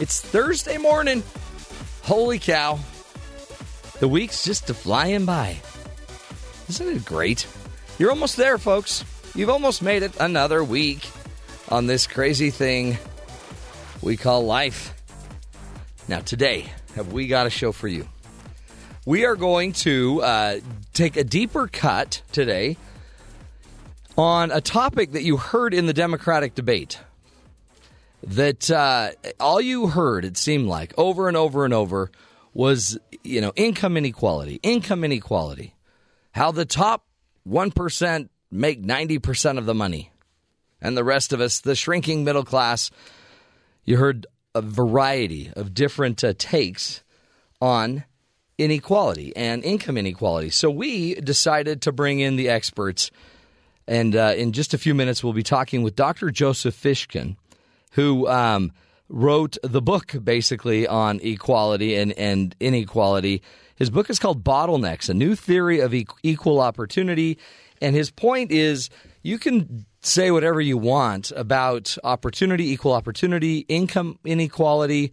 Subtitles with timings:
[0.00, 1.22] It's Thursday morning.
[2.04, 2.78] Holy cow.
[3.98, 5.58] The week's just flying by.
[6.70, 7.46] Isn't it great?
[7.98, 9.04] You're almost there, folks.
[9.34, 11.06] You've almost made it another week
[11.68, 12.96] on this crazy thing
[14.00, 14.94] we call life.
[16.08, 18.08] Now, today, have we got a show for you?
[19.04, 20.60] We are going to uh,
[20.94, 22.78] take a deeper cut today
[24.16, 27.00] on a topic that you heard in the Democratic debate.
[28.22, 32.10] That uh, all you heard, it seemed like, over and over and over,
[32.52, 35.74] was you know income inequality, income inequality,
[36.32, 37.06] how the top
[37.44, 40.12] one percent make ninety percent of the money,
[40.82, 42.90] and the rest of us, the shrinking middle class.
[43.84, 47.02] You heard a variety of different uh, takes
[47.60, 48.04] on
[48.58, 50.50] inequality and income inequality.
[50.50, 53.10] So we decided to bring in the experts.
[53.86, 56.30] And uh, in just a few minutes, we'll be talking with Dr.
[56.30, 57.36] Joseph Fishkin,
[57.90, 58.72] who um,
[59.08, 63.42] wrote the book basically on equality and, and inequality.
[63.76, 67.38] His book is called Bottlenecks A New Theory of Equal Opportunity.
[67.80, 68.90] And his point is
[69.22, 75.12] you can say whatever you want about opportunity, equal opportunity, income inequality.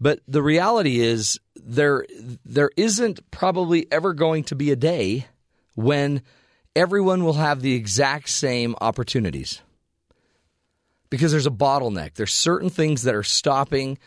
[0.00, 2.06] But the reality is there
[2.44, 5.26] there isn't probably ever going to be a day
[5.74, 6.22] when
[6.74, 9.62] everyone will have the exact same opportunities.
[11.16, 12.14] Because there's a bottleneck.
[12.14, 13.98] There's certain things that are stopping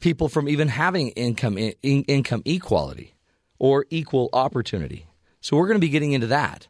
[0.00, 3.14] people from even having income in, income equality
[3.58, 5.06] or equal opportunity.
[5.40, 6.68] So we're going to be getting into that.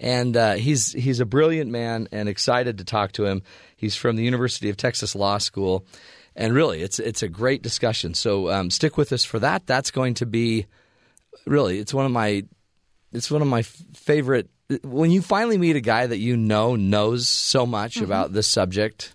[0.00, 3.42] And uh, he's he's a brilliant man and excited to talk to him.
[3.76, 5.84] He's from the University of Texas Law School
[6.38, 8.14] and really, it's it's a great discussion.
[8.14, 9.66] So um, stick with us for that.
[9.66, 10.66] That's going to be
[11.46, 12.44] really it's one of my
[13.12, 14.48] it's one of my favorite.
[14.82, 18.04] When you finally meet a guy that you know knows so much mm-hmm.
[18.04, 19.14] about this subject,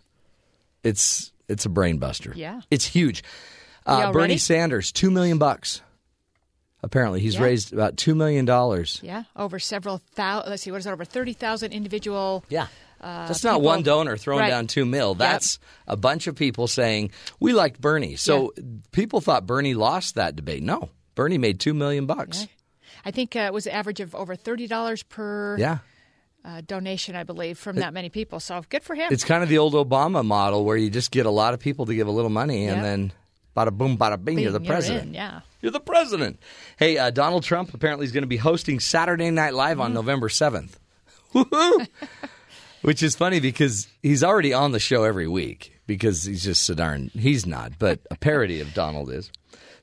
[0.84, 2.34] it's it's a brain buster.
[2.36, 3.24] Yeah, it's huge.
[3.86, 4.38] Uh, Bernie ready?
[4.38, 5.82] Sanders, two million bucks.
[6.82, 7.44] Apparently, he's yeah.
[7.44, 9.00] raised about two million dollars.
[9.04, 10.50] Yeah, over several thousand.
[10.50, 10.92] Let's see, what is it?
[10.92, 12.44] Over thirty thousand individual.
[12.50, 12.68] Yeah
[13.04, 14.50] uh, That's not one donor throwing right.
[14.50, 15.14] down two mil.
[15.14, 15.70] That's yep.
[15.94, 18.16] a bunch of people saying we liked Bernie.
[18.16, 18.64] So yeah.
[18.92, 20.64] people thought Bernie lost that debate.
[20.64, 22.42] No, Bernie made two million bucks.
[22.42, 22.48] Yeah.
[23.06, 25.58] I think uh, it was an average of over thirty dollars per.
[25.58, 25.80] Yeah.
[26.46, 28.42] Uh, donation, I believe, from that many people.
[28.42, 29.14] So good for him.
[29.14, 31.86] It's kind of the old Obama model where you just get a lot of people
[31.86, 33.14] to give a little money and then
[33.56, 35.08] bada boom, bada bing, bing you're the president.
[35.08, 35.42] In, yeah.
[35.62, 36.40] You're the president.
[36.78, 39.96] Hey, uh, Donald Trump apparently is going to be hosting Saturday Night Live on mm.
[39.96, 40.72] November 7th.
[41.34, 41.88] Woohoo!
[42.82, 46.74] Which is funny because he's already on the show every week because he's just so
[46.74, 47.12] darn.
[47.14, 49.32] He's not, but a parody of Donald is.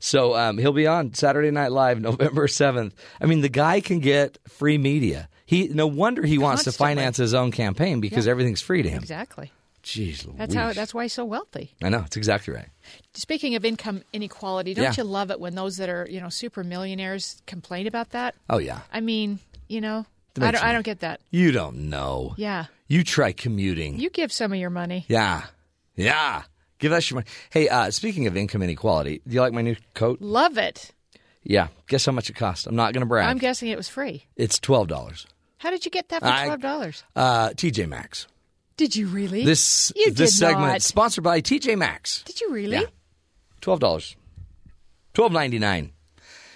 [0.00, 2.92] So um, he'll be on Saturday Night Live November 7th.
[3.20, 5.28] I mean, the guy can get free media.
[5.46, 8.32] He No wonder he wants to finance his own campaign because yeah.
[8.32, 9.02] everything's free to him.
[9.02, 9.52] Exactly.
[9.82, 10.36] Jeez Louise.
[10.38, 10.72] That's how.
[10.72, 11.74] That's why he's so wealthy.
[11.82, 12.02] I know.
[12.04, 12.68] It's exactly right.
[13.14, 14.94] Speaking of income inequality, don't yeah.
[14.96, 18.34] you love it when those that are you know super millionaires complain about that?
[18.50, 18.80] Oh yeah.
[18.92, 20.04] I mean, you know,
[20.38, 21.20] I don't, I don't get that.
[21.30, 22.34] You don't know.
[22.36, 22.66] Yeah.
[22.88, 23.98] You try commuting.
[23.98, 25.06] You give some of your money.
[25.08, 25.44] Yeah.
[25.96, 26.42] Yeah.
[26.80, 27.26] Give us your money.
[27.50, 30.20] Hey, uh, speaking of income inequality, do you like my new coat?
[30.20, 30.90] Love it.
[31.44, 31.68] Yeah.
[31.86, 32.66] Guess how much it cost?
[32.66, 33.28] I'm not going to brag.
[33.28, 34.24] I'm guessing it was free.
[34.36, 35.26] It's $12.
[35.58, 37.02] How did you get that for $12?
[37.14, 38.26] I, uh, TJ Maxx.
[38.80, 39.44] Did you really?
[39.44, 40.80] This you this segment not.
[40.82, 42.22] sponsored by TJ Maxx.
[42.22, 42.78] Did you really?
[42.78, 42.86] Yeah.
[43.60, 44.16] Twelve dollars.
[45.12, 45.92] Twelve ninety nine.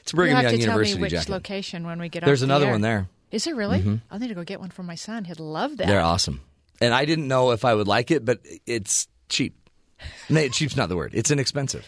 [0.01, 1.29] It's a Brigham Young University tell me which jacket.
[1.29, 2.21] location when we get.
[2.21, 2.29] There.
[2.29, 2.73] There's the another air.
[2.73, 3.09] one there.
[3.31, 3.81] Is it really?
[3.81, 3.97] Mm-hmm.
[4.11, 5.27] I'll need to go get one for my son.
[5.27, 5.87] He'd love that.
[5.87, 6.41] They're awesome.
[6.81, 9.55] And I didn't know if I would like it, but it's cheap.
[10.29, 11.13] No, cheap's not the word.
[11.15, 11.87] It's inexpensive.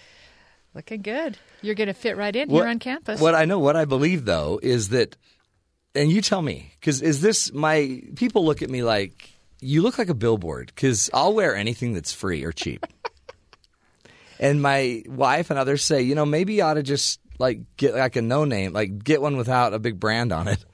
[0.74, 1.38] Looking good.
[1.62, 3.20] You're going to fit right in what, here on campus.
[3.20, 5.16] What I know, what I believe though, is that,
[5.94, 9.30] and you tell me, because is this my people look at me like
[9.60, 12.86] you look like a billboard because I'll wear anything that's free or cheap.
[14.38, 17.94] and my wife and others say, you know, maybe you ought to just like get
[17.94, 20.64] like a no name, like get one without a big brand on it.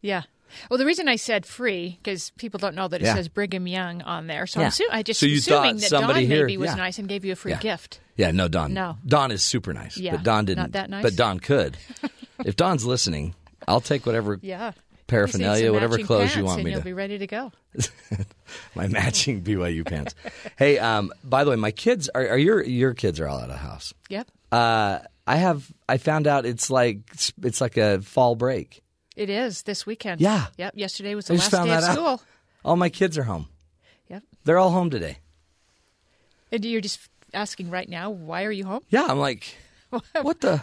[0.00, 0.22] Yeah.
[0.70, 3.14] Well, the reason I said free because people don't know that it yeah.
[3.14, 4.66] says Brigham Young on there, so yeah.
[4.66, 6.74] I'm assu- I just so assuming that Don here, maybe was yeah.
[6.76, 8.00] nice and gave you a free gift.
[8.16, 8.74] Yeah, no, Don.
[8.74, 9.96] No, Don is super nice.
[9.96, 10.58] Yeah, but Don didn't.
[10.58, 11.02] Not that nice.
[11.02, 11.76] But Don could.
[12.44, 13.34] if Don's listening,
[13.66, 14.38] I'll take whatever.
[14.42, 14.72] Yeah.
[15.06, 16.84] paraphernalia, whatever matching clothes you want and me you'll to.
[16.84, 17.52] be ready to go.
[18.74, 20.14] my matching BYU pants.
[20.56, 23.44] Hey, um, by the way, my kids are, are your your kids are all out
[23.44, 23.94] of the house.
[24.08, 24.30] Yep.
[24.50, 27.00] Uh, I have I found out it's like
[27.42, 28.82] it's like a fall break.
[29.22, 30.20] It is this weekend.
[30.20, 30.46] Yeah.
[30.58, 30.72] Yep.
[30.74, 31.94] Yesterday was I the just last day of that out.
[31.94, 32.22] school.
[32.64, 33.46] All my kids are home.
[34.08, 34.24] Yep.
[34.44, 35.18] They're all home today.
[36.50, 36.98] And you're just
[37.32, 38.82] asking right now, why are you home?
[38.90, 39.54] Yeah, I'm like,
[40.22, 40.60] what the?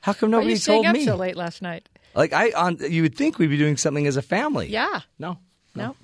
[0.00, 1.06] How come nobody told me?
[1.06, 1.88] so late last night?
[2.14, 4.68] Like I on you would think we'd be doing something as a family.
[4.68, 5.00] Yeah.
[5.18, 5.38] No.
[5.74, 5.96] No.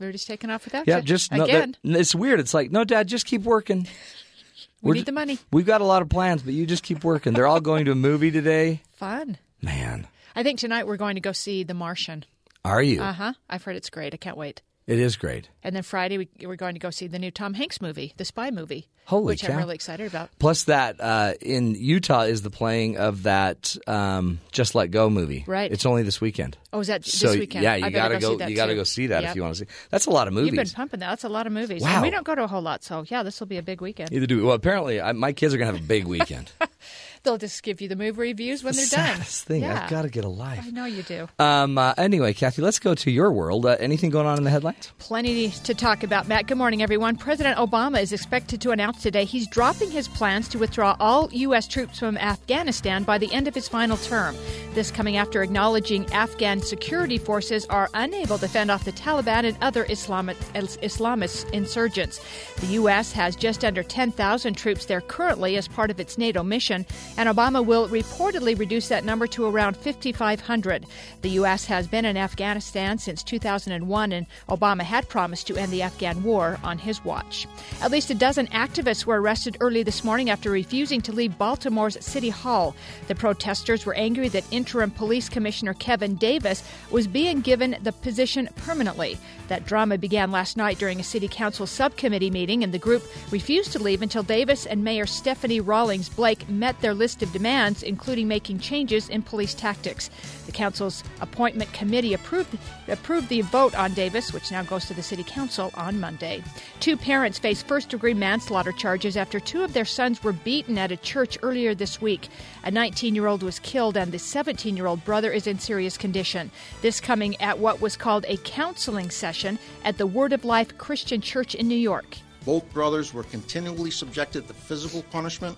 [0.00, 1.02] We are just taking off without Yeah, you.
[1.02, 1.76] just no, again.
[1.84, 2.40] that- it's weird.
[2.40, 3.86] It's like, no, Dad, just keep working.
[4.82, 5.38] we We're need the money.
[5.52, 7.32] We've got a lot of plans, but you just keep working.
[7.34, 8.80] They're all going to a movie today.
[8.92, 9.36] Fun.
[9.62, 10.06] Man,
[10.40, 12.24] I think tonight we're going to go see The Martian.
[12.64, 13.02] are you?
[13.02, 13.32] Uh huh.
[13.50, 14.14] I've heard it's great.
[14.14, 14.62] I can't wait.
[14.86, 15.50] It is great.
[15.62, 18.24] And then Friday we, we're going to go see the new Tom Hanks movie, the
[18.24, 19.52] spy movie, Holy which cow.
[19.52, 20.30] I'm really excited about.
[20.38, 25.44] Plus, that uh, in Utah is the playing of that um, "Just Let Go" movie.
[25.46, 25.70] Right.
[25.70, 26.56] It's only this weekend.
[26.72, 27.62] Oh, is that so this weekend?
[27.62, 28.30] yeah, you better gotta go go.
[28.30, 28.76] see that you gotta too.
[28.78, 29.30] go see that Yep.
[29.30, 29.70] if you want to see.
[29.90, 30.52] That's a lot of movies.
[30.52, 31.10] You've been pumping that.
[31.10, 31.82] That's a lot of movies.
[31.82, 31.90] Wow.
[31.96, 33.82] And we don't go to a whole lot, so yeah, this will be a big
[33.82, 34.10] weekend.
[34.12, 34.54] Either do well.
[34.54, 36.50] Apparently, I, my kids are gonna have a big weekend.
[37.22, 39.16] They'll just give you the movie reviews when the they're done.
[39.16, 39.60] saddest thing.
[39.60, 39.82] Yeah.
[39.84, 40.64] I've got to get a life.
[40.64, 41.28] I know you do.
[41.38, 43.66] Um, uh, anyway, Kathy, let's go to your world.
[43.66, 44.90] Uh, anything going on in the headlines?
[44.98, 46.46] Plenty to talk about, Matt.
[46.46, 47.16] Good morning, everyone.
[47.16, 51.68] President Obama is expected to announce today he's dropping his plans to withdraw all U.S.
[51.68, 54.34] troops from Afghanistan by the end of his final term.
[54.72, 59.58] This coming after acknowledging Afghan security forces are unable to fend off the Taliban and
[59.60, 62.20] other Islamic, Islamist insurgents.
[62.60, 63.12] The U.S.
[63.12, 66.86] has just under 10,000 troops there currently as part of its NATO mission,
[67.20, 70.86] and Obama will reportedly reduce that number to around 5,500.
[71.20, 71.66] The U.S.
[71.66, 76.58] has been in Afghanistan since 2001, and Obama had promised to end the Afghan war
[76.64, 77.46] on his watch.
[77.82, 82.02] At least a dozen activists were arrested early this morning after refusing to leave Baltimore's
[82.02, 82.74] City Hall.
[83.08, 88.48] The protesters were angry that interim police commissioner Kevin Davis was being given the position
[88.56, 89.18] permanently.
[89.48, 93.72] That drama began last night during a city council subcommittee meeting, and the group refused
[93.72, 98.28] to leave until Davis and Mayor Stephanie Rawlings Blake met their list of demands, including
[98.28, 100.10] making changes in police tactics.
[100.46, 102.58] The council's appointment committee approved
[102.88, 106.42] approved the vote on Davis, which now goes to the city council on Monday.
[106.80, 110.96] Two parents face first-degree manslaughter charges after two of their sons were beaten at a
[110.96, 112.28] church earlier this week.
[112.64, 116.50] A 19-year-old was killed, and the 17-year-old brother is in serious condition.
[116.82, 121.20] This coming at what was called a counseling session at the Word of Life Christian
[121.20, 122.16] Church in New York.
[122.44, 125.56] Both brothers were continually subjected to physical punishment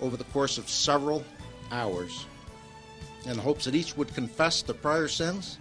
[0.00, 1.24] over the course of several
[1.70, 2.26] hours
[3.26, 5.58] in hopes that each would confess the prior sins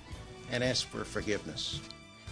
[0.52, 1.80] and ask for forgiveness.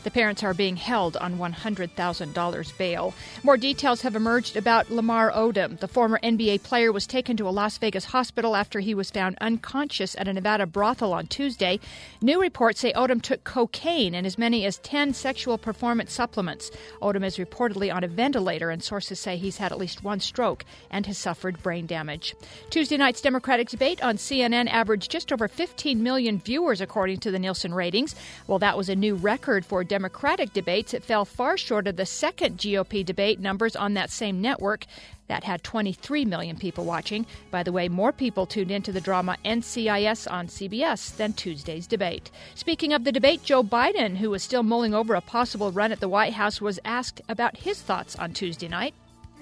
[0.04, 3.14] The parents are being held on $100,000 bail.
[3.44, 5.80] More details have emerged about Lamar Odom.
[5.80, 9.38] The former NBA player was taken to a Las Vegas hospital after he was found
[9.42, 11.80] unconscious at a Nevada brothel on Tuesday.
[12.20, 16.72] New reports say Odom took cocaine and as many as 10 sexual performance supplements.
[17.02, 20.66] Odom is reportedly on a ventilator, and sources say he's had at least one stroke
[20.90, 22.36] and has suffered brain damage.
[22.72, 27.38] Tuesday night's Democratic debate on CNN averaged just over 15 million viewers, according to the
[27.38, 28.16] Nielsen ratings.
[28.48, 30.94] Well, that was a new record for Democratic debates.
[30.94, 34.86] It fell far short of the second GOP debate numbers on that same network.
[35.28, 37.26] That had 23 million people watching.
[37.50, 42.32] By the way, more people tuned into the drama NCIS on CBS than Tuesday's debate.
[42.56, 46.00] Speaking of the debate, Joe Biden, who was still mulling over a possible run at
[46.00, 48.94] the White House, was asked about his thoughts on Tuesday night.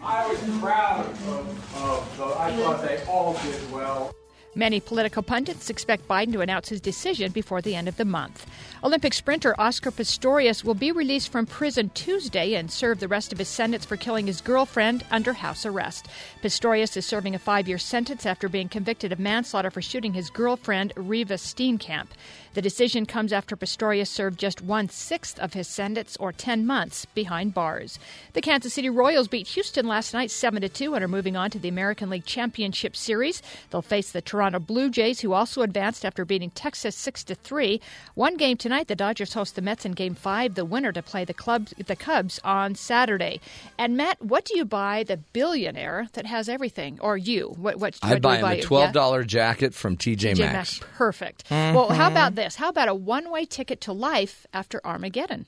[0.01, 4.15] I was proud of, of the, I thought they all did well.
[4.55, 8.47] Many political pundits expect Biden to announce his decision before the end of the month.
[8.81, 13.37] Olympic sprinter Oscar Pistorius will be released from prison Tuesday and serve the rest of
[13.37, 16.07] his sentence for killing his girlfriend under house arrest.
[16.41, 20.29] Pistorius is serving a five year sentence after being convicted of manslaughter for shooting his
[20.29, 22.07] girlfriend, Reeva Steenkamp.
[22.53, 27.05] The decision comes after Pistorius served just one sixth of his sentence, or 10 months,
[27.05, 27.99] behind bars.
[28.33, 31.59] The Kansas City Royals beat Houston last night 7 2 and are moving on to
[31.59, 33.41] the American League Championship Series.
[33.69, 37.81] They'll face the Toronto Blue Jays, who also advanced after beating Texas 6 3.
[38.15, 41.25] One game tonight, the Dodgers host the Mets in Game 5, the winner to play
[41.25, 43.41] the, clubs, the Cubs on Saturday.
[43.77, 46.99] And Matt, what do you buy the billionaire that has everything?
[47.01, 47.49] Or you?
[47.57, 48.53] What, what, what I'd do buy you him buy?
[48.55, 50.79] a twelve dollar jacket from TJ TJ Maxx.
[50.95, 51.49] Perfect.
[51.49, 51.75] Mm-hmm.
[51.75, 52.55] Well, how about this?
[52.55, 55.45] How about a one way ticket to life after Armageddon?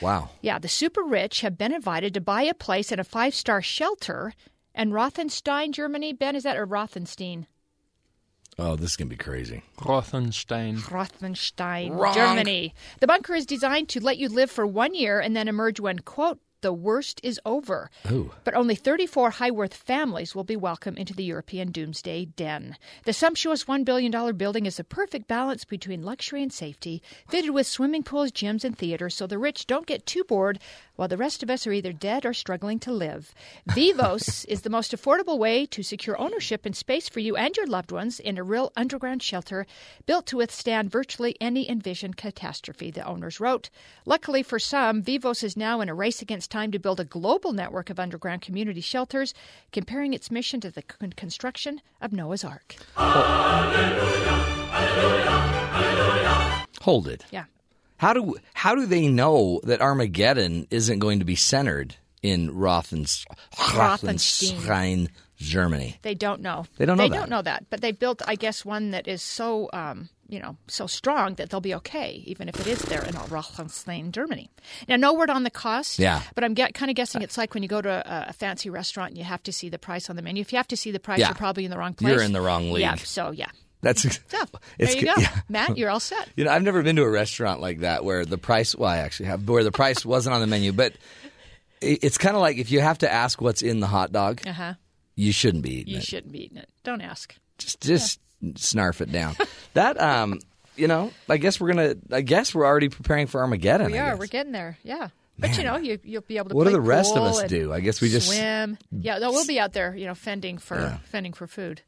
[0.00, 0.30] Wow.
[0.40, 3.62] Yeah, the super rich have been invited to buy a place in a five star
[3.62, 4.34] shelter
[4.74, 6.12] in Rothenstein, Germany.
[6.12, 7.46] Ben, is that or Rothenstein?
[8.58, 9.62] Oh, this is gonna be crazy.
[9.78, 10.78] Rothenstein.
[10.78, 12.14] Rothenstein, Wrong.
[12.14, 12.74] Germany.
[13.00, 16.00] The bunker is designed to let you live for one year and then emerge when,
[16.00, 17.90] quote, the worst is over.
[18.10, 18.32] Ooh.
[18.44, 22.76] But only 34 Highworth families will be welcome into the European Doomsday Den.
[23.04, 27.66] The sumptuous $1 billion building is a perfect balance between luxury and safety, fitted with
[27.66, 30.58] swimming pools, gyms, and theaters so the rich don't get too bored
[30.96, 33.34] while the rest of us are either dead or struggling to live.
[33.66, 37.66] Vivos is the most affordable way to secure ownership and space for you and your
[37.66, 39.66] loved ones in a real underground shelter
[40.06, 43.68] built to withstand virtually any envisioned catastrophe, the owners wrote.
[44.06, 47.52] Luckily for some, Vivos is now in a race against time to build a global
[47.52, 49.34] network of underground community shelters,
[49.72, 52.76] comparing its mission to the con- construction of Noah's Ark.
[56.82, 57.24] Hold it.
[57.30, 57.44] Yeah.
[57.98, 63.24] How do how do they know that Armageddon isn't going to be centered in Rothens,
[63.54, 64.56] Rothenstein.
[64.56, 65.98] Rothenstein, Germany?
[66.02, 66.66] They don't know.
[66.76, 67.16] They don't know They that.
[67.16, 67.66] don't know that.
[67.70, 71.50] But they built, I guess, one that is so, um, you know, so strong that
[71.50, 74.48] they'll be okay, even if it is there in Rothenstein, Germany.
[74.88, 75.98] Now, no word on the cost.
[75.98, 76.22] Yeah.
[76.34, 78.70] But I'm get, kind of guessing it's like when you go to a, a fancy
[78.70, 80.40] restaurant and you have to see the price on the menu.
[80.40, 81.28] If you have to see the price, Yeah.
[81.28, 82.12] you're probably in the wrong place.
[82.14, 82.80] You're in the wrong league.
[82.80, 82.94] Yeah.
[82.96, 83.50] So yeah.
[83.82, 84.08] That's So
[84.78, 85.40] it's there you go, yeah.
[85.48, 85.76] Matt.
[85.76, 86.28] You're all set.
[86.36, 88.74] You know, I've never been to a restaurant like that where the price.
[88.74, 90.72] Well, I actually have, where the price wasn't on the menu.
[90.72, 90.94] But
[91.80, 94.40] it- it's kind of like if you have to ask what's in the hot dog,
[94.46, 94.74] Uh huh.
[95.16, 96.04] you shouldn't be eating You it.
[96.04, 96.68] shouldn't be eating it.
[96.84, 97.34] Don't ask.
[97.58, 99.36] Just, just snarf it down.
[99.74, 100.40] that, um,
[100.76, 101.94] you know, I guess we're gonna.
[102.10, 103.92] I guess we're already preparing for Armageddon.
[103.92, 104.16] We are.
[104.16, 104.78] We're getting there.
[104.82, 105.08] Yeah.
[105.38, 106.54] But you know, you, you'll be able to.
[106.56, 107.72] What do the rest of us do?
[107.72, 108.78] I guess we just- swim.
[108.90, 110.96] Yeah, no, we'll be out there, you know, fending for Yeah.
[110.96, 111.04] Hmm.
[111.04, 111.82] fending for food.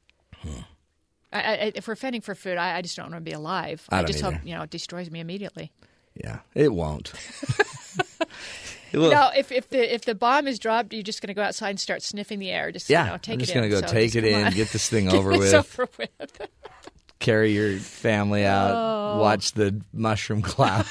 [1.32, 3.84] I, I, if we're fending for food, I, I just don't want to be alive.
[3.90, 4.36] I don't just either.
[4.36, 5.72] hope you know it destroys me immediately.
[6.14, 7.12] Yeah, it won't.
[8.94, 11.34] It will- No, if if the if the bomb is dropped, you're just going to
[11.34, 12.70] go outside and start sniffing the air.
[12.70, 14.52] Just Yeah, you know, take I'm just gonna go So take it in, on.
[14.52, 15.52] get this thing over with.
[15.52, 16.40] over with.
[17.18, 19.18] carry your family out, oh.
[19.20, 20.86] watch the mushroom cloud.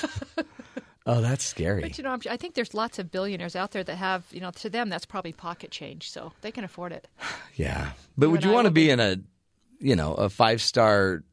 [1.05, 1.81] oh, that's scary.
[1.81, 4.41] But you know, I'm, I think there's lots of billionaires out there that have, you
[4.41, 7.07] know, to them that's probably pocket change, so they can afford it.
[7.55, 8.89] Yeah, but You would you I want to be be.
[8.89, 9.15] in a,
[9.79, 11.23] you know, a five star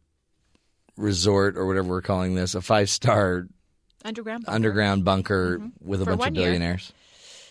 [0.96, 3.48] resort or whatever we're calling this, a five star
[4.04, 4.44] Underground.
[4.44, 4.54] bunker?
[4.54, 6.12] underground bunker with a Mm-hmm.
[6.12, 6.44] For bunch of one year.
[6.46, 6.92] billionaires?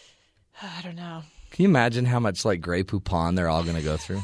[0.62, 1.24] I don't know.
[1.52, 4.22] Can you imagine how much like Grey Poupon they're all going to go through?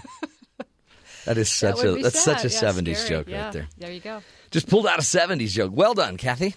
[1.26, 2.38] that is such would a that's sad.
[2.38, 3.22] such a seventies scary.
[3.24, 3.68] joke Yeah, right there.
[3.78, 4.22] There you go.
[4.52, 5.72] Just pulled out a '70s joke.
[5.74, 6.54] Well done, Kathy.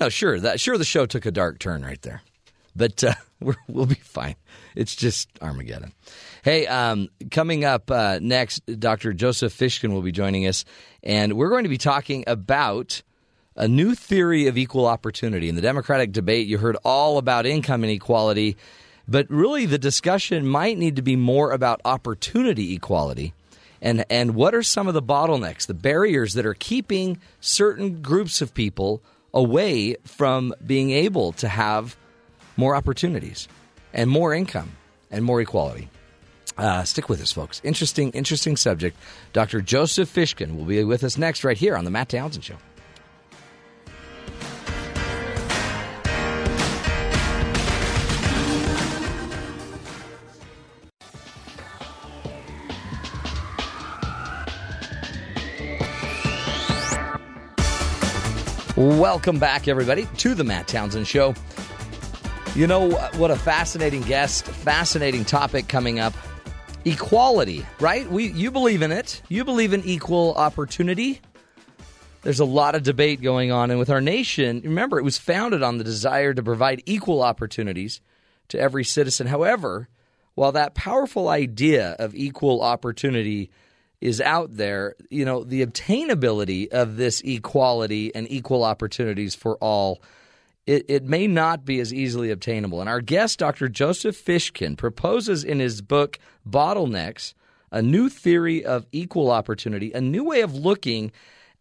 [0.00, 2.22] No, sure that sure the show took a dark turn right there,
[2.76, 4.34] but uh, we're, we'll be fine.
[4.74, 5.92] It's just Armageddon.
[6.42, 9.12] Hey, um, coming up uh, next, Dr.
[9.12, 10.64] Joseph Fishkin will be joining us,
[11.02, 13.02] and we're going to be talking about
[13.58, 15.48] a new theory of equal opportunity.
[15.48, 18.56] In the Democratic debate, you heard all about income inequality,
[19.08, 23.34] but really the discussion might need to be more about opportunity equality.
[23.82, 28.40] And, and what are some of the bottlenecks, the barriers that are keeping certain groups
[28.40, 29.02] of people
[29.34, 31.96] away from being able to have
[32.56, 33.48] more opportunities
[33.92, 34.72] and more income
[35.10, 35.88] and more equality?
[36.56, 37.60] Uh, stick with us, folks.
[37.64, 38.96] Interesting, interesting subject.
[39.32, 39.60] Dr.
[39.60, 42.56] Joseph Fishkin will be with us next, right here on The Matt Townsend Show.
[58.78, 61.34] Welcome back, everybody, to the Matt Townsend Show.
[62.54, 66.14] You know what a fascinating guest, fascinating topic coming up.
[66.84, 68.08] Equality, right?
[68.08, 69.20] We you believe in it.
[69.28, 71.20] You believe in equal opportunity.
[72.22, 75.64] There's a lot of debate going on and with our nation, remember it was founded
[75.64, 78.00] on the desire to provide equal opportunities
[78.46, 79.26] to every citizen.
[79.26, 79.88] However,
[80.36, 83.50] while that powerful idea of equal opportunity
[84.00, 90.00] is out there, you know, the obtainability of this equality and equal opportunities for all,
[90.66, 92.80] it, it may not be as easily obtainable.
[92.80, 93.68] And our guest, Dr.
[93.68, 97.34] Joseph Fishkin, proposes in his book, Bottlenecks,
[97.70, 101.10] a new theory of equal opportunity, a new way of looking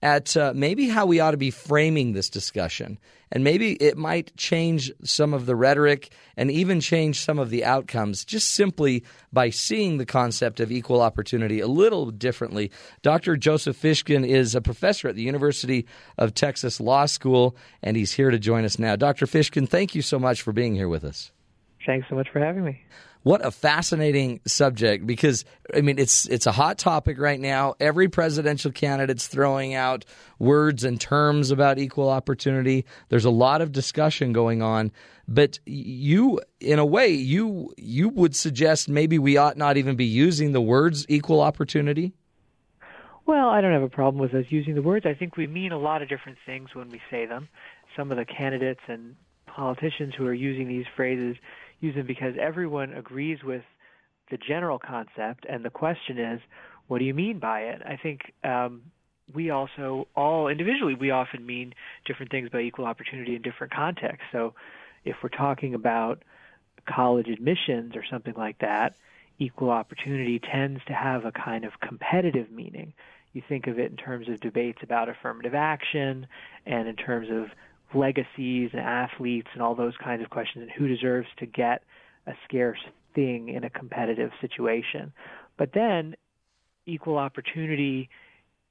[0.01, 2.99] at uh, maybe how we ought to be framing this discussion.
[3.31, 7.65] And maybe it might change some of the rhetoric and even change some of the
[7.65, 9.03] outcomes just simply
[9.33, 12.71] by seeing the concept of equal opportunity a little differently.
[13.01, 13.35] Dr.
[13.37, 15.85] Joseph Fishkin is a professor at the University
[16.17, 18.95] of Texas Law School, and he's here to join us now.
[18.95, 19.25] Dr.
[19.25, 21.31] Fishkin, thank you so much for being here with us.
[21.85, 22.81] Thanks so much for having me.
[23.27, 25.43] What a fascinating subject because
[25.75, 27.75] I mean it's it's a hot topic right now.
[27.77, 30.05] Every presidential candidate's throwing out
[30.39, 32.85] words and terms about equal opportunity.
[33.09, 34.93] There's a lot of discussion going on,
[35.27, 40.05] but you in a way you you would suggest maybe we ought not even be
[40.05, 42.13] using the words equal opportunity?
[43.25, 45.05] Well, I don't have a problem with us using the words.
[45.05, 47.49] I think we mean a lot of different things when we say them.
[47.97, 49.17] Some of the candidates and
[49.47, 51.35] politicians who are using these phrases
[51.79, 53.63] use them because everyone agrees with
[54.29, 56.41] the general concept, and the question is,
[56.87, 57.81] what do you mean by it?
[57.85, 58.83] I think um,
[59.33, 61.73] we also all individually we often mean
[62.05, 64.27] different things by equal opportunity in different contexts.
[64.31, 64.53] So
[65.03, 66.23] if we're talking about
[66.87, 68.95] college admissions or something like that,
[69.39, 72.93] equal opportunity tends to have a kind of competitive meaning.
[73.33, 76.27] You think of it in terms of debates about affirmative action
[76.65, 77.49] and in terms of
[77.93, 81.83] legacies and athletes and all those kinds of questions and who deserves to get
[82.25, 82.79] a scarce
[83.15, 85.13] thing in a competitive situation.
[85.57, 86.15] But then
[86.85, 88.09] equal opportunity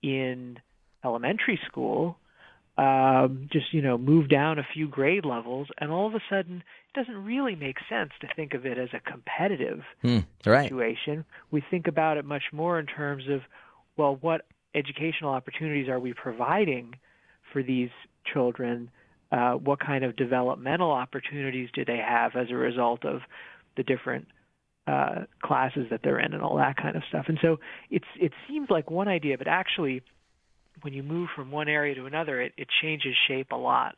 [0.02, 0.58] in
[1.04, 2.18] elementary school
[2.78, 6.56] um, just you know move down a few grade levels, and all of a sudden
[6.56, 10.68] it doesn't really make sense to think of it as a competitive Hmm, right.
[10.68, 11.24] situation.
[11.50, 13.40] We think about it much more in terms of
[13.96, 14.42] well, what
[14.74, 16.96] educational opportunities are we providing
[17.50, 17.88] for these
[18.30, 18.90] children?
[19.32, 23.22] Uh, what kind of developmental opportunities do they have as a result of
[23.76, 24.28] the different
[24.86, 27.26] uh, classes that they're in and all that kind of stuff?
[27.28, 27.58] And so
[27.90, 30.02] it's it seems like one idea, but actually
[30.82, 33.96] when you move from one area to another, it, it changes shape a lot.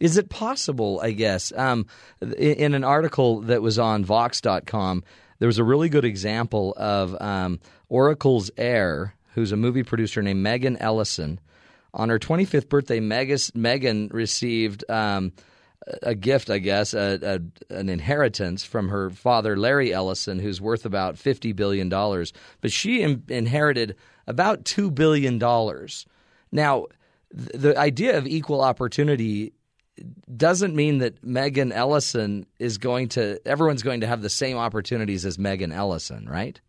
[0.00, 1.86] Is it possible, I guess, um,
[2.20, 5.02] in, in an article that was on Vox.com,
[5.38, 10.42] there was a really good example of um, Oracle's heir, who's a movie producer named
[10.42, 11.40] Megan Ellison.
[11.94, 15.32] On her 25th birthday, Megan received um,
[16.02, 17.18] a gift, I guess, a,
[17.70, 21.88] a, an inheritance from her father, Larry Ellison, who's worth about $50 billion.
[21.88, 25.38] But she in, inherited about $2 billion.
[26.52, 26.86] Now,
[27.34, 29.52] th- the idea of equal opportunity
[30.36, 35.24] doesn't mean that Megan Ellison is going to, everyone's going to have the same opportunities
[35.24, 36.60] as Megan Ellison, right?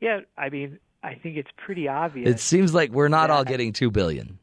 [0.00, 2.28] Yeah, I mean, I think it's pretty obvious.
[2.28, 4.38] It seems like we're not all getting 2 billion.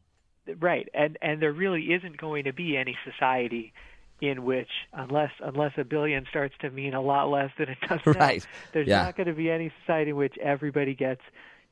[0.59, 3.73] right, and and there really isn't going to be any society
[4.21, 7.99] in which, unless unless a billion starts to mean a lot less than it does
[8.07, 8.47] now, Right.
[8.73, 9.03] there's Yeah.
[9.03, 11.21] not going to be any society in which everybody gets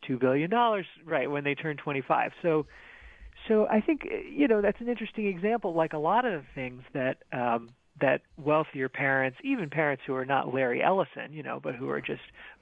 [0.05, 2.33] two billion dollars right when they turn 25.
[2.43, 2.67] So,
[3.47, 5.73] so I think you know that's an interesting example.
[5.73, 7.69] Like a lot of the things that um,
[8.01, 12.01] that wealthier parents, even parents who are not Larry Ellison, you know, but who are
[12.01, 12.21] just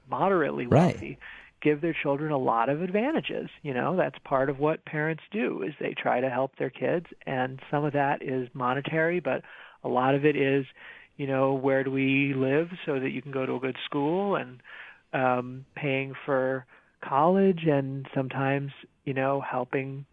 [0.10, 1.18] moderately wealthy,
[1.64, 3.50] give their children a lot of advantages.
[3.62, 7.06] You know, that's part of what parents do is they try to help their kids,
[7.26, 9.42] and some of that is monetary, but
[9.84, 10.66] a lot of it is,
[11.18, 14.36] you know, where do we live so that you can go to a good school
[14.36, 14.62] and
[15.14, 16.66] um, paying for
[17.08, 18.72] college, and sometimes,
[19.06, 20.06] you know, helping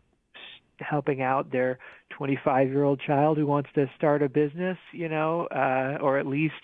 [0.78, 1.78] helping out their
[2.16, 6.26] 25 year old child who wants to start a business, you know, uh, or at
[6.26, 6.54] least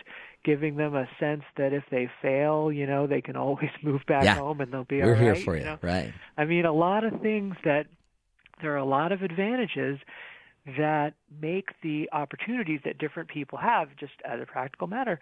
[0.47, 4.25] giving them a sense that if they fail, you know, they can always move back
[4.25, 4.37] Yeah.
[4.37, 5.79] home and they'll be We're all here for you, know?
[5.83, 6.15] right?
[6.39, 7.87] I mean, a lot of things that
[8.63, 9.99] there are a lot of advantages
[10.79, 15.19] that make the opportunities that different people have, just as a practical matter,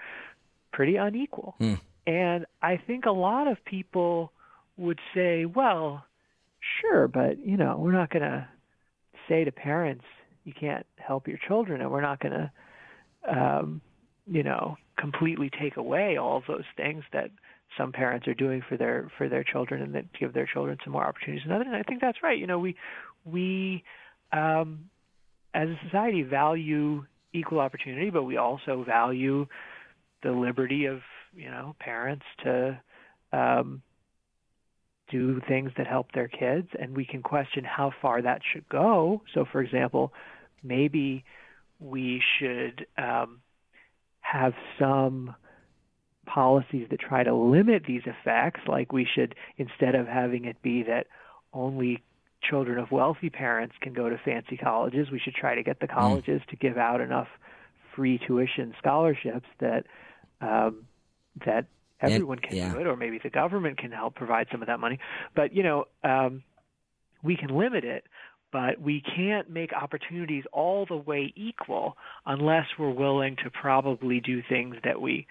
[0.72, 1.54] pretty unequal.
[1.58, 1.74] Hmm.
[2.06, 4.30] And I think a lot of people
[4.76, 6.04] would say, well,
[6.80, 8.46] sure, but, you know, we're not going to
[9.28, 10.04] say to parents,
[10.44, 12.50] you can't help your children, and we're not going to,
[13.38, 13.80] um,
[14.26, 17.30] you know, completely take away all of those things that
[17.76, 20.92] some parents are doing for their for their children and that give their children some
[20.92, 21.66] more opportunities than others.
[21.68, 22.38] And I think that's right.
[22.38, 22.76] You know, we
[23.24, 23.83] we
[24.33, 24.90] um,
[25.54, 29.46] as a society value equal opportunity, but we also value
[30.22, 31.00] the liberty of
[31.35, 32.80] you know parents to
[33.33, 33.83] um,
[35.11, 39.22] do things that help their kids, and we can question how far that should go.
[39.35, 40.12] So, for example,
[40.62, 41.24] maybe
[41.80, 43.40] we should um,
[44.24, 45.34] have some
[46.26, 50.82] policies that try to limit these effects, like we should, instead of having it be
[50.82, 51.06] that
[51.52, 52.02] only
[52.42, 55.87] children of wealthy parents can go to fancy colleges, we should try to get the
[55.87, 57.28] colleges to give out enough
[57.94, 59.84] free tuition scholarships that
[60.40, 60.87] um,
[61.46, 61.66] that
[62.00, 62.72] everyone can yeah.
[62.72, 64.98] do it, or maybe the government can help provide some of that money.
[65.34, 66.42] But you know, um,
[67.22, 68.04] we can limit it,
[68.54, 74.44] but we can't make opportunities all the way equal unless we're willing to probably do
[74.48, 75.26] things that we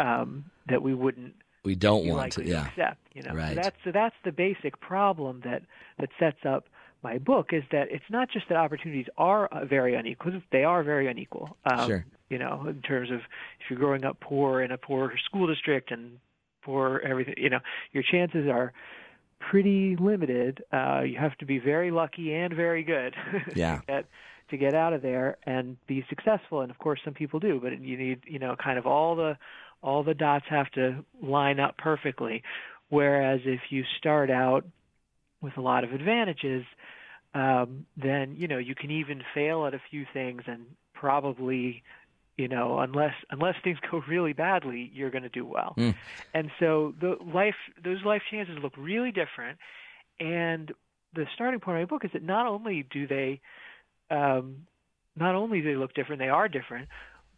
[0.00, 2.66] um, that we wouldn't We don't want to, yeah.
[2.66, 2.98] accept.
[3.14, 3.54] You know, Right.
[3.54, 5.62] so that's so that's the basic problem that
[6.00, 6.64] that sets up
[7.04, 10.82] my book is that it's not just that opportunities are uh, very unequal; they are
[10.82, 11.56] very unequal.
[11.64, 12.04] Um, Sure.
[12.30, 13.18] You know, in terms of
[13.60, 16.18] if you're growing up poor in a poor school district and
[16.62, 17.60] poor everything, you know,
[17.92, 18.72] your chances are
[19.40, 20.62] pretty limited.
[20.72, 23.14] Uh, you have to be very lucky and very good.
[23.54, 23.80] Yeah.
[23.80, 24.04] to get
[24.50, 26.60] to get out of there and be successful.
[26.60, 29.36] And of course, some people do, but you need, you know, kind of all the
[29.82, 32.42] all the dots have to line up perfectly.
[32.88, 34.64] Whereas if you start out
[35.40, 36.64] with a lot of advantages,
[37.34, 40.62] um, then you know you can even fail at a few things and
[40.94, 41.82] probably
[42.36, 45.74] you know, unless unless things go really badly, you're going to do well.
[45.76, 45.94] Mm.
[46.34, 49.58] And so the life those life chances look really different.
[50.20, 50.72] And
[51.14, 53.40] the starting point of my book is that not only do they
[54.10, 54.66] um,
[55.16, 56.88] not only do they look different, they are different,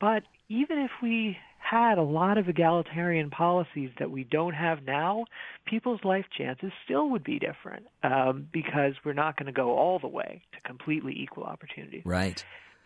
[0.01, 5.25] but even if we had a lot of egalitarian policies that we don't have now,
[5.67, 9.99] people's life chances still would be different um, because we're not going to go all
[9.99, 12.03] the way to completely equal opportunity.
[12.05, 12.43] Right.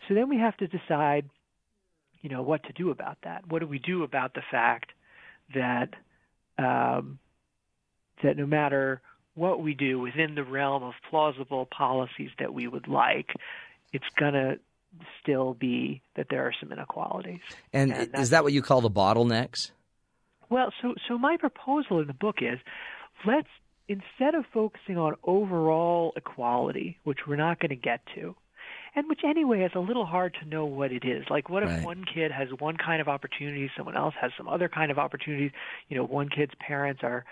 [0.07, 1.29] So then we have to decide,
[2.23, 3.45] you know, what to do about that.
[3.47, 4.93] What do we do about the fact
[5.53, 5.89] that
[6.57, 7.19] um,
[8.23, 9.01] that no matter
[9.35, 13.31] what we do within the realm of plausible policies that we would like,
[13.91, 14.59] it's going to
[15.21, 17.41] still be that there are some inequalities.
[17.73, 19.71] And, And is that what you call the bottlenecks?
[20.49, 22.59] Well, so so my proposal in the book is
[23.25, 23.47] let's
[23.87, 28.35] instead of focusing on overall equality, which we're not going to get to,
[28.95, 31.25] and which anyway is a little hard to know what it is.
[31.29, 31.83] Like what if Right.
[31.83, 35.51] one kid has one kind of opportunity, someone else has some other kind of opportunities,
[35.89, 37.25] you know, one kid's parents are,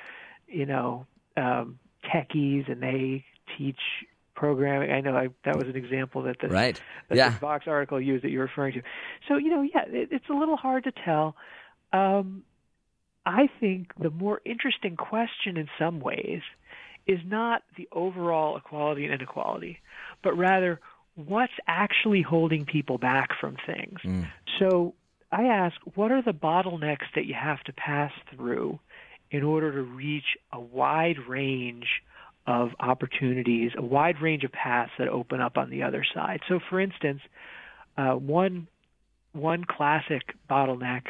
[0.47, 1.05] you know,
[1.37, 3.23] um techies and they
[3.57, 3.79] teach
[4.35, 4.91] programming.
[4.91, 6.79] I know I, that was an example that the Right.
[7.09, 7.29] that Yeah.
[7.29, 8.81] the Vox article used that you're referring to.
[9.27, 11.35] So you know, yeah, it, it's a little hard to tell.
[11.93, 12.43] Um,
[13.25, 16.41] I think the more interesting question in some ways
[17.05, 19.79] is not the overall equality and inequality,
[20.23, 20.79] but rather
[21.27, 23.99] what's actually holding people back from things.
[24.59, 24.93] So
[25.31, 28.79] I ask, what are the bottlenecks that you have to pass through
[29.29, 31.87] in order to reach a wide range
[32.47, 36.41] of opportunities, a wide range of paths that open up on the other side?
[36.49, 37.21] So, for instance,
[37.97, 38.67] uh, one
[39.33, 41.03] one classic bottleneck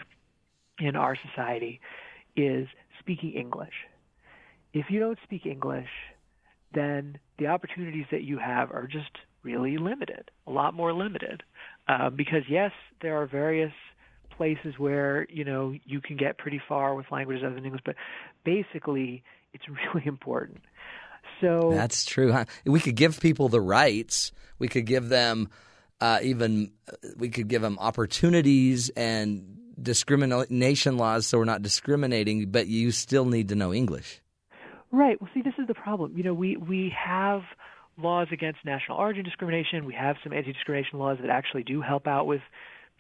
[0.80, 1.82] in our society
[2.36, 2.68] is
[3.00, 3.74] speaking English.
[4.74, 5.90] If you don't speak English,
[6.74, 9.10] then the opportunities that you have are just
[9.44, 11.44] really limited, a lot more limited.
[11.88, 13.74] Uh, because yes, there are various
[14.38, 17.96] places where you know you can get pretty far with languages other than English, but
[18.44, 19.24] basically,
[19.54, 20.62] it's really important.
[21.40, 22.32] So That's true.
[22.32, 22.46] Huh?
[22.66, 24.32] We could give people the rights.
[24.60, 25.50] We could give them
[26.00, 26.72] uh, even
[27.18, 32.50] we could give them opportunities and discrimination laws, so we're not discriminating.
[32.50, 34.22] But you still need to know English.
[34.92, 35.22] Right.
[35.22, 36.18] Well, see, this is the problem.
[36.18, 37.42] You know, we we have
[37.98, 39.86] laws against national origin discrimination.
[39.86, 42.42] We have some anti-discrimination laws that actually do help out with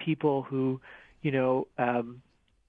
[0.03, 0.81] people who,
[1.21, 2.21] you know, um,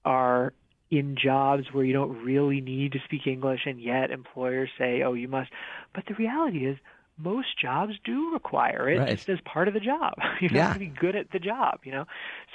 [0.05, 0.53] are
[0.91, 5.13] in jobs where you don't really need to speak English, and yet employers say, "Oh,
[5.13, 5.49] you must."
[5.93, 6.77] But the reality is,
[7.17, 9.17] most jobs do require it Right.
[9.17, 10.13] just as part of the job.
[10.41, 10.65] You Yeah.
[10.65, 11.79] have to be good at the job.
[11.83, 12.05] You know,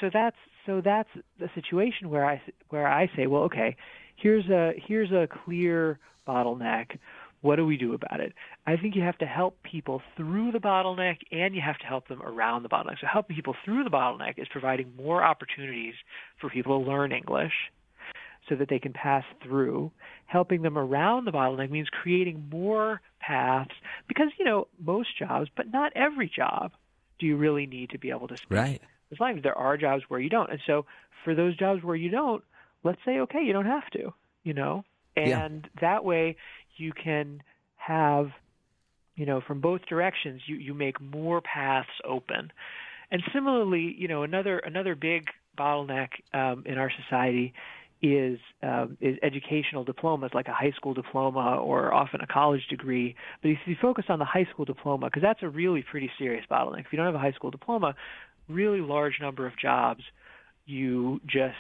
[0.01, 3.77] so that's so that's the situation where I where I say, well, okay,
[4.17, 6.99] here's a here's a clear bottleneck.
[7.41, 8.35] What do we do about it?
[8.69, 12.07] I think you have to help people through the bottleneck and you have to help
[12.09, 13.01] them around the bottleneck.
[13.01, 15.95] So helping people through the bottleneck is providing more opportunities
[16.39, 17.55] for people to learn English
[18.47, 19.91] so that they can pass through.
[20.27, 23.71] Helping them around the bottleneck means creating more paths
[24.07, 26.73] because, you know, most jobs, but not every job,
[27.19, 28.83] do you really need to be able to speak Right.
[29.19, 30.51] long as there are jobs where you don't.
[30.51, 30.85] And so
[31.25, 32.45] for those jobs where you don't,
[32.85, 34.13] let's say, okay, you don't have to,
[34.45, 34.85] you know,
[35.17, 35.43] Yeah.
[35.43, 36.37] and that way
[36.77, 37.43] you can
[37.77, 38.31] have,
[39.19, 42.53] you know, from both directions, you, you make more paths open.
[43.11, 45.27] And similarly, you know, another another big
[45.59, 47.53] bottleneck um, in our society
[48.01, 53.17] is um, is educational diplomas, like a high school diploma or often a college degree.
[53.43, 56.45] But if you focus on the high school diploma, because that's a really pretty serious
[56.49, 56.81] bottleneck.
[56.81, 57.97] If you don't have a high school diploma,
[58.49, 60.05] really large number of jobs
[60.65, 61.57] you just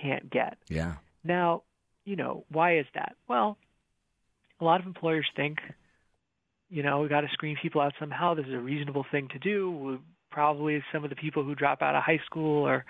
[0.00, 0.56] can't get.
[0.68, 0.94] Yeah.
[1.22, 1.62] Now,
[2.04, 3.14] you know, why is that?
[3.28, 3.58] Well,
[4.60, 5.58] a lot of employers think,
[6.70, 8.34] you know, we've got to screen people out somehow.
[8.34, 9.70] This is a reasonable thing to do.
[9.70, 9.98] We,
[10.30, 12.84] probably some of the people who drop out of high school are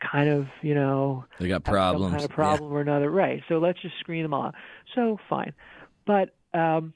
[0.00, 2.12] kind of, you know, They got problems.
[2.12, 3.10] kind of problem or another.
[3.10, 3.42] Right.
[3.48, 4.52] So let's just screen them all.
[4.94, 5.54] So fine.
[6.06, 6.92] But um,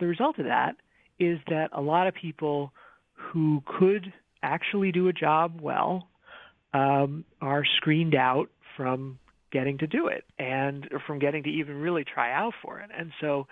[0.00, 0.76] the result of that
[1.18, 2.72] is that a lot of people
[3.12, 6.08] who could actually do a job well
[6.72, 9.18] um, are screened out from
[9.50, 12.90] getting to do it and from getting to even really try out for it.
[12.96, 13.46] And so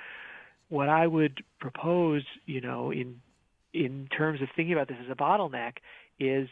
[0.69, 3.21] what I would propose, you know, in
[3.73, 5.75] in terms of thinking about this as a bottleneck
[6.19, 6.49] is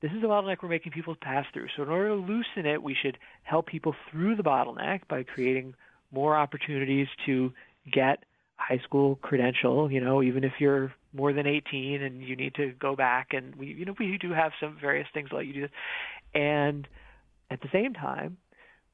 [0.00, 1.66] this is a bottleneck we're making people pass through.
[1.76, 5.74] So in order to loosen it, we should help people through the bottleneck by creating
[6.12, 7.52] more opportunities to
[7.92, 8.24] get
[8.56, 12.72] high school credential, you know, even if you're more than 18 and you need to
[12.78, 15.52] go back and we you know we do have some various things that let you
[15.52, 15.70] do this.
[16.34, 16.86] And
[17.50, 18.36] at the same time,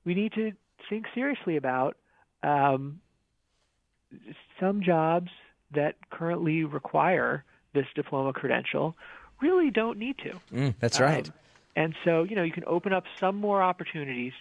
[0.04, 0.52] we need to
[0.88, 1.96] think seriously about
[2.42, 3.00] um,
[4.60, 5.30] some jobs
[5.74, 8.96] that currently require this diploma credential
[9.40, 10.40] really don't need to.
[10.52, 11.26] Mm, that's right.
[11.26, 11.34] Um,
[11.76, 14.32] And so, you know, you can open up some more opportunities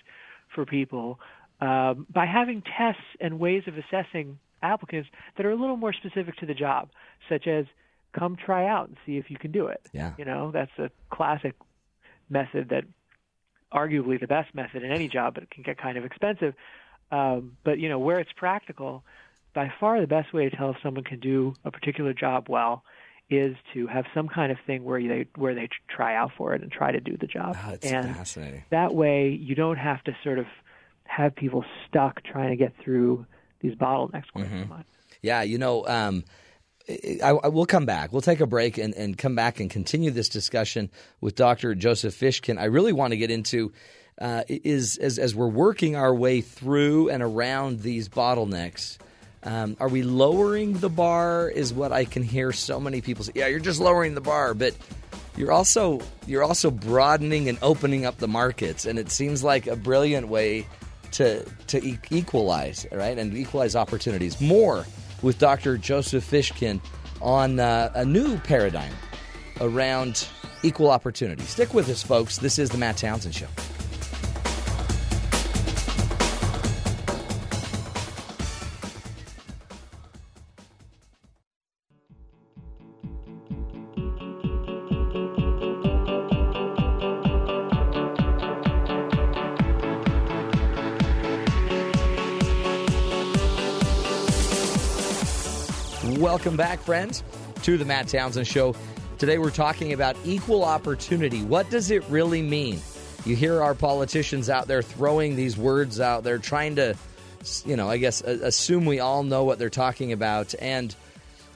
[0.54, 1.20] for people
[1.62, 6.38] um, by having tests and ways of assessing applicants that are a little more specific
[6.38, 6.90] to the job,
[7.28, 7.66] such as
[8.14, 9.82] come try out and see if you can do it.
[9.92, 10.14] Yeah.
[10.18, 11.56] You know, that's a classic
[12.30, 12.84] method that
[13.74, 16.54] arguably the best method in any job, but it can get kind of expensive.
[17.12, 19.04] Um, but you know, where it's practical,
[19.54, 22.84] by far the best way to tell if someone can do a particular job well
[23.30, 26.62] is to have some kind of thing where they where they try out for it
[26.62, 27.58] and try to do the job.
[27.66, 28.64] Oh, it's and fascinating.
[28.70, 30.46] that way, you don't have to sort of
[31.06, 33.26] have people stuck trying to get through
[33.62, 34.74] these bottlenecks Mm-hmm.
[35.22, 36.26] Yeah, you know, um,
[36.90, 38.12] I, I will come back.
[38.12, 40.90] We'll take a break and, and come back and continue this discussion
[41.22, 41.76] with Dr.
[41.76, 42.60] Joseph Fishkin.
[42.60, 43.72] I really want to get into
[44.20, 48.98] uh, is as as we're working our way through and around these bottlenecks.
[49.46, 51.50] Um, are we lowering the bar?
[51.50, 53.34] Is what I can hear so many people say.
[53.36, 54.76] Yeah, you're just lowering the bar, but
[55.36, 59.76] you're also you're also broadening and opening up the markets, and it seems like a
[59.76, 60.68] brilliant way
[61.12, 64.40] to to e- equalize, right, and equalize opportunities.
[64.40, 64.86] More
[65.22, 65.78] with Dr.
[65.78, 66.80] Joseph Fishkin
[67.22, 68.94] on uh, a new paradigm
[69.62, 70.28] around
[70.64, 71.44] equal opportunity.
[71.44, 72.38] Stick with us, folks.
[72.38, 73.48] This is the Matt Townsend Show.
[96.24, 97.22] Welcome back, friends,
[97.64, 98.78] to the Matt Townsend Show.
[99.18, 101.44] Today we're talking about equal opportunity.
[101.44, 102.80] What does it really mean?
[103.26, 106.96] You hear our politicians out there throwing these words out there, trying to,
[107.66, 110.56] you know, I guess, assume we all know what they're talking about.
[110.60, 110.96] And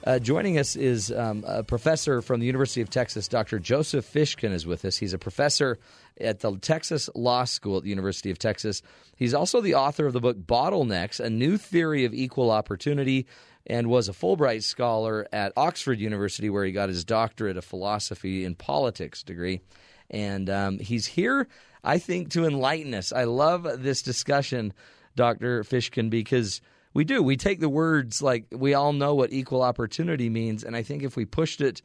[0.04, 3.60] uh, joining us is um, a professor from the University of Texas, Dr.
[3.60, 4.98] Joseph Fishkin is with us.
[4.98, 5.80] He's a professor
[6.20, 8.82] at the Texas Law School at the University of Texas.
[9.16, 13.28] He's also the author of the book Bottlenecks, a new theory of equal opportunity,
[13.68, 18.46] and was a Fulbright scholar at Oxford University, where he got his doctorate of philosophy
[18.46, 19.62] in politics degree.
[20.10, 21.48] And um, he's here,
[21.84, 23.12] I think, to enlighten us.
[23.12, 24.74] I love this discussion,
[25.16, 25.64] Dr.
[25.64, 26.62] Fishkin, because
[26.94, 27.22] we do.
[27.22, 31.04] We take the words like we all know what equal opportunity means, and I think
[31.04, 31.82] if we pushed it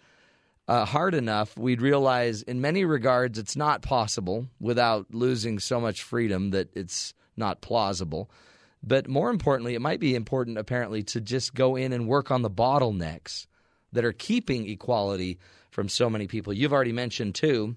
[0.68, 6.03] uh, hard enough, we'd realize in many regards it's not possible without losing so much
[6.03, 8.31] freedom that it's not plausible.
[8.83, 12.42] But more importantly, it might be important apparently to just go in and work on
[12.42, 13.47] the bottlenecks
[13.92, 15.38] that are keeping equality
[15.71, 16.53] from so many people.
[16.53, 17.77] You've already mentioned two.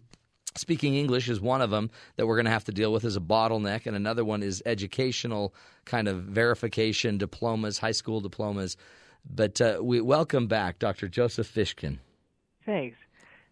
[0.56, 3.18] Speaking English is one of them that we're going to have to deal with as
[3.18, 8.78] a bottleneck, and another one is educational kind of verification, diplomas, high school diplomas.
[9.30, 11.10] But uh, we welcome back Dr.
[11.10, 11.98] Joseph Fishkin.
[12.66, 12.96] Thanks,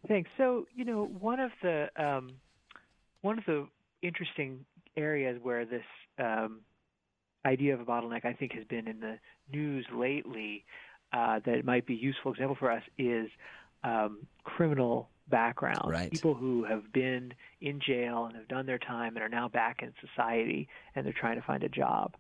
[0.08, 0.30] thanks.
[0.38, 2.32] So you know, one of the um,
[3.22, 3.68] one of the
[4.02, 5.84] interesting areas where this
[6.20, 6.62] um,
[7.46, 9.18] idea of a bottleneck, I think, has been in the
[9.52, 10.66] news lately.
[11.12, 13.30] Uh, that it might be a useful example for us is
[13.84, 15.92] um, criminal background.
[15.92, 16.12] Right.
[16.12, 19.84] People who have been in jail and have done their time and are now back
[19.84, 22.16] in society and they're trying to find a job.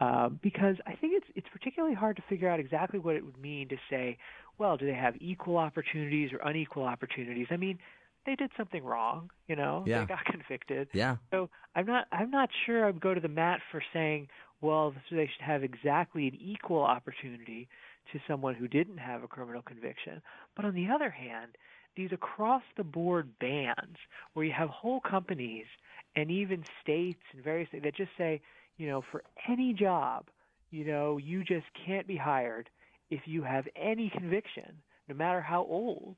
[0.00, 3.38] Um, because I think it's it's particularly hard to figure out exactly what it would
[3.40, 4.18] mean to say,
[4.58, 7.46] well, do they have equal opportunities or unequal opportunities?
[7.50, 7.78] I mean,
[8.26, 10.00] they did something wrong, you know, Yeah.
[10.00, 10.88] they got convicted.
[10.92, 11.16] Yeah.
[11.30, 14.28] So I'm not I'm not sure I'd go to the mat for saying,
[14.60, 17.68] well, they should have exactly an equal opportunity
[18.12, 20.22] to someone who didn't have a criminal conviction.
[20.54, 21.56] But on the other hand,
[21.96, 23.96] these across the board bans
[24.34, 25.66] where you have whole companies
[26.14, 28.40] and even states and various things that just say,
[28.76, 30.26] you know, for any job,
[30.70, 32.68] you know, you just can't be hired
[33.10, 36.16] if you have any conviction, no matter how old.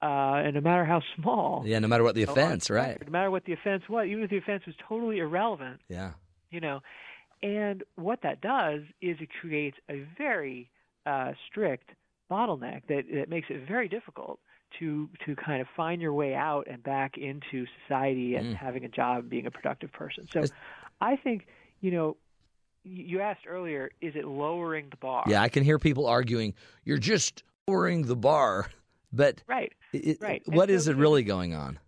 [0.00, 3.00] Uh, and no matter how small, Yeah, no matter what the offense, right?
[3.06, 6.12] No matter what the offense was, even if the offense was totally irrelevant, Yeah.
[6.50, 6.80] you know.
[7.42, 10.70] And what that does is it creates a very
[11.06, 11.90] uh, strict
[12.30, 14.38] bottleneck that, that makes it very difficult
[14.78, 18.56] to to kind of find your way out and back into society and Mm.
[18.56, 20.26] having a job and being a productive person.
[20.32, 20.44] So
[21.00, 21.46] I think,
[21.80, 22.16] you know,
[22.84, 25.24] you asked earlier, is it lowering the bar?
[25.28, 28.70] Yeah, I can hear people arguing, you're just lowering the bar.
[29.12, 29.72] But Right.
[29.92, 30.42] it, Right.
[30.46, 31.78] what is it really going on?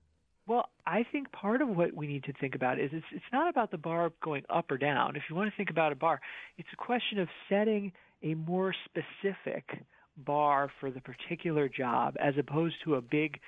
[0.86, 3.70] I think part of what we need to think about is it's, it's not about
[3.70, 5.16] the bar going up or down.
[5.16, 6.20] If you want to think about a bar,
[6.58, 7.92] it's a question of setting
[8.22, 9.82] a more specific
[10.18, 13.40] bar for the particular job as opposed to a big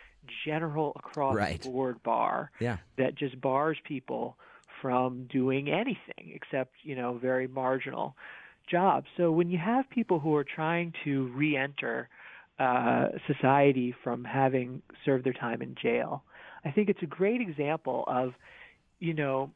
[0.44, 1.58] general across Right.
[1.62, 2.78] the board bar Yeah.
[2.96, 4.36] that just bars people
[4.80, 8.16] from doing anything except, you know, very marginal
[8.68, 9.06] jobs.
[9.16, 12.08] So when you have people who are trying to re-enter
[12.58, 16.24] uh, society from having served their time in jail,
[16.66, 18.34] I think it's a great example of,
[18.98, 19.50] you know,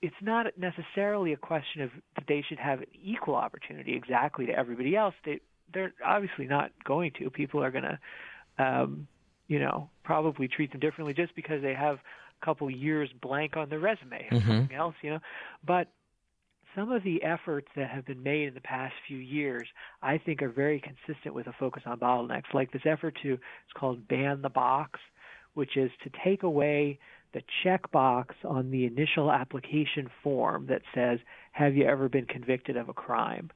[0.00, 4.52] it's not necessarily a question of that they should have an equal opportunity exactly to
[4.52, 5.14] everybody else.
[5.24, 5.40] They
[5.74, 7.30] they're obviously not going to.
[7.30, 7.98] People are going to,
[8.64, 9.06] um,
[9.48, 13.68] you know, probably treat them differently just because they have a couple years blank on
[13.70, 14.46] their resume or Mhm.
[14.46, 15.20] something else, you know.
[15.64, 15.88] But
[16.74, 19.66] some of the efforts that have been made in the past few years,
[20.02, 22.52] I think, are very consistent with a focus on bottlenecks.
[22.52, 25.00] Like this effort to, it's called ban the box,
[25.54, 26.98] which is to take away
[27.32, 31.18] the checkbox on the initial application form that says,
[31.52, 33.50] "Have you ever been convicted of a crime?"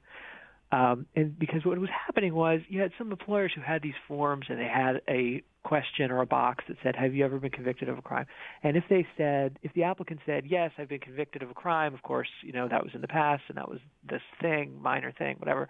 [0.73, 4.47] Um, and because what was happening was you had some employers who had these forms
[4.49, 7.89] and they had a question or a box that said, "Have you ever been convicted
[7.89, 8.27] of a crime?"
[8.63, 11.95] And if they said, if the applicant said, "Yes, I've been convicted of a crime,"
[11.95, 15.13] of course, you know that was in the past and that was this thing, minor
[15.13, 15.69] thing, whatever.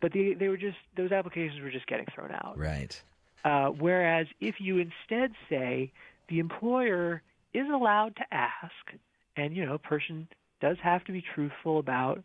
[0.00, 2.56] But they they were just those applications were just getting thrown out.
[2.56, 3.02] Right.
[3.44, 5.92] Uh, whereas if you instead say
[6.28, 7.22] the employer
[7.54, 8.98] is allowed to ask,
[9.36, 10.28] and you know, a person
[10.60, 12.22] does have to be truthful about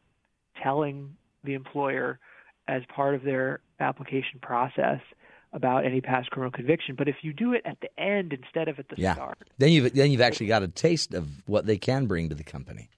[0.62, 2.19] telling the employer
[2.67, 4.99] as part of their application process
[5.54, 6.95] about any past criminal conviction.
[6.95, 9.13] But if you do it at the end instead of at the Yeah.
[9.13, 12.36] start, Then you've then you've actually got a taste of what they can bring to
[12.36, 12.89] the company.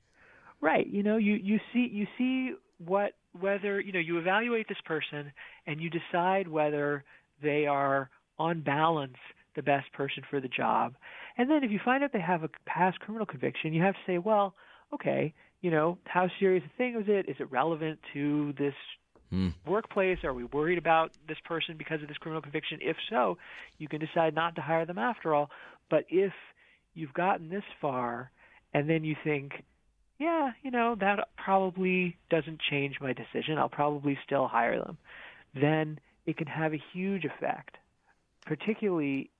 [0.59, 0.87] Right.
[0.87, 5.31] You know, you you see you see what whether you know you evaluate this person
[5.67, 7.03] and you decide whether
[7.41, 9.17] they are on balance
[9.55, 10.93] the best person for the job.
[11.37, 13.99] And then if you find out they have a past criminal conviction, you have to
[14.05, 14.53] say, well,
[14.93, 17.27] okay, you know, how serious a thing is it?
[17.27, 18.73] Is it relevant to this
[19.29, 19.49] Hmm.
[19.65, 20.23] workplace?
[20.23, 22.79] Are we worried about this person because of this criminal conviction?
[22.81, 23.37] If so,
[23.77, 25.49] you can decide not to hire them after all.
[25.89, 26.33] But if
[26.93, 28.31] you've gotten this far
[28.73, 29.63] and then you think,
[30.19, 33.57] yeah, you know, that probably doesn't change my decision.
[33.57, 34.97] I'll probably still hire them.
[35.53, 37.77] Then it can have a huge effect,
[38.45, 39.31] particularly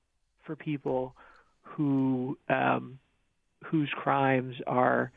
[0.44, 1.14] for people
[1.62, 2.98] who um,
[3.64, 5.12] whose crimes are,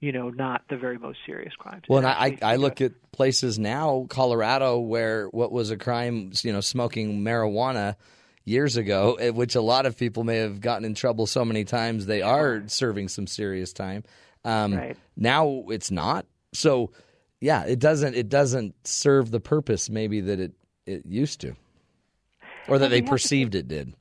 [0.00, 1.82] you know, not the very most serious crimes.
[1.88, 6.30] Well, and I, I, I look at places now, Colorado, where what was a crime,
[6.42, 7.96] you know, smoking marijuana
[8.44, 11.64] years ago, eh, which a lot of people may have gotten in trouble so many
[11.64, 14.04] times they are serving some serious time.
[14.44, 14.96] Um, Right.
[15.16, 16.26] Now it's not.
[16.54, 16.92] So,
[17.40, 20.52] yeah, it doesn't it doesn't serve the purpose maybe that it,
[20.86, 21.56] it used to,
[22.68, 23.92] or that they we have to perceived it did.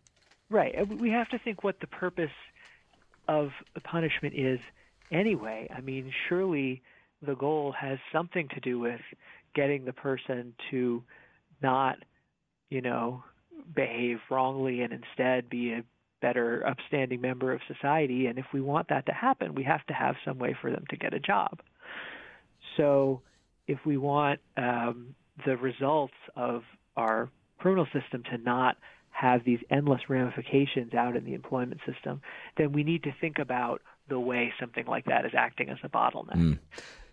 [0.49, 0.87] Right.
[0.87, 2.31] We have to think what the purpose
[3.27, 4.59] of the punishment is
[5.11, 5.67] anyway.
[5.75, 6.81] I mean, surely
[7.21, 9.01] the goal has something to do with
[9.53, 11.03] getting the person to
[11.61, 11.97] not,
[12.69, 13.23] you know,
[13.73, 15.83] behave wrongly and instead be a
[16.21, 18.27] better upstanding member of society.
[18.27, 20.83] And if we want that to happen, we have to have some way for them
[20.89, 21.59] to get a job.
[22.77, 23.21] So
[23.67, 26.63] if we want um, the results of
[26.95, 28.77] our criminal system to not
[29.09, 32.21] have these endless ramifications out in the employment system,
[32.57, 35.89] then we need to think about the way something like that is acting as a
[35.89, 36.59] bottleneck.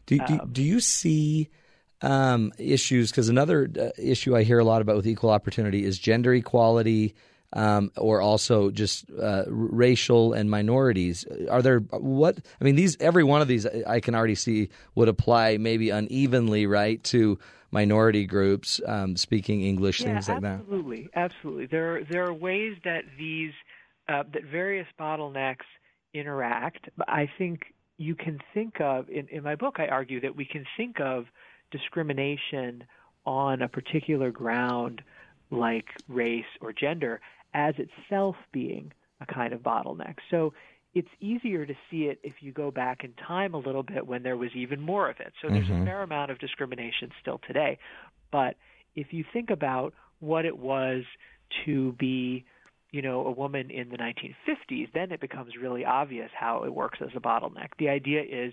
[0.07, 1.49] Do, do, do you see
[2.01, 3.11] um, issues?
[3.11, 7.15] Because another uh, issue I hear a lot about with equal opportunity is gender equality,
[7.53, 11.25] um, or also just uh, racial and minorities.
[11.51, 12.39] Are there what?
[12.61, 16.67] I mean, these every one of these I can already see would apply maybe unevenly,
[16.67, 17.39] right, to
[17.71, 20.61] minority groups um, speaking English, Yeah, things like that.
[20.61, 21.67] absolutely, absolutely.
[21.67, 23.53] There are, there are ways that these
[24.09, 25.67] uh, that various bottlenecks
[26.15, 26.89] interact.
[27.09, 29.77] I think you can think of in, in my book.
[29.79, 31.27] I argue that we can think of
[31.71, 32.85] discrimination
[33.25, 35.03] on a particular ground,
[35.51, 37.21] like race or gender,
[37.55, 40.17] as itself being a kind of bottleneck.
[40.31, 40.53] So
[40.95, 44.23] it's easier to see it if you go back in time a little bit when
[44.23, 45.33] there was even more of it.
[45.41, 45.87] So there's a mm-hmm.
[45.87, 47.79] fair amount of discrimination still today.
[48.31, 48.57] But
[48.95, 51.05] if you think about what it was
[51.65, 52.45] to be,
[52.91, 56.99] you know, a woman in the 1950s, then it becomes really obvious how it works
[57.01, 57.69] as a bottleneck.
[57.79, 58.53] The idea is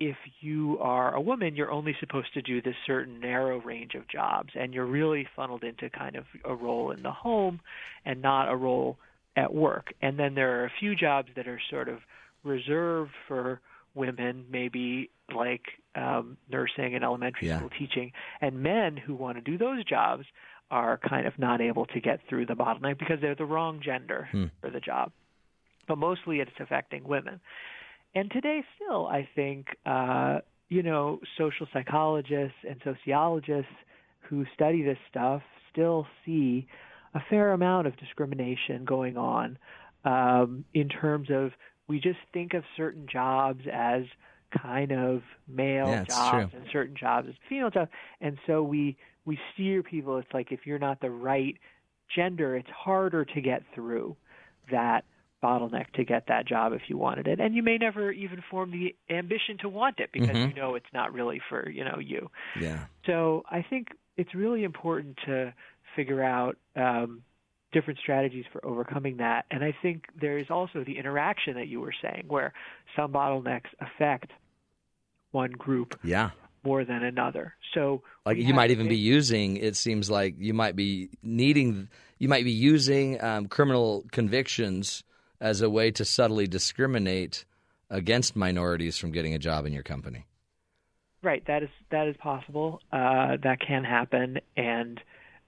[0.00, 4.08] if you are a woman, you're only supposed to do this certain narrow range of
[4.08, 7.60] jobs, and you're really funneled into kind of a role in the home
[8.04, 8.98] and not a role
[9.36, 9.92] at work.
[10.02, 11.98] And then there are a few jobs that are sort of
[12.42, 13.60] reserved for
[13.94, 15.62] women, maybe like
[15.94, 17.58] um, nursing and elementary Yeah.
[17.58, 20.24] school teaching, and men who want to do those jobs
[20.70, 24.28] are kind of not able to get through the bottleneck because they're the wrong gender
[24.60, 25.12] for the job.
[25.86, 27.40] But mostly it's affecting women.
[28.14, 30.38] And today, still, I think, uh,
[30.68, 33.72] you know, social psychologists and sociologists
[34.28, 35.42] who study this stuff
[35.72, 36.66] still see
[37.14, 39.58] a fair amount of discrimination going on
[40.04, 41.50] um, in terms of
[41.88, 44.02] we just think of certain jobs as
[44.62, 46.60] kind of male Yeah, jobs true.
[46.60, 47.90] and certain jobs as female jobs,
[48.20, 50.18] and so we we steer people.
[50.18, 51.56] It's like if you're not the right
[52.14, 54.16] gender, it's harder to get through
[54.70, 55.04] that
[55.44, 58.70] bottleneck to get that job if you wanted it and you may never even form
[58.78, 60.48] the ambition to want it because Mhm.
[60.50, 62.30] you know it's not really for you know you
[62.66, 62.80] Yeah.
[63.08, 63.16] so
[63.58, 63.88] i think
[64.20, 65.52] it's really important to
[65.96, 67.22] figure out um,
[67.72, 71.78] different strategies for overcoming that and i think there is also the interaction that you
[71.80, 72.50] were saying where
[72.96, 74.30] some bottlenecks affect
[75.32, 76.30] one group Yeah.
[76.64, 79.56] more than another so Like you might even be using.
[79.58, 81.88] It seems like you might be needing.
[82.20, 85.02] You might be using um, criminal convictions
[85.44, 87.44] as a way to subtly discriminate
[87.90, 90.24] against minorities from getting a job in your company.
[91.22, 92.80] Right, that is that is possible.
[92.92, 95.00] Uh, that can happen, and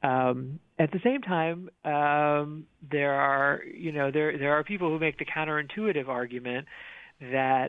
[0.03, 4.99] um, at the same time, um, there are you know there there are people who
[4.99, 6.67] make the counterintuitive argument
[7.21, 7.69] that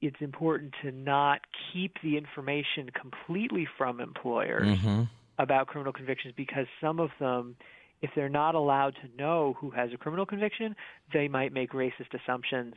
[0.00, 1.40] it's important to not
[1.72, 5.02] keep the information completely from employers Mm-hmm.
[5.38, 7.56] about criminal convictions because some of them,
[8.04, 10.76] if they're not allowed to know who has a criminal conviction,
[11.12, 12.74] they might make racist assumptions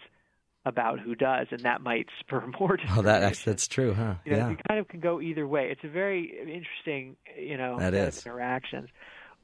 [0.66, 4.16] about who does, and that might spur more Oh, that that's, that's true, huh?
[4.26, 4.52] you know, yeah.
[4.52, 5.70] it kind of can go either way.
[5.72, 6.22] It's a very
[6.60, 8.26] interesting, you know, That is.
[8.26, 8.90] interactions.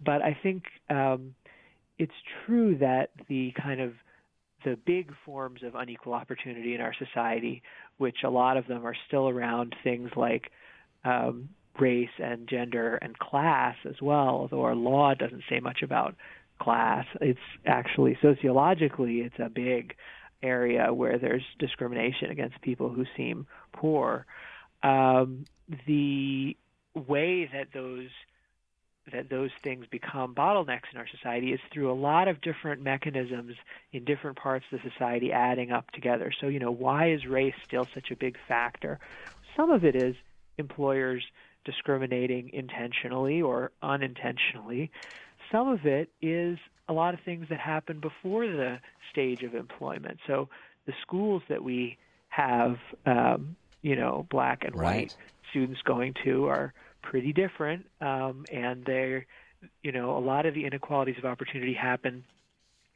[0.03, 1.35] But I think um,
[1.97, 3.93] it's true that the kind of
[4.65, 7.61] the big forms of unequal opportunity in our society,
[7.97, 10.51] which a lot of them are still around things like
[11.03, 11.49] um,
[11.79, 16.15] race and gender and class as well, although our law doesn't say much about
[16.59, 17.05] class.
[17.19, 19.95] It's actually sociologically, it's a big
[20.41, 24.25] area where there's discrimination against people who seem poor.
[24.83, 25.45] Um,
[25.87, 26.55] the
[26.93, 28.09] way that those
[29.11, 33.55] that those things become bottlenecks in our society is through a lot of different mechanisms
[33.91, 36.31] in different parts of the society adding up together.
[36.39, 38.99] So, you know, why is race still such a big factor?
[39.57, 40.15] Some of it is
[40.57, 41.23] employers
[41.65, 44.91] discriminating intentionally or unintentionally.
[45.51, 46.57] Some of it is
[46.89, 48.79] a lot of things that happen before the
[49.11, 50.17] stage of employment.
[50.27, 50.49] So
[50.85, 51.97] the schools that we
[52.29, 54.81] have, um, you know, black and Right.
[54.81, 55.11] white
[55.49, 59.25] students going to are pretty different, um, and they're,
[59.83, 62.23] you know, a lot of the inequalities of opportunity happen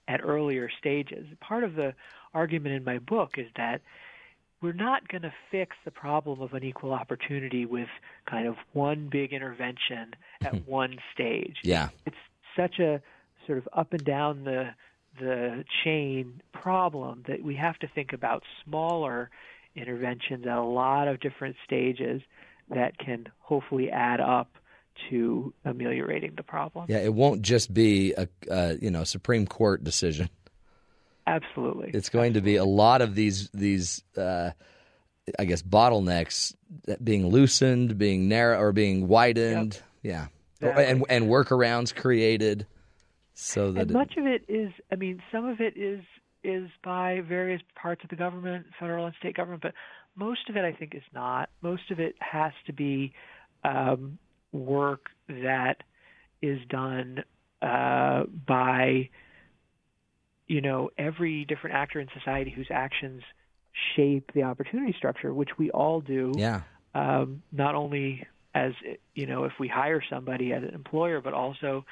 [0.07, 1.25] at earlier stages.
[1.41, 1.93] Part of the
[2.33, 3.81] argument in my book is that
[4.61, 7.89] we're not going to fix the problem of unequal opportunity with
[8.29, 10.57] kind of one big intervention at hmm.
[10.69, 11.89] one stage Yeah.
[12.05, 12.15] it's
[12.55, 13.01] such a
[13.45, 14.69] sort of up and down the
[15.19, 19.31] the chain problem that we have to think about smaller
[19.75, 22.21] interventions at a lot of different stages
[22.69, 24.51] that can hopefully add up
[25.09, 26.85] to ameliorating the problem.
[26.89, 26.99] Yeah.
[26.99, 30.29] It won't just be a, a you know Supreme Court decision.
[31.27, 31.91] Absolutely.
[31.93, 34.51] It's going to be a lot of these these uh,
[35.37, 36.55] I guess bottlenecks
[37.03, 39.81] being loosened, being narrow or being widened.
[40.01, 40.27] Yeah.
[40.61, 42.65] Or- And and workarounds created
[43.33, 46.01] so that and much of it is i mean some of it is
[46.43, 49.73] is by various parts of the government federal and state government but
[50.15, 53.13] most of it i think is not most of it has to be
[53.63, 54.17] um,
[54.51, 55.83] work that
[56.41, 57.23] is done
[57.61, 59.07] uh, by
[60.47, 63.21] you know every different actor in society whose actions
[63.95, 66.61] shape the opportunity structure which we all do yeah.
[66.95, 68.25] um, not only
[68.57, 68.73] as
[69.13, 71.85] you know if we hire somebody as an employer, but also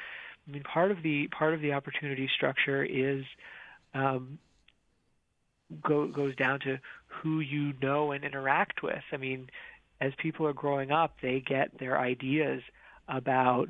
[0.48, 3.24] I mean part of the part of the opportunity structure is
[3.94, 4.40] um,
[5.84, 9.04] go, goes down to who you know and interact with.
[9.12, 9.50] I mean,
[10.02, 12.62] as people are growing up, they get their ideas
[13.08, 13.70] about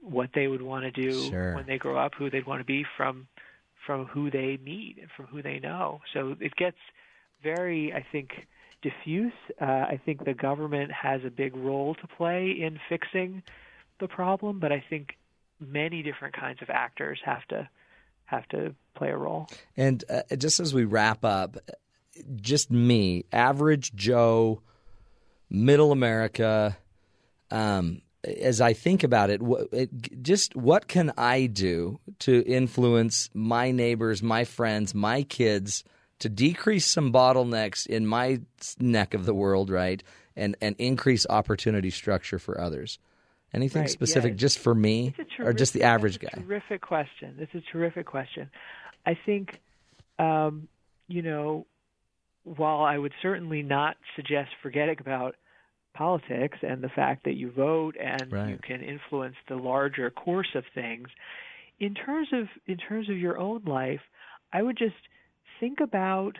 [0.00, 1.54] what they would want to do Sure.
[1.54, 3.28] when they grow up, who they'd want to be from
[3.86, 6.00] from who they meet and from who they know.
[6.12, 6.76] So it gets
[7.42, 8.46] very, I think,
[8.82, 9.32] diffuse.
[9.60, 13.42] Uh, I think the government has a big role to play in fixing
[14.00, 15.16] the problem, but I think
[15.60, 17.68] many different kinds of actors have to
[18.26, 19.48] have to play a role.
[19.76, 21.58] And uh, just as we wrap up,
[22.36, 24.62] just me, average Joe,
[25.50, 26.76] middle America,
[27.50, 29.40] um, as I think about it,
[29.72, 35.82] it, just what can I do to influence my neighbors, my friends, my kids
[36.20, 38.40] to decrease some bottlenecks in my
[38.78, 40.02] neck of the world, right?
[40.36, 42.98] And, and increase opportunity structure for others.
[43.52, 44.36] Anything Right, specific yeah.
[44.38, 46.42] just for me It's a or just the terrific- average that's a guy?
[46.42, 47.34] Terrific question.
[47.38, 48.50] This is a terrific question.
[49.04, 49.60] I think,
[50.18, 50.68] um,
[51.08, 51.66] you know,
[52.44, 55.34] while I would certainly not suggest forgetting about
[55.94, 60.64] politics and the fact that you vote and you can influence the larger course of
[60.74, 61.08] things,
[61.80, 64.00] in terms of in terms of your own life,
[64.52, 64.94] I would just
[65.60, 66.32] think about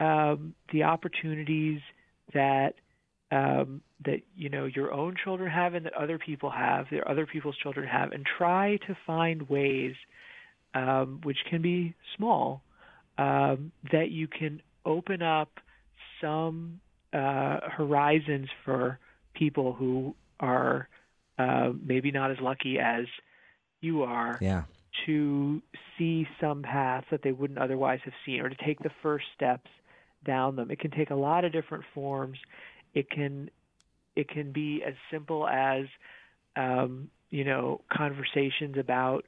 [0.00, 1.80] um, the opportunities
[2.34, 2.74] that
[3.30, 7.26] um, that you know your own children have and that other people have, that other
[7.26, 9.94] people's children have, and try to find ways,
[10.74, 12.62] um, which can be small,
[13.18, 15.50] um, that you can open up
[16.20, 16.80] some
[17.12, 18.98] uh, horizons for
[19.34, 20.88] people who are
[21.38, 23.06] uh, maybe not as lucky as
[23.80, 24.64] you are Yeah.
[25.06, 25.62] to
[25.96, 29.70] see some paths that they wouldn't otherwise have seen or to take the first steps
[30.24, 30.70] down them.
[30.70, 32.38] It can take a lot of different forms.
[32.94, 33.50] It can
[34.16, 35.84] it can be as simple as
[36.56, 39.24] um, you know conversations about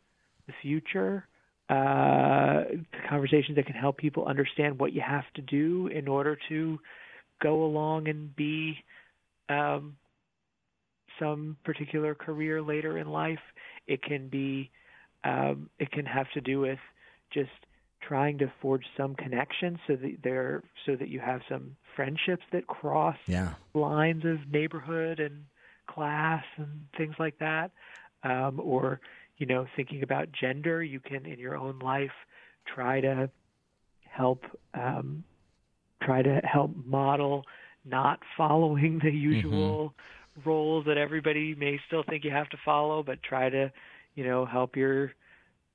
[0.46, 1.26] the future,
[1.68, 2.64] uh,
[3.08, 6.78] conversations that can help people understand what you have to do in order to
[7.42, 8.76] go along and be
[9.48, 9.96] um,
[11.18, 13.38] some particular career later in life.
[13.86, 14.70] It can be
[15.24, 16.78] um, it can have to do with
[17.32, 17.50] just
[18.00, 22.66] trying to forge some connection so that there so that you have some friendships that
[22.66, 23.54] cross Yeah.
[23.74, 25.44] lines of neighborhood and
[25.88, 27.72] class and things like that
[28.22, 29.00] um, or
[29.38, 32.12] you know thinking about gender you can in your own life
[32.66, 33.28] try to
[34.04, 35.24] help um,
[36.02, 37.44] try to help model
[37.84, 39.92] not following the usual
[40.44, 43.72] roles that everybody may still think you have to follow but try to
[44.14, 45.12] you know help your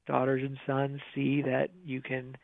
[0.08, 2.36] daughters and sons see that you can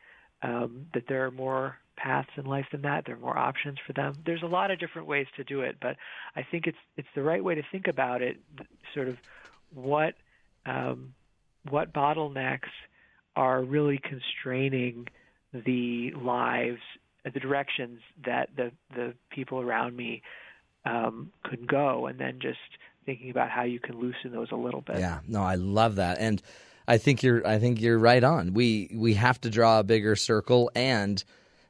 [0.42, 3.04] um, that there are more paths in life than that.
[3.04, 4.14] There are more options for them.
[4.24, 5.96] There's a lot of different ways to do it, but
[6.34, 8.38] I think it's it's the right way to think about it.
[8.94, 9.16] Sort of
[9.74, 10.14] what
[10.66, 11.14] um,
[11.68, 12.70] what bottlenecks
[13.36, 15.06] are really constraining
[15.52, 16.80] the lives,
[17.24, 20.22] the directions that the the people around me
[20.84, 22.58] um, could go, and then just
[23.06, 24.98] thinking about how you can loosen those a little bit.
[24.98, 26.42] Yeah, no, I love that, and
[26.88, 28.54] I think you're I think you're right on.
[28.54, 31.22] We we have to draw a bigger circle, and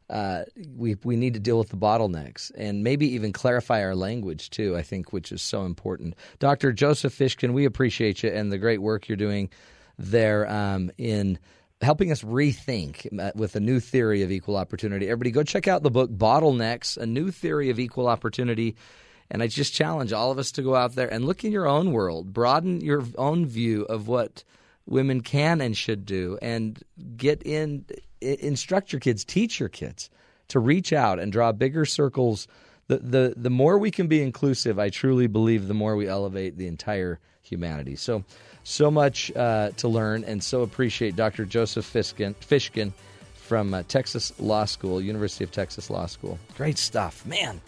[0.09, 0.45] uh,
[0.77, 4.77] we we need to deal with the bottlenecks, and maybe even clarify our language too.
[4.77, 6.15] I think, which is so important.
[6.39, 6.73] Dr.
[6.73, 9.51] Joseph Fishkin, we appreciate you and the great work you're doing
[9.99, 11.39] there um, in
[11.81, 15.07] helping us rethink uh, with a new theory of equal opportunity.
[15.07, 18.77] Everybody, go check out the book Bottlenecks: A New Theory of Equal Opportunity.
[19.31, 21.69] And I just challenge all of us to go out there and look in your
[21.69, 24.43] own world, broaden your own view of what
[24.87, 26.83] women can and should do, and
[27.17, 27.85] get in,
[28.21, 30.11] instruct your kids, teach your kids
[30.49, 32.49] to reach out and draw bigger circles.
[32.89, 36.59] The, the, the more we can be inclusive, I truly believe the more we elevate
[36.59, 37.95] the entire humanity.
[37.95, 38.25] So,
[38.71, 41.45] so much uh, to learn, and so appreciate Dr.
[41.45, 42.93] Joseph Fishkin, Fishkin
[43.35, 46.39] from uh, Texas Law School, University of Texas Law School.
[46.57, 47.61] Great stuff, man.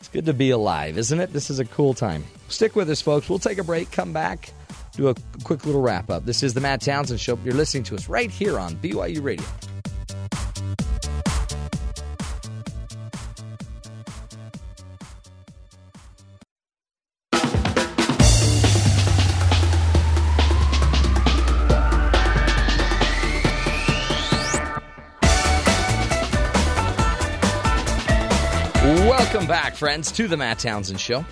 [0.00, 1.32] It's good to be alive, isn't it?
[1.32, 2.24] This is a cool time.
[2.48, 3.28] Stick with us, folks.
[3.28, 4.50] We'll take a break, come back,
[4.96, 5.14] do a
[5.44, 6.26] quick little wrap up.
[6.26, 7.38] This is the Matt Townsend Show.
[7.44, 9.46] You're listening to us right here on BYU Radio.
[29.76, 31.24] Friends, to the Matt Townsend Show.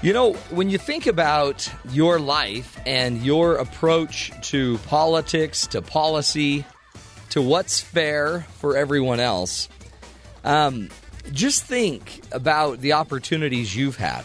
[0.00, 6.64] You know, when you think about your life and your approach to politics, to policy,
[7.30, 9.68] to what's fair for everyone else,
[10.44, 10.88] um,
[11.32, 14.24] just think about the opportunities you've had.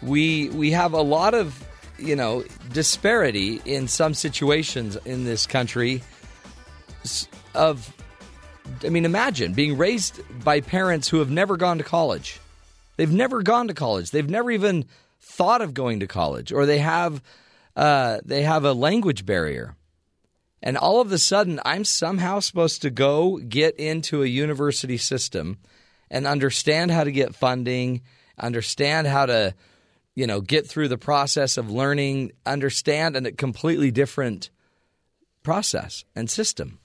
[0.00, 1.62] We we have a lot of
[1.98, 6.02] you know disparity in some situations in this country.
[7.54, 7.92] Of,
[8.84, 12.40] I mean, imagine being raised by parents who have never gone to college.
[12.96, 14.10] They've never gone to college.
[14.10, 14.86] They've never even
[15.20, 17.22] thought of going to college, or they have
[17.76, 19.76] uh, they have a language barrier.
[20.60, 25.58] And all of a sudden, I'm somehow supposed to go get into a university system
[26.10, 28.02] and understand how to get funding,
[28.36, 29.54] understand how to,
[30.16, 34.50] you know, get through the process of learning, understand a completely different
[35.44, 36.80] process and system.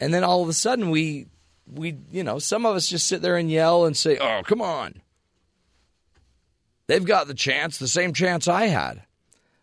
[0.00, 1.26] And then all of a sudden, we
[1.72, 4.60] we, you know, some of us just sit there and yell and say, oh, come
[4.60, 5.00] on.
[6.86, 9.02] They've got the chance, the same chance I had.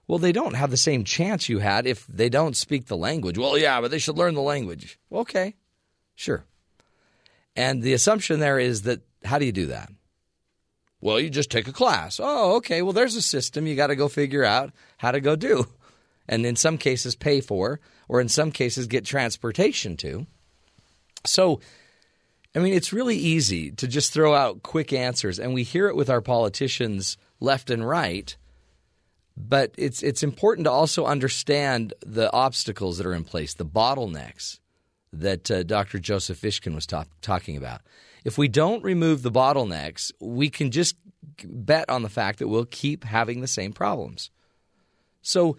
[0.07, 3.38] Well, they don't have the same chance you had if they don't speak the language.
[3.38, 4.99] Well, yeah, but they should learn the language.
[5.11, 5.55] Okay,
[6.15, 6.43] sure.
[7.55, 9.89] And the assumption there is that how do you do that?
[10.99, 12.19] Well, you just take a class.
[12.21, 12.82] Oh, okay.
[12.82, 15.67] Well, there's a system you got to go figure out how to go do.
[16.27, 17.79] And in some cases, pay for,
[18.12, 20.28] or in some cases, get transportation to.
[21.26, 21.62] So,
[22.53, 25.95] I mean, it's really easy to just throw out quick answers, and we hear it
[25.95, 28.36] with our politicians left and right.
[29.38, 34.59] But it's it's important to also understand the obstacles that are in place, the bottlenecks
[35.14, 35.97] that uh, Dr.
[35.97, 37.80] Joseph Fishkin was ta- talking about.
[38.26, 40.97] If we don't remove the bottlenecks, we can just
[41.45, 44.32] bet on the fact that we'll keep having the same problems.
[45.22, 45.55] So,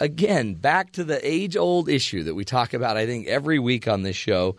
[0.00, 3.88] again, back to the age old issue that we talk about, I think, every week
[3.88, 4.56] on this show.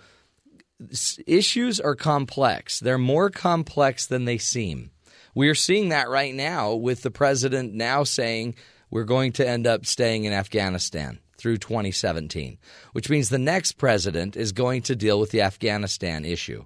[1.26, 4.92] Issues are complex, they're more complex than they seem.
[5.34, 8.56] We are seeing that right now with the president now saying
[8.90, 12.58] we're going to end up staying in Afghanistan through 2017,
[12.94, 16.66] which means the next president is going to deal with the Afghanistan issue.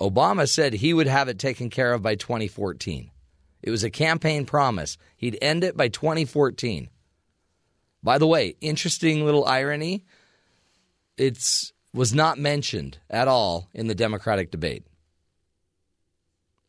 [0.00, 3.10] Obama said he would have it taken care of by 2014.
[3.62, 4.96] It was a campaign promise.
[5.16, 6.88] He'd end it by 2014.
[8.02, 10.04] By the way, interesting little irony.
[11.16, 14.86] It's was not mentioned at all in the Democratic debate.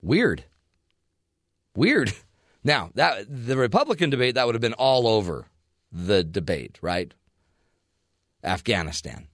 [0.01, 0.43] Weird.
[1.75, 2.13] Weird.
[2.61, 5.45] Now, that the Republican debate that would have been all over
[5.93, 7.13] the debate, right?
[8.43, 9.27] Afghanistan.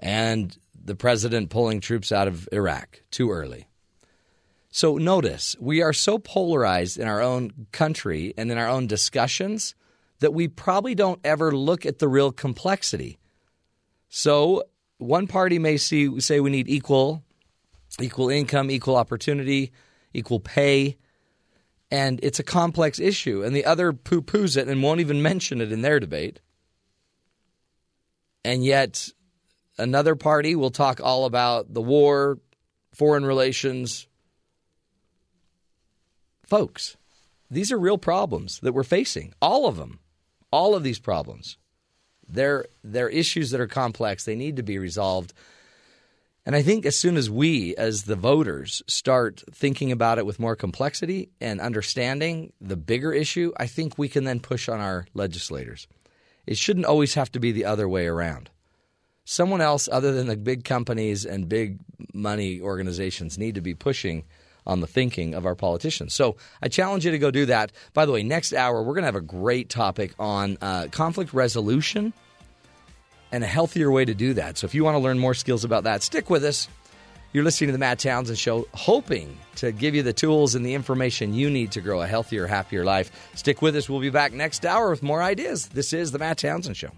[0.00, 3.68] And the president pulling troops out of Iraq too early.
[4.70, 9.74] So notice, we are so polarized in our own country and in our own discussions
[10.20, 13.18] that we probably don't ever look at the real complexity.
[14.08, 14.64] So
[14.98, 17.24] one party may see, say we need equal
[17.98, 19.72] equal income, equal opportunity,
[20.12, 20.96] equal pay,
[21.90, 25.72] and it's a complex issue, and the other poo-poos it and won't even mention it
[25.72, 26.40] in their debate.
[28.44, 29.10] And yet
[29.76, 32.38] another party will talk all about the war,
[32.92, 34.06] foreign relations.
[36.46, 36.96] Folks,
[37.50, 39.34] these are real problems that we're facing.
[39.42, 39.99] All of them.
[40.52, 41.56] All of these problems.
[42.28, 44.24] They're, they're issues that are complex.
[44.24, 45.32] They need to be resolved.
[46.46, 50.40] And I think as soon as we, as the voters, start thinking about it with
[50.40, 55.06] more complexity and understanding the bigger issue, I think we can then push on our
[55.12, 55.86] legislators.
[56.46, 58.50] It shouldn't always have to be the other way around.
[59.24, 61.78] Someone else, other than the big companies and big
[62.14, 64.24] money organizations, need to be pushing
[64.70, 66.14] on the thinking of our politicians.
[66.14, 67.72] So I challenge you to go do that.
[67.92, 71.34] By the way, next hour, we're going to have a great topic on uh, conflict
[71.34, 72.12] resolution
[73.32, 74.58] and a healthier way to do that.
[74.58, 76.68] So if you want to learn more skills about that, stick with us.
[77.32, 80.74] You're listening to the Matt Townsend Show, hoping to give you the tools and the
[80.74, 83.10] information you need to grow a healthier, happier life.
[83.34, 83.88] Stick with us.
[83.88, 85.68] We'll be back next hour with more ideas.
[85.68, 86.90] This is the Matt Townsend Show.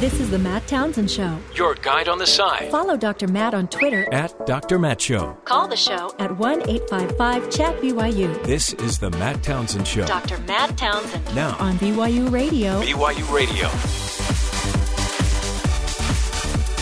[0.00, 1.38] This is the Matt Townsend Show.
[1.54, 2.70] Your guide on the side.
[2.70, 3.28] Follow Dr.
[3.28, 4.06] Matt on Twitter.
[4.12, 4.78] At Dr.
[4.78, 5.38] Matt Show.
[5.46, 8.44] Call the show at 1 855 Chat BYU.
[8.44, 10.04] This is the Matt Townsend Show.
[10.04, 10.36] Dr.
[10.40, 12.82] Matt Townsend Now, on BYU Radio.
[12.82, 13.70] BYU Radio.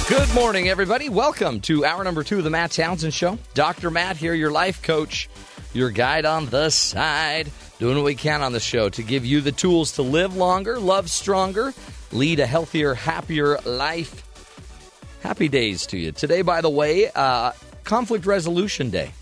[0.09, 1.09] Good morning, everybody.
[1.09, 3.39] Welcome to hour number two of the Matt Townsend Show.
[3.55, 3.93] Dr.
[3.93, 5.29] Matt here, your life coach,
[5.73, 9.41] your guide on the side, doing what we can on the show to give you
[9.41, 11.73] the tools to live longer, love stronger,
[12.15, 14.23] lead a healthier, happier life.
[15.21, 16.13] Happy days to you.
[16.13, 17.53] Today, by the way, uh,
[17.83, 19.13] Conflict Resolution Day.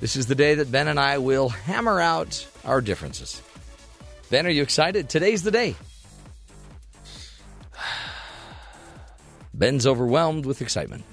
[0.00, 3.40] This is the day that Ben and I will hammer out our differences.
[4.30, 5.08] Ben, are you excited?
[5.08, 5.74] Today's the day.
[9.54, 11.04] Ben's overwhelmed with excitement.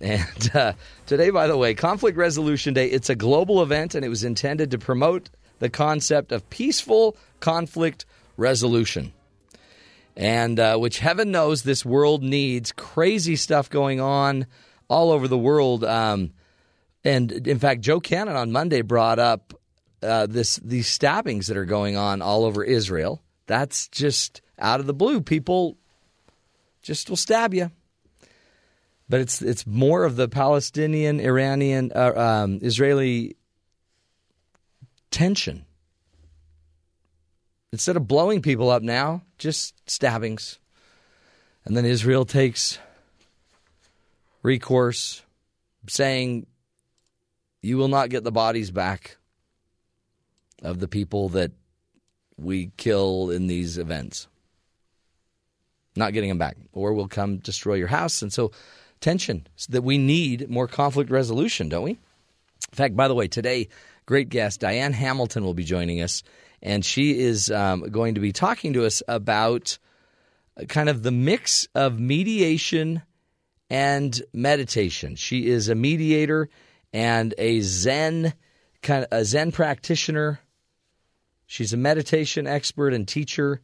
[0.00, 0.72] And uh,
[1.06, 4.70] today, by the way, Conflict Resolution Day, it's a global event and it was intended
[4.70, 5.28] to promote
[5.58, 8.06] the concept of peaceful conflict
[8.36, 9.12] resolution.
[10.20, 14.46] And uh, which heaven knows this world needs crazy stuff going on
[14.86, 15.82] all over the world.
[15.82, 16.34] Um,
[17.02, 19.54] and in fact, Joe Cannon on Monday brought up
[20.02, 23.22] uh, this these stabbings that are going on all over Israel.
[23.46, 25.22] That's just out of the blue.
[25.22, 25.78] People
[26.82, 27.70] just will stab you.
[29.08, 33.36] But it's it's more of the Palestinian, Iranian, uh, um, Israeli
[35.10, 35.64] tension.
[37.72, 40.58] Instead of blowing people up now, just stabbings,
[41.64, 42.78] and then Israel takes
[44.42, 45.22] recourse,
[45.88, 46.46] saying,
[47.62, 49.18] "You will not get the bodies back
[50.62, 51.52] of the people that
[52.36, 54.26] we kill in these events."
[55.96, 58.22] not getting them back, or we'll come destroy your house.
[58.22, 58.52] And so,
[59.00, 61.92] tension so that we need more conflict resolution, don't we?
[61.92, 63.68] In fact, by the way, today,
[64.06, 66.22] great guest Diane Hamilton will be joining us,
[66.62, 69.78] and she is um, going to be talking to us about
[70.68, 73.02] kind of the mix of mediation
[73.70, 75.16] and meditation.
[75.16, 76.48] She is a mediator
[76.92, 78.34] and a Zen
[78.82, 80.40] kind of a Zen practitioner.
[81.46, 83.60] She's a meditation expert and teacher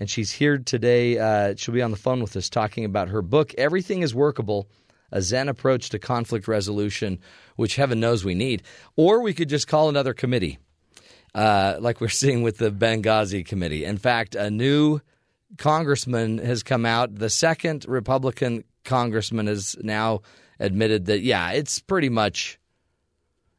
[0.00, 1.18] and she's here today.
[1.18, 4.68] Uh, she'll be on the phone with us talking about her book, Everything is Workable
[5.10, 7.18] A Zen Approach to Conflict Resolution,
[7.56, 8.62] which heaven knows we need.
[8.96, 10.58] Or we could just call another committee,
[11.34, 13.84] uh, like we're seeing with the Benghazi committee.
[13.84, 15.00] In fact, a new
[15.56, 17.14] congressman has come out.
[17.14, 20.22] The second Republican congressman has now
[20.60, 22.58] admitted that, yeah, it's pretty much.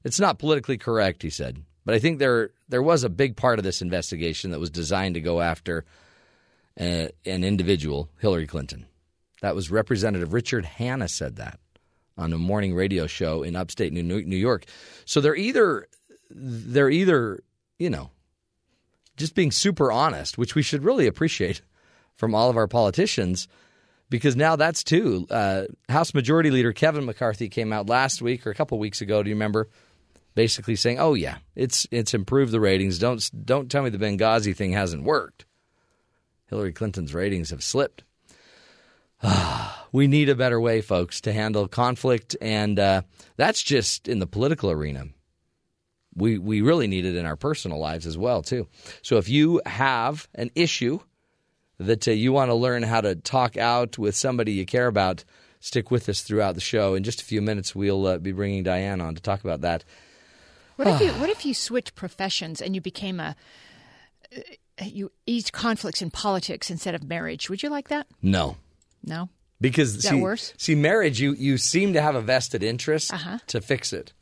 [0.03, 1.61] It's not politically correct, he said.
[1.85, 5.15] But I think there there was a big part of this investigation that was designed
[5.15, 5.85] to go after
[6.79, 8.85] uh, an individual, Hillary Clinton.
[9.41, 11.59] That was Representative Richard Hanna said that
[12.17, 14.65] on a morning radio show in upstate New New York.
[15.05, 15.87] So they're either
[16.29, 17.39] they're either
[17.79, 18.11] you know
[19.17, 21.61] just being super honest, which we should really appreciate
[22.15, 23.47] from all of our politicians,
[24.09, 25.27] because now that's too.
[25.29, 29.21] Uh, House Majority Leader Kevin McCarthy came out last week or a couple weeks ago.
[29.21, 29.69] Do you remember?
[30.35, 32.97] Basically saying, "Oh yeah, it's it's improved the ratings.
[32.99, 35.45] Don't don't tell me the Benghazi thing hasn't worked.
[36.47, 38.03] Hillary Clinton's ratings have slipped.
[39.91, 43.01] we need a better way, folks, to handle conflict, and uh,
[43.37, 45.07] that's just in the political arena.
[46.19, 48.67] We we really need it in our personal lives as well, too.
[49.01, 50.99] So if you have an issue
[51.79, 55.23] that uh, you want to learn how to talk out with somebody you care about,
[55.61, 56.93] stick with us throughout the show.
[56.95, 59.83] In just a few minutes, we'll uh, be bringing Diane on to talk about that.
[60.75, 63.35] What if you What if you switch professions and you became a
[64.35, 64.41] uh,
[64.83, 67.49] you eased conflicts in politics instead of marriage?
[67.49, 68.07] Would you like that?
[68.21, 68.57] No,
[69.03, 69.29] No.
[69.61, 70.53] because Is that see, worse?
[70.57, 73.39] see, marriage you you seem to have a vested interest Uh-huh.
[73.47, 74.13] to fix it,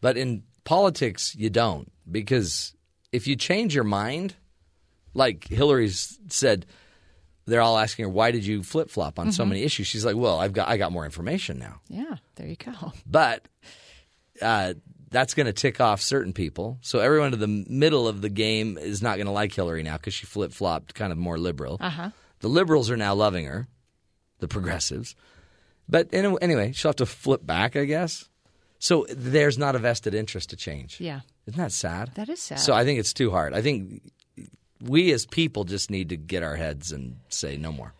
[0.00, 2.74] but in politics you don't because
[3.12, 4.34] if you change your mind,
[5.14, 6.66] like Hillary's said,
[7.46, 9.32] they're all asking her why did you flip flop on Mm-hmm.
[9.32, 9.86] so many issues.
[9.86, 12.16] She's like, well, I've got I got more information now, Yeah.
[12.36, 12.72] There you go.
[13.06, 13.46] but
[14.40, 14.74] uh,
[15.10, 16.78] that's going to tick off certain people.
[16.80, 19.96] So everyone in the middle of the game is not going to like Hillary now
[19.98, 21.76] because she flip flopped, kind of more liberal.
[21.80, 22.10] Uh huh.
[22.40, 23.68] The liberals are now loving her,
[24.40, 25.14] the progressives.
[25.88, 28.24] But any- anyway, she'll have to flip back, I guess.
[28.82, 31.00] So there's not a vested interest to change.
[31.00, 31.20] Yeah.
[31.46, 32.10] Isn't that sad?
[32.16, 32.58] That is sad.
[32.58, 33.54] So I think it's too hard.
[33.54, 34.02] I think
[34.80, 37.94] we as people just need to get our heads and say, no more.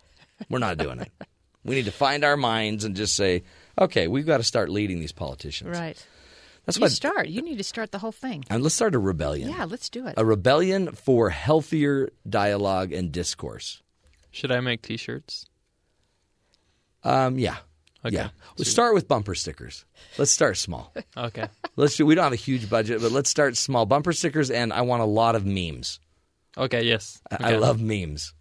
[0.49, 1.09] We're not doing it.
[1.65, 3.43] We need to find our minds and just say,
[3.79, 5.69] okay, we've got to start leading these politicians.
[5.79, 5.95] Right.
[6.65, 6.87] That's You why.
[6.89, 7.29] start.
[7.29, 8.43] You need to start the whole thing.
[8.49, 9.49] And let's start a rebellion.
[9.49, 9.63] Yeah.
[9.63, 10.15] Let's do it.
[10.17, 13.81] A rebellion for healthier dialogue and discourse.
[14.31, 15.45] Should I make T-shirts?
[17.05, 17.55] Um, yeah.
[18.05, 18.15] Okay.
[18.15, 18.29] Yeah.
[18.57, 19.85] Let's start with bumper stickers.
[20.17, 20.93] Let's start small.
[21.17, 21.47] Okay.
[21.75, 23.85] Let's do, we don't have a huge budget, but let's start small.
[23.85, 25.99] Bumper stickers, and I want a lot of memes.
[26.57, 26.83] Okay.
[26.83, 27.21] Yes.
[27.31, 27.43] I- Okay.
[27.45, 28.33] I love memes.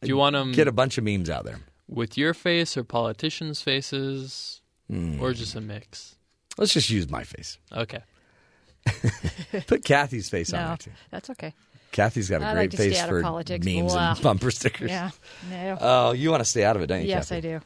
[0.00, 1.60] Do you want them Get a bunch of memes out there.
[1.88, 5.20] with your face or politicians' faces, Hmm.
[5.20, 6.16] or just a mix?
[6.56, 7.58] Let's just use my face.
[7.72, 8.00] Okay.
[9.66, 10.90] Put Kathy's face on no, there too.
[11.10, 11.52] that's okay.
[11.92, 13.64] Kathy's got a I great like face for politics.
[13.66, 14.12] memes Blah.
[14.12, 14.90] and bumper stickers.
[14.90, 15.10] Yeah.
[15.50, 15.78] No.
[15.80, 17.08] Oh, you want to stay out of it, don't you?
[17.08, 17.36] yes, Kathy?
[17.36, 17.60] I do.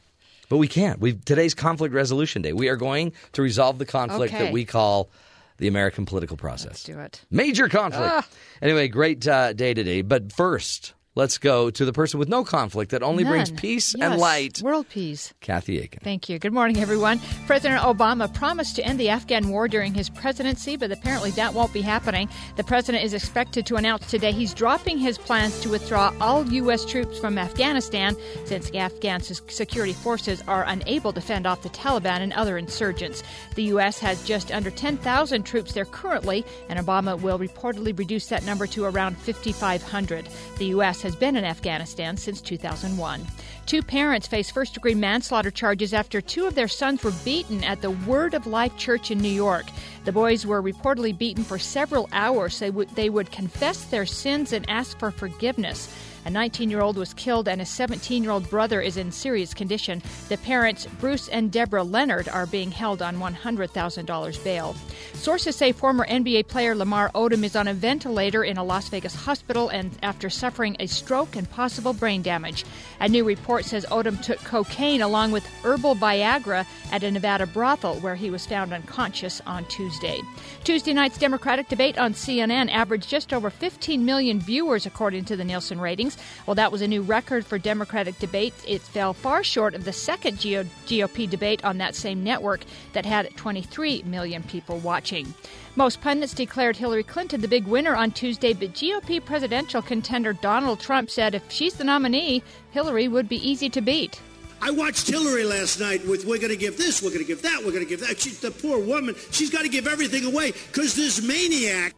[0.49, 0.99] But we can't.
[0.99, 2.53] We today's conflict resolution day.
[2.53, 4.45] We are going to resolve the conflict Okay.
[4.45, 5.09] that we call
[5.57, 6.67] the American political process.
[6.71, 7.21] Let's do it.
[7.31, 8.11] Major conflict.
[8.11, 8.27] Ah.
[8.61, 10.01] Anyway, great uh, day today.
[10.01, 13.59] But first, let's go to the person with no conflict that only brings None.
[13.59, 14.61] peace and light.
[14.61, 15.33] World peace.
[15.39, 16.01] Kathy Aiken.
[16.03, 16.37] Thank you.
[16.37, 17.19] Good morning, everyone.
[17.47, 21.71] President Obama promised to end the Afghan war during his presidency, but apparently that won't
[21.73, 22.29] be happening.
[22.57, 26.85] The president is expected to announce today he's dropping his plans to withdraw all U.S.
[26.85, 32.33] troops from Afghanistan since Afghan security forces are unable to fend off the Taliban and
[32.33, 33.23] other insurgents.
[33.55, 33.99] The U.S.
[33.99, 38.83] has just under 10,000 troops there currently, and Obama will reportedly reduce that number to
[38.83, 40.27] around 5,500.
[40.57, 41.04] The U.S.
[41.05, 43.25] has been in Afghanistan since 2001.
[43.67, 47.81] Two parents face first degree manslaughter charges after two of their sons were beaten at
[47.81, 49.65] the Word of Life Church in New York.
[50.03, 52.59] The boys were reportedly beaten for several hours.
[52.59, 55.95] Would, they would confess their sins and ask for forgiveness.
[56.25, 59.53] A 19 year old was killed, and a 17 year old brother is in serious
[59.53, 60.01] condition.
[60.27, 64.75] The parents, Bruce and Deborah Leonard, are being held on $100,000 bail.
[65.13, 69.13] Sources say former NBA player Lamar Odom is on a ventilator in a Las Vegas
[69.13, 72.65] hospital and after suffering a stroke and possible brain damage.
[72.99, 77.95] A new report says Odom took cocaine along with herbal Viagra at a Nevada brothel
[77.99, 80.19] where he was found unconscious on Tuesday.
[80.65, 85.43] Tuesday night's Democratic debate on CNN averaged just over 15 million viewers, according to the
[85.43, 86.17] Nielsen ratings.
[86.47, 88.65] Well, that was a new record for Democratic debates.
[88.67, 92.63] It fell far short of the second GOP debate on that same network
[92.93, 95.31] that had 23 million people watching.
[95.75, 100.79] Most pundits declared Hillary Clinton the big winner on Tuesday, but GOP presidential contender Donald
[100.79, 102.41] Trump said if she's the nominee,
[102.71, 104.19] Hillary would be easy to beat.
[104.65, 107.43] I watched Hillary last night with we're going to give this, we're going to give
[107.43, 108.19] that, we're going to give that.
[108.19, 109.13] She's the poor woman.
[109.29, 111.93] She's got to give everything away because this maniac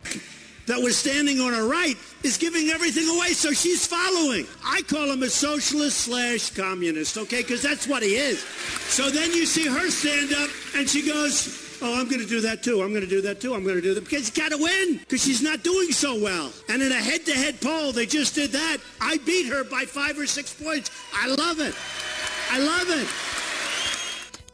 [0.65, 4.45] that was standing on her right is giving everything away, so she's following.
[4.65, 7.41] I call him a socialist slash communist, okay?
[7.41, 8.43] Because that's what he is.
[8.43, 12.41] So then you see her stand up and she goes, Oh, I'm going to do
[12.41, 12.82] that too.
[12.82, 13.53] I'm going to do that too.
[13.53, 16.20] I'm going to do that because you got to win because she's not doing so
[16.20, 16.51] well.
[16.70, 18.78] And in a head-to-head poll, they just did that.
[18.99, 20.89] I beat her by five or six points.
[21.13, 21.76] I love it.
[22.50, 23.27] I love it.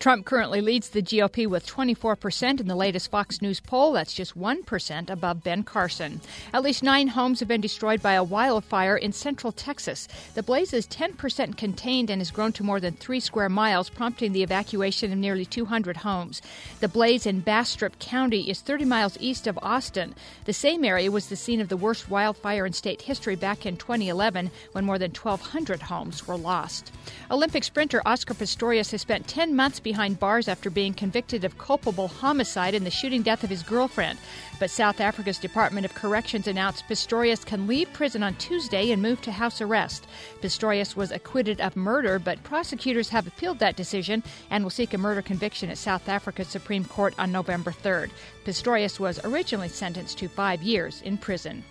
[0.03, 3.93] Trump currently leads the GOP with 24% in the latest Fox News poll.
[3.93, 6.19] That's just 1% above Ben Carson.
[6.51, 10.09] At least nine homes have been destroyed by a wildfire in central Texas.
[10.35, 14.33] The blaze is 10% contained and has grown to more than three square miles, prompting
[14.33, 16.41] the evacuation of nearly 200 homes.
[16.81, 20.15] The blaze in Bastrop County is 30 miles east of Austin.
[20.43, 23.77] The same area was the scene of the worst wildfire in state history back in
[23.77, 26.91] 2011 when more than 1,200 homes were lost.
[27.31, 32.07] Olympic sprinter Oscar Pistorius has spent 10 months behind bars after being convicted of culpable
[32.07, 34.19] homicide in the shooting death of his girlfriend.
[34.59, 39.21] But South Africa's Department of Corrections announced Pistorius can leave prison on Tuesday and move
[39.21, 40.07] to house arrest.
[40.41, 44.97] Pistorius was acquitted of murder, but prosecutors have appealed that decision and will seek a
[44.97, 48.09] murder conviction at South Africa's Supreme Court on November 3rd.
[48.45, 51.63] Pistorius was originally sentenced to five years in prison.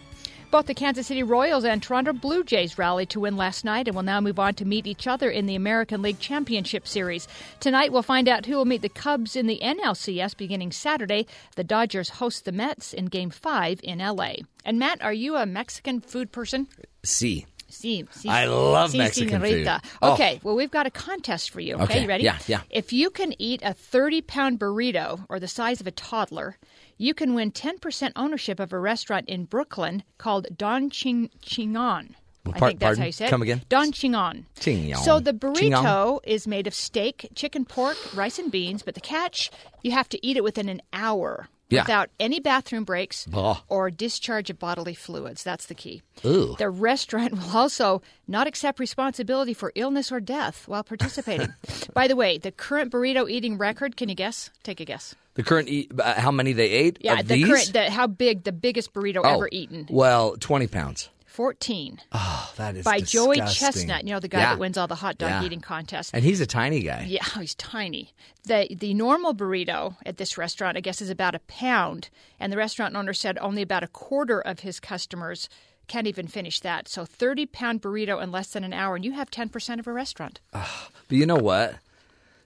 [0.52, 3.96] Both the Kansas City Royals and Toronto Blue Jays rallied to win last night and
[3.96, 7.26] will now move on to meet each other in the American League Championship Series.
[7.58, 11.26] Tonight, we'll find out who will meet the Cubs in the NLCS beginning Saturday.
[11.56, 14.34] The Dodgers host the Mets in Game 5 in LA.
[14.62, 16.68] And Matt, are you a Mexican food person?
[17.02, 17.46] See.
[17.70, 19.80] Sí, sí, I love sí, Mexican señorita.
[19.82, 19.98] food.
[20.02, 20.12] Oh.
[20.12, 21.76] Okay, well, we've got a contest for you.
[21.76, 22.24] Okay, Okay, you ready?
[22.24, 22.60] yeah, yeah.
[22.68, 26.58] If you can eat a 30 pound burrito or the size of a toddler,
[26.98, 32.14] you can win 10% ownership of a restaurant in Brooklyn called Don Ching Chingon.
[32.44, 32.98] I think that's pardon?
[33.00, 33.30] how you say it.
[33.30, 33.62] Come again?
[33.68, 34.44] Don Chingon.
[34.58, 34.96] Chingon.
[34.96, 39.50] So the burrito is made of steak, chicken, pork, rice, and beans, but the catch,
[39.82, 41.82] you have to eat it within an hour Yeah.
[41.82, 43.28] without any bathroom breaks
[43.68, 45.44] or discharge of bodily fluids.
[45.44, 46.02] That's the key.
[46.24, 46.56] Ooh.
[46.58, 51.54] The restaurant will also not accept responsibility for illness or death while participating.
[51.94, 54.50] By the way, the current burrito eating record, can you guess?
[54.64, 55.14] Take a guess.
[55.34, 56.98] The current, e- uh, how many they ate?
[57.00, 57.46] Yeah, of the these?
[57.46, 59.86] current, the, how big, the biggest burrito oh, ever eaten?
[59.90, 61.08] Well, 20 pounds.
[61.26, 63.36] 14 Oh, that is by Joey.
[63.38, 64.50] Chestnut, you know, the guy Yeah.
[64.50, 65.44] that wins all the hot dog Yeah.
[65.44, 66.10] eating contests.
[66.12, 67.06] And he's a tiny guy.
[67.08, 68.12] Yeah, he's tiny.
[68.44, 72.58] The the normal burrito at this restaurant, I guess, is about a pound, and the
[72.58, 75.48] restaurant owner said only about a quarter of his customers
[75.88, 76.86] can't even finish that.
[76.86, 79.86] So thirty pound burrito in less than an hour, and you have ten percent of
[79.86, 80.40] a restaurant.
[80.52, 80.66] But
[81.08, 81.76] you know what?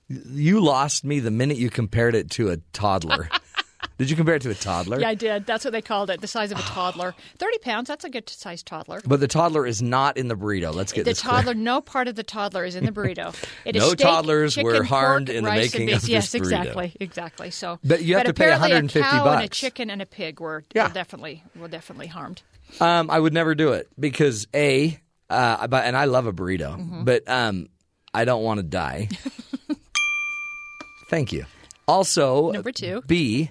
[0.08, 3.28] You lost me the minute you compared it to a toddler.
[3.98, 5.00] Did you compare it to a toddler?
[5.00, 5.46] Yeah, I did.
[5.46, 7.14] That's what they called it, the size of a toddler.
[7.38, 7.88] Thirty pounds.
[7.88, 9.00] That's a good sized toddler.
[9.06, 10.74] But the toddler is not in the burrito.
[10.74, 11.64] Let's get The this toddler, clear.
[11.64, 13.34] no part of the toddler is in the burrito.
[13.64, 16.44] It is No steak, toddlers were harmed pork, in the making of Yes, this burrito.
[16.44, 17.50] exactly, exactly.
[17.50, 20.06] So, But you have to pay apparently 150 a cow and a chicken and a
[20.06, 20.88] pig were, Yeah.
[20.88, 22.42] were definitely were definitely harmed.
[22.80, 25.00] Um, I would never do it because a,
[25.30, 27.04] uh, but and I love a burrito, Mm-hmm.
[27.04, 27.68] but um,
[28.12, 29.08] I don't want to die.
[31.10, 31.46] Thank you.
[31.88, 33.02] Also, Number two.
[33.06, 33.50] B,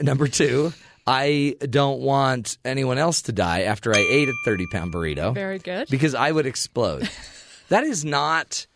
[0.00, 0.72] number two,
[1.06, 5.32] I don't want anyone else to die after I ate a thirty pound burrito.
[5.34, 5.88] Very good.
[5.88, 7.08] because I would explode.
[7.68, 8.66] that is not.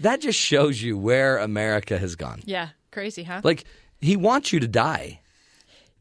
[0.00, 2.40] That just shows you where America has gone.
[2.44, 3.40] Yeah, crazy, huh?
[3.42, 3.64] Like
[4.00, 5.20] he wants you to die.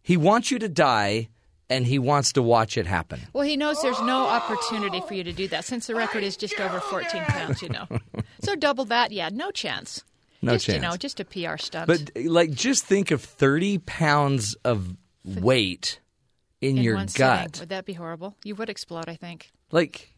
[0.03, 1.29] He wants you to die,
[1.69, 3.19] and he wants to watch it happen.
[3.33, 6.37] Well, he knows there's no opportunity for you to do that since the record is
[6.37, 7.87] just over 14 pounds, you know.
[8.41, 10.03] so double that, yeah, no chance.
[10.41, 11.87] No just, You know, just a PR stunt.
[11.87, 15.99] But like, just think of thirty pounds of weight
[16.61, 17.09] in, in your gut.
[17.55, 18.35] sitting, would that be horrible?
[18.43, 19.51] You would explode, I think.
[19.71, 20.13] Like,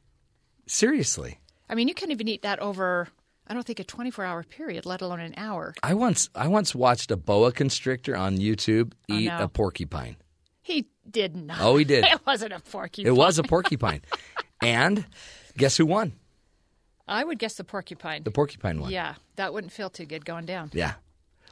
[0.67, 1.39] seriously.
[1.69, 3.07] I mean, you can't even eat that over,
[3.47, 5.73] I don't think, a 24 hour period, let alone an hour.
[5.83, 9.39] I once, I once watched a boa constrictor on YouTube Oh, eat no.
[9.43, 10.17] a porcupine.
[10.61, 11.57] He did not.
[11.61, 12.03] Oh, he did.
[12.11, 13.11] It wasn't a porcupine.
[13.11, 14.01] It was a porcupine,
[14.61, 15.05] and
[15.57, 16.13] guess who won?
[17.09, 18.23] I would guess the porcupine.
[18.23, 18.91] The porcupine won.
[18.91, 20.69] Yeah, that wouldn't feel too good going down.
[20.73, 20.93] Yeah.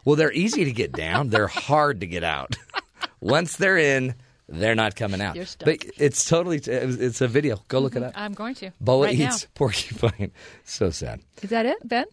[0.05, 1.29] Well, they're easy to get down.
[1.29, 2.55] They're hard to get out.
[3.19, 4.15] Once they're in,
[4.47, 5.35] they're not coming out.
[5.35, 5.65] You're stuck.
[5.65, 7.61] But it's totally it's a video.
[7.67, 8.07] Go look it mm-hmm.
[8.07, 8.13] up.
[8.15, 8.71] I'm going to.
[8.79, 10.31] Boa right eats porcupine.
[10.63, 11.21] So sad.
[11.41, 12.05] Is that it, Ben?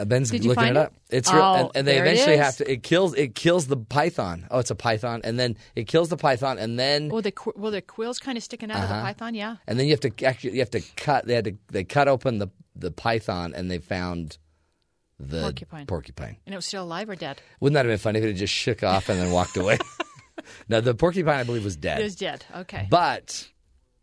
[0.00, 0.76] Uh, Ben's Did looking it it?
[0.76, 0.94] up.
[1.10, 2.70] It's real, Oh, and, and they eventually have to.
[2.70, 3.14] It kills.
[3.14, 4.46] It kills the python.
[4.50, 7.70] Oh, it's a python, and then it kills the python, and then Well, the well,
[7.70, 8.96] the quill's kind of sticking out of Uh-huh.
[8.96, 9.34] the python.
[9.34, 9.56] Yeah.
[9.66, 11.26] and then you have to actually you have to cut.
[11.26, 14.38] They had to they cut open the the python, and they found
[15.18, 15.86] the Porcupine.
[15.86, 16.36] porcupine.
[16.46, 17.42] And it was still alive or dead?
[17.60, 19.76] Wouldn't that have been funny if it had just shook off and then walked away?
[20.70, 22.00] no, the porcupine I believe was dead.
[22.00, 22.46] It was dead.
[22.56, 22.86] Okay.
[22.88, 23.46] But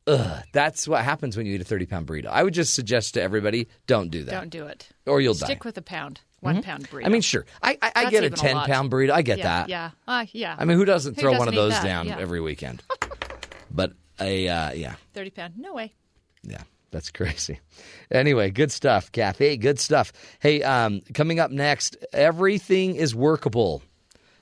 [0.08, 2.28] ugh, that's what happens when you eat a 30 pound burrito.
[2.28, 4.32] I would just suggest to everybody don't do that.
[4.32, 4.90] Don't do it.
[5.06, 5.46] Or you'll die.
[5.46, 5.68] Stick die.
[5.70, 7.06] with a pound, one pound burrito.
[7.06, 7.46] I mean, sure.
[7.62, 8.68] I, I, I That's get a even a 10 lot.
[8.68, 9.12] pound burrito.
[9.12, 9.70] I get yeah, that.
[9.70, 9.92] Yeah.
[10.08, 10.56] Uh, yeah.
[10.58, 11.84] I mean, who doesn't Who throw one doesn't of eat those that?
[11.84, 12.18] down Yeah.
[12.20, 12.82] every weekend?
[13.72, 15.54] but a, uh, yeah, Thirty pound.
[15.58, 15.94] No way.
[16.44, 17.60] yeah, that's crazy.
[18.10, 19.58] Anyway, good stuff, Kathy.
[19.58, 20.12] Good stuff.
[20.40, 23.84] Hey, um, coming up next, everything is workable.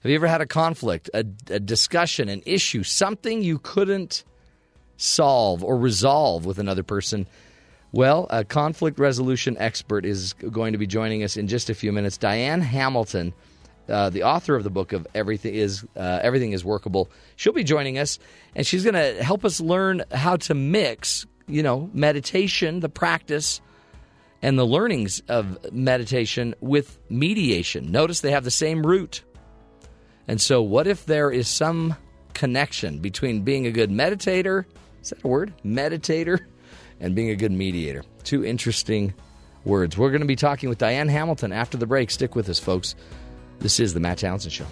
[0.02, 4.24] Have you ever had a conflict, a, a discussion, an issue, something you couldn't
[4.98, 7.28] solve or resolve with another person?
[7.92, 11.94] Well, a conflict resolution expert is going to be joining us in just a few
[11.94, 12.18] minutes.
[12.18, 13.34] Diane Hamilton,
[13.88, 17.64] uh, the author of the book of Everything is uh, Everything is Workable, she'll be
[17.64, 18.20] joining us,
[18.54, 23.62] and she's going to help us learn how to mix, you know, meditation, the practice,
[24.42, 27.92] and the learnings of meditation with mediation.
[27.92, 29.24] Notice they have the same root.
[30.28, 31.96] And so, what if there is some
[32.34, 34.66] connection between being a good meditator?
[35.06, 35.54] Is that a word?
[35.64, 36.40] Meditator
[37.00, 38.04] and being a good mediator.
[38.24, 39.14] Two interesting
[39.64, 39.96] words.
[39.96, 42.10] We're going to be talking with Diane Hamilton after the break.
[42.10, 42.96] Stick with us, folks.
[43.60, 44.66] This is the Matt Townsend Show.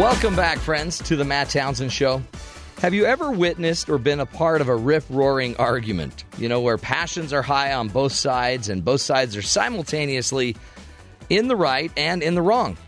[0.00, 2.22] Welcome back, friends, to the Matt Townsend Show.
[2.78, 6.24] Have you ever witnessed or been a part of a rip roaring argument?
[6.38, 10.56] You know, where passions are high on both sides and both sides are simultaneously
[11.28, 12.78] in the right and in the wrong.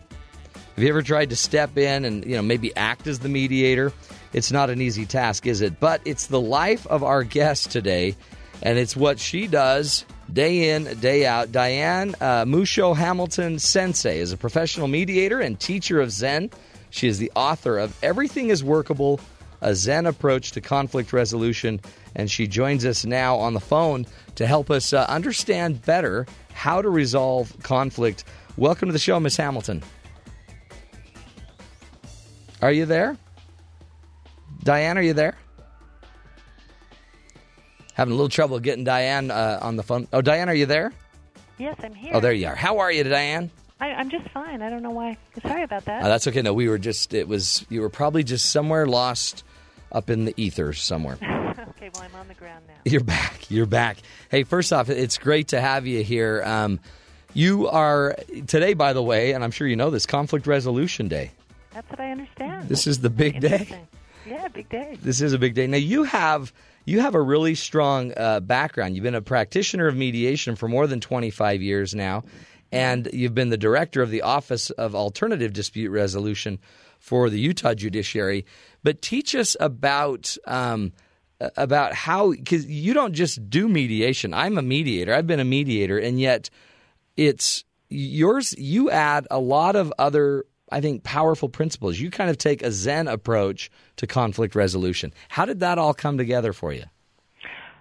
[0.54, 3.92] Have you ever tried to step in and, you know, maybe act as the mediator?
[4.32, 5.78] It's not an easy task, is it?
[5.80, 8.16] But it's the life of our guest today,
[8.62, 11.52] and it's what she does day in, day out.
[11.52, 16.48] Diane uh, Musho Hamilton Sensei is a professional mediator and teacher of Zen.
[16.92, 19.18] She is the author of Everything is Workable,
[19.62, 21.80] a Zen approach to conflict resolution,
[22.14, 26.82] and she joins us now on the phone to help us uh, understand better how
[26.82, 28.24] to resolve conflict.
[28.58, 29.82] Welcome to the show, Miss Hamilton.
[32.60, 33.16] Are you there?
[34.62, 35.38] Diane, are you there?
[37.94, 40.08] Having a little trouble getting Diane uh, on the phone.
[40.12, 40.92] Oh, Diane, are you there?
[41.56, 42.12] Yes, I'm here.
[42.14, 42.54] Oh, there you are.
[42.54, 43.50] How are you, Diane?
[43.82, 44.62] I, I'm just fine.
[44.62, 45.16] I don't know why.
[45.42, 46.04] Sorry about that.
[46.04, 46.40] Uh, that's okay.
[46.40, 49.42] No, we were just, it was, you were probably just somewhere lost
[49.90, 51.14] up in the ethers somewhere.
[51.22, 52.74] okay, well, I'm on the ground now.
[52.84, 53.50] You're back.
[53.50, 53.98] You're back.
[54.30, 56.44] Hey, first off, it's great to have you here.
[56.46, 56.78] Um,
[57.34, 58.14] you are,
[58.46, 61.32] today, by the way, and I'm sure you know this, Conflict Resolution Day.
[61.74, 62.68] That's what I understand.
[62.68, 63.80] This is the big day.
[64.24, 64.96] Yeah, big day.
[65.02, 65.66] This is a big day.
[65.66, 66.52] Now, you have.
[66.84, 68.96] You have a really strong uh, background.
[68.96, 72.24] You've been a practitioner of mediation for more than 25 years now,
[72.72, 76.58] and you've been the director of the Office of Alternative Dispute Resolution
[76.98, 78.46] for the Utah Judiciary.
[78.82, 80.92] But teach us about um,
[81.56, 84.32] about how because you don't just do mediation.
[84.32, 85.12] I'm a mediator.
[85.14, 86.50] I've been a mediator, and yet
[87.16, 88.54] it's yours.
[88.56, 90.44] You add a lot of other.
[90.70, 91.98] I think powerful principles.
[91.98, 95.12] You kind of take a Zen approach to conflict resolution.
[95.28, 96.84] How did that all come together for you?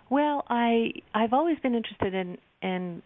[0.10, 3.02] Well, I I've always been interested in in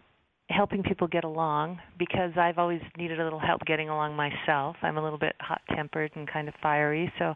[0.50, 4.76] helping people get along because I've always needed a little help getting along myself.
[4.82, 7.34] I'm a little bit hot-tempered and kind of fiery, so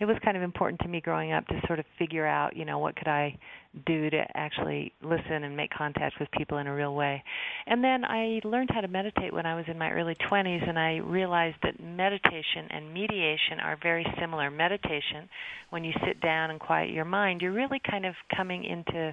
[0.00, 2.64] it was kind of important to me growing up to sort of figure out, you
[2.64, 3.38] know, what could I
[3.86, 7.22] do to actually listen and make contact with people in a real way.
[7.66, 10.78] And then I learned how to meditate when I was in my early 20s and
[10.78, 14.50] I realized that meditation and mediation are very similar.
[14.50, 15.28] Meditation,
[15.70, 19.12] when you sit down and quiet your mind, you're really kind of coming into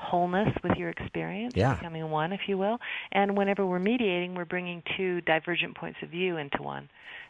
[0.00, 1.74] wholeness with your experience, Yeah.
[1.74, 2.78] becoming one, if you will.
[3.12, 6.88] And whenever we're mediating, we're bringing two divergent points of view into one.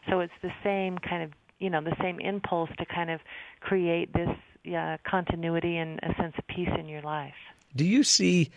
[0.09, 3.19] So it's the same kind of, you know, the same impulse to kind of
[3.59, 4.29] create this
[5.03, 7.33] continuity and a sense of peace in your life.
[7.75, 8.49] Do you see?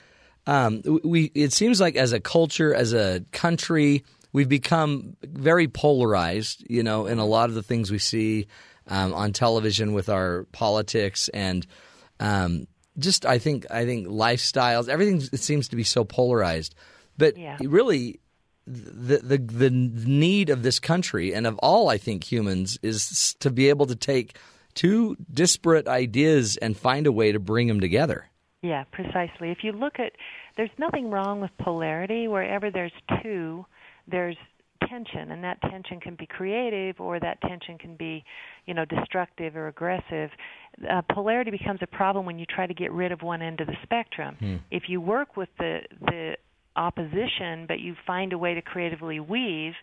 [0.47, 6.65] Um, we it seems like as a culture, as a country, we've become very polarized.
[6.69, 8.47] You know, in a lot of the things we see
[8.89, 11.67] um, on television with our politics and
[12.21, 12.67] um,
[12.99, 16.75] just I think I think lifestyles, everything seems to be so polarized.
[17.17, 17.57] But Yeah.
[17.61, 18.21] really,
[18.67, 23.51] the, the the need of this country and of all I think humans is to
[23.51, 24.37] be able to take
[24.75, 28.29] two disparate ideas and find a way to bring them together.
[28.63, 29.51] Yeah, precisely.
[29.51, 30.13] If you look at,
[30.57, 32.27] there's nothing wrong with polarity.
[32.29, 32.93] Wherever there's
[33.23, 33.67] two,
[34.09, 34.37] there's
[34.89, 38.25] tension, and that tension can be creative or that tension can be,
[38.67, 40.31] you know, destructive or aggressive.
[40.91, 43.67] Uh, polarity becomes a problem when you try to get rid of one end of
[43.67, 44.37] the spectrum.
[44.71, 46.37] If you work with the the
[46.77, 49.75] opposition but you find a way to creatively weave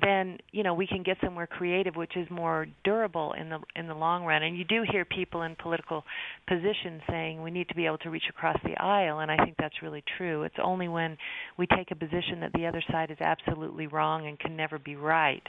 [0.00, 3.86] then you know we can get somewhere creative which is more durable in the in
[3.86, 4.42] the long run.
[4.42, 6.04] And you do hear people in political
[6.48, 9.56] positions saying we need to be able to reach across the aisle and I think
[9.58, 10.42] that's really true.
[10.42, 11.16] It's only when
[11.56, 14.96] we take a position that the other side is absolutely wrong and can never be
[14.96, 15.42] right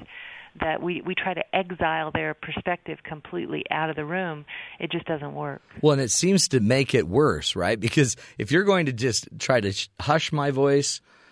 [0.62, 4.46] that we we try to exile their perspective completely out of the room.
[4.80, 5.62] It just doesn't work.
[5.82, 7.80] Well, and it seems to make it worse, right?
[7.80, 10.85] Because if you're going to just try to hush my voice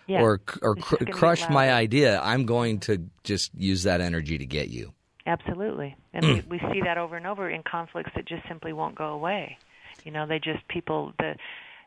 [0.08, 0.22] Yeah.
[0.22, 4.02] or or cr- just gonna be crush my idea, I'm going to just use that
[4.02, 4.94] energy to get you.
[5.26, 6.34] Absolutely, and Hmm.
[6.34, 9.58] we, we see that over and over in conflicts that just simply won't go away.
[10.04, 11.36] You know, they just people the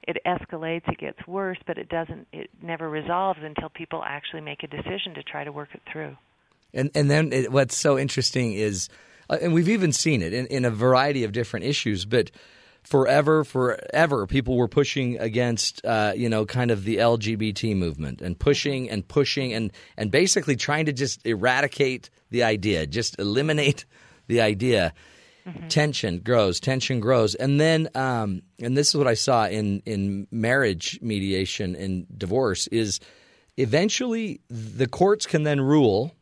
[0.09, 2.27] it escalates, it gets worse, but it doesn't.
[2.33, 6.17] It never resolves until people actually make a decision to try to work it through.
[6.73, 8.89] And and then it, what's so interesting is,
[9.29, 12.31] uh, and we've even seen it in, in a variety of different issues, but
[12.87, 18.39] forever, forever, people were pushing against, uh, you know, kind of the LGBT movement and
[18.39, 23.85] pushing and pushing and and basically trying to just eradicate the idea, just eliminate
[24.29, 24.95] the idea.
[25.69, 30.27] Tension grows, tension grows, and then, um, and this is what I saw in in
[30.33, 32.99] marriage mediation and divorce is
[33.57, 36.13] eventually the courts can then rule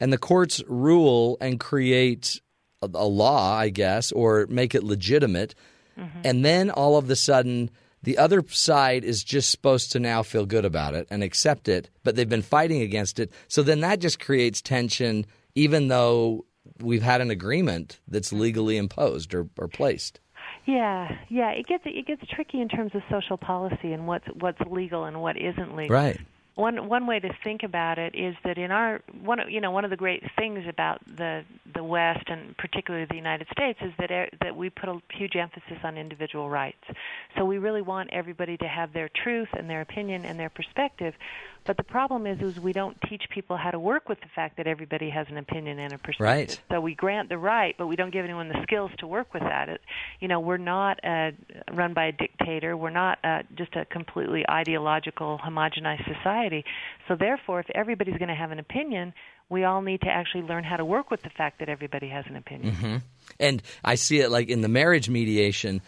[0.00, 2.40] and the courts rule and create
[2.82, 5.54] a, a law, I guess, or make it legitimate.
[5.98, 6.20] Mm-hmm.
[6.24, 7.70] And then all of a sudden,
[8.02, 11.90] the other side is just supposed to now feel good about it and accept it,
[12.04, 13.32] but they've been fighting against it.
[13.48, 16.44] So then that just creates tension, even though
[16.80, 18.42] we've had an agreement that's mm-hmm.
[18.42, 20.20] legally imposed or, or placed.
[20.66, 24.60] Yeah, yeah, it gets it gets tricky in terms of social policy and what's what's
[24.70, 25.96] legal and what isn't legal.
[25.96, 26.20] Right.
[26.58, 29.70] One one way to think about it is that in our one of- you know
[29.70, 33.92] one of the great things about the the West and particularly the United States is
[34.00, 36.82] that e- that we put a huge emphasis on individual rights.
[37.36, 41.14] So we really want everybody to have their truth and their opinion and their perspective.
[41.64, 44.56] But the problem is is we don't teach people how to work with the fact
[44.56, 46.20] that everybody has an opinion and a perspective.
[46.20, 46.60] Right.
[46.72, 49.44] So we grant the right, but we don't give anyone the skills to work with
[49.44, 49.68] that.
[49.68, 49.80] It,
[50.18, 51.30] you know, we're not uh,
[51.72, 52.76] run by a dictator.
[52.76, 56.47] We're not uh, just a completely ideological, homogenized society.
[57.06, 59.12] So therefore, if everybody's going to have an opinion,
[59.48, 62.24] we all need to actually learn how to work with the fact that everybody has
[62.28, 62.74] an opinion.
[62.74, 62.96] hmm
[63.40, 65.80] And I see it like in the marriage mediation.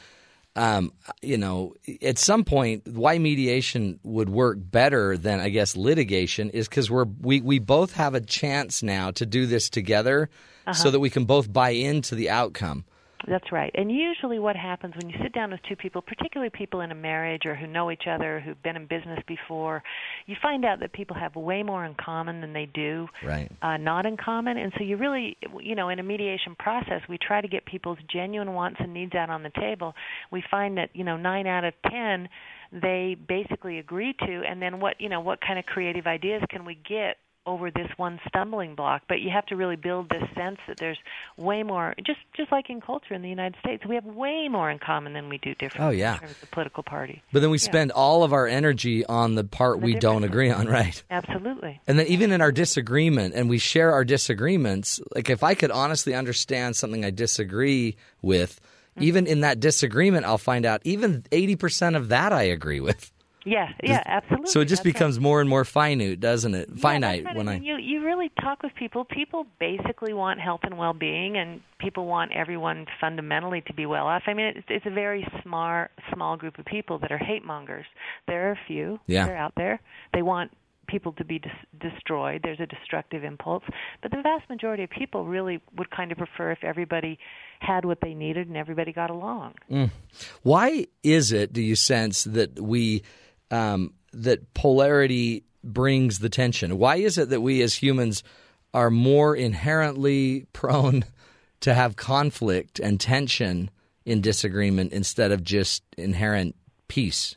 [0.57, 0.93] Um,
[1.23, 6.69] you know, at some point, why mediation would work better than I guess litigation is
[6.69, 10.29] because we're we we both have a chance now to do this together,
[10.65, 10.91] so Uh-huh.
[10.91, 12.85] that we can both buy into the outcome.
[13.27, 13.71] That's right.
[13.75, 16.95] And usually, what happens when you sit down with two people, particularly people in a
[16.95, 19.83] marriage or who know each other, who've been in business before,
[20.27, 23.51] you find out that people have way more in common than they do Right.
[23.63, 24.57] uh, not in common.
[24.57, 27.99] And so you really, you know, in a mediation process, we try to get people's
[28.11, 29.95] genuine wants and needs out on the table.
[30.31, 32.29] We find that, you know, nine out of ten
[32.73, 36.65] they basically agree to, and then what, you know, what kind of creative ideas can
[36.65, 37.17] we get
[37.47, 40.99] over this one stumbling block but you have to really build this sense that there's
[41.37, 44.71] way more just just like in culture in the United States we have way more
[44.71, 46.15] in common than we do different Oh, yeah.
[46.15, 47.65] in terms of political party But then we Yeah.
[47.65, 51.03] spend all of our energy on the part The we don't agree on, right?
[51.11, 55.01] absolutely And then even in our disagreement, and we share our disagreements.
[55.15, 58.61] Like if I could honestly understand something I disagree with,
[58.97, 59.03] Mm-hmm.
[59.05, 63.13] even in that disagreement, I'll find out even eighty percent of that I agree with.
[63.45, 64.95] Yeah yeah absolutely So it just That's right.
[64.95, 66.79] becomes more and more finite, doesn't it?
[66.79, 67.59] Finite Yeah, when I.
[67.59, 69.05] you you really talk with people.
[69.05, 74.23] People basically want health and well-being, and people want everyone fundamentally to be well off.
[74.27, 77.87] I mean, it's, it's a very smart, small group of people that are hate mongers.
[78.27, 79.01] There are a few.
[79.07, 79.27] Yeah.
[79.27, 79.81] They're out there.
[80.13, 80.51] They want
[80.87, 82.41] people to be dis- destroyed.
[82.43, 83.63] There's a destructive impulse,
[84.03, 87.19] but the vast majority of people really would kind of prefer if everybody
[87.61, 89.55] had what they needed and everybody got along.
[89.71, 89.91] Mm.
[90.43, 91.53] Why is it?
[91.53, 93.03] Do you sense that we
[93.51, 96.79] um, that polarity brings the tension?
[96.79, 98.23] Why is it that we as humans
[98.73, 101.05] are more inherently prone
[101.61, 103.71] to have conflict and tension
[104.05, 106.57] in disagreement instead of just inherent
[106.89, 107.37] peace?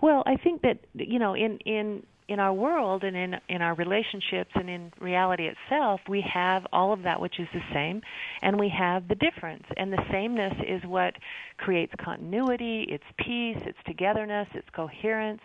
[0.00, 3.74] Well, I think that you know, in in in our world and in in our
[3.74, 8.02] relationships and in reality itself, we have all of that which is the same,
[8.42, 9.64] and we have the difference.
[9.76, 11.14] And the sameness is what
[11.58, 12.86] creates continuity.
[12.88, 13.58] It's peace.
[13.64, 14.48] It's togetherness.
[14.54, 15.40] It's coherence.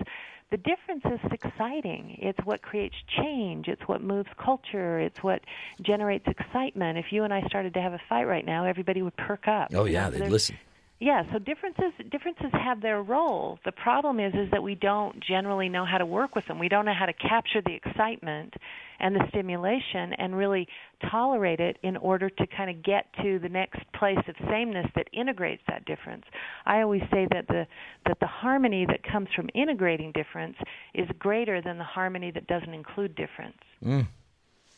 [0.50, 2.18] The difference is exciting.
[2.20, 3.68] It's what creates change.
[3.70, 5.00] It's what moves culture.
[5.00, 5.42] It's what
[5.82, 6.98] generates excitement.
[6.98, 9.70] If you and I started to have a fight right now, everybody would perk up.
[9.74, 10.58] Oh yeah, know, they there's- listen.
[11.02, 13.58] Yeah, so differences differences have their role.
[13.66, 16.60] The problem is is that we don't generally know how to work with them.
[16.60, 18.54] We don't know how to capture the excitement
[19.00, 20.68] and the stimulation and really
[21.10, 25.08] tolerate it in order to kind of get to the next place of sameness that
[25.12, 26.24] integrates that difference.
[26.68, 27.66] I always say that the
[28.06, 30.58] that the harmony that comes from integrating difference
[30.94, 33.58] is greater than the harmony that doesn't include difference.
[33.84, 34.06] Mm.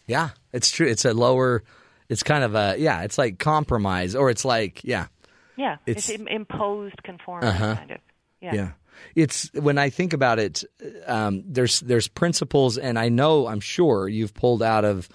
[0.07, 0.87] Yeah, it's true.
[0.87, 1.63] It's a lower.
[2.07, 3.01] It's kind of a yeah.
[3.01, 5.07] It's like compromise, or it's like yeah.
[5.55, 7.75] Yeah, It's- it's, imposed conformity Uh-huh.
[7.75, 7.97] kind of.
[8.41, 8.71] Yeah.
[9.15, 10.63] It's when I think about it,
[11.07, 15.09] um, there's there's principles, and I know I'm sure you've pulled out of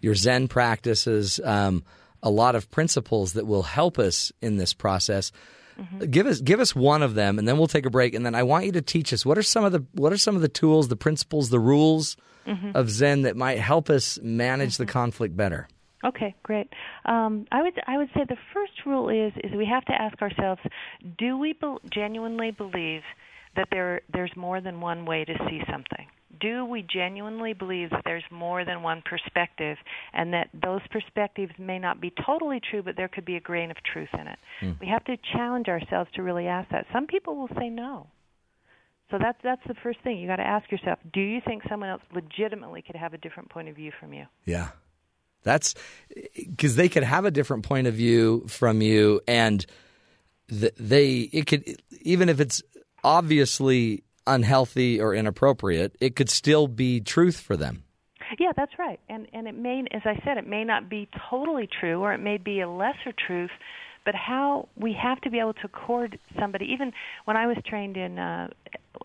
[0.00, 1.84] your Zen practices um,
[2.22, 5.32] a lot of principles that will help us in this process.
[6.10, 8.14] Give us give us one of them, and then we'll take a break.
[8.14, 10.18] And then I want you to teach us what are some of the what are
[10.18, 12.16] some of the tools, the principles, the rules
[12.46, 12.74] Mhm.
[12.74, 15.68] of Zen that might help us manage the conflict better.
[16.04, 16.68] Okay, great.
[17.04, 20.20] Um, I would I would say the first rule is is we have to ask
[20.22, 20.60] ourselves:
[21.18, 23.02] Do we be- genuinely believe
[23.56, 26.06] that there there's more than one way to see something?
[26.40, 29.76] Do we genuinely believe that there's more than one perspective,
[30.14, 33.70] and that those perspectives may not be totally true, but there could be a grain
[33.70, 34.38] of truth in it?
[34.62, 34.80] Mm.
[34.80, 36.86] We have to challenge ourselves to really ask that.
[36.94, 38.06] Some people will say no.
[39.10, 41.90] So that's that's the first thing you got to ask yourself: Do you think someone
[41.90, 44.24] else legitimately could have a different point of view from you?
[44.46, 44.68] Yeah.
[45.42, 45.74] That's
[46.34, 49.64] because they could have a different point of view from you, and
[50.48, 52.62] th- they it could even if it's
[53.02, 57.84] obviously unhealthy or inappropriate, it could still be truth for them.
[58.38, 59.00] Yeah, that's right.
[59.08, 62.18] And and it may, as I said, it may not be totally true, or it
[62.18, 63.50] may be a lesser truth.
[64.04, 66.66] But how we have to be able to accord somebody.
[66.72, 66.92] Even
[67.26, 68.48] when I was trained in uh,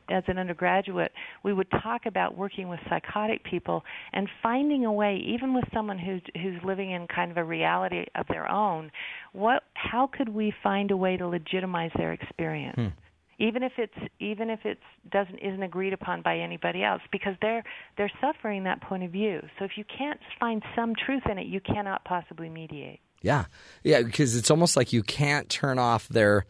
[0.10, 1.12] as an undergraduate,
[1.44, 5.98] we would talk about working with psychotic people and finding a way, even with someone
[5.98, 8.92] who's who's living in kind of a reality of their own.
[9.34, 9.64] What?
[9.74, 12.76] How could we find a way to legitimize their experience?
[12.76, 12.88] Hmm.
[13.40, 14.82] even if it's even if it's
[15.12, 17.64] doesn't isn't agreed upon by anybody else because they're
[17.98, 21.48] they're suffering that point of view so if you can't find some truth in it
[21.48, 23.46] you cannot possibly mediate Yeah,
[23.84, 26.46] yeah, because it's almost like you can't turn off their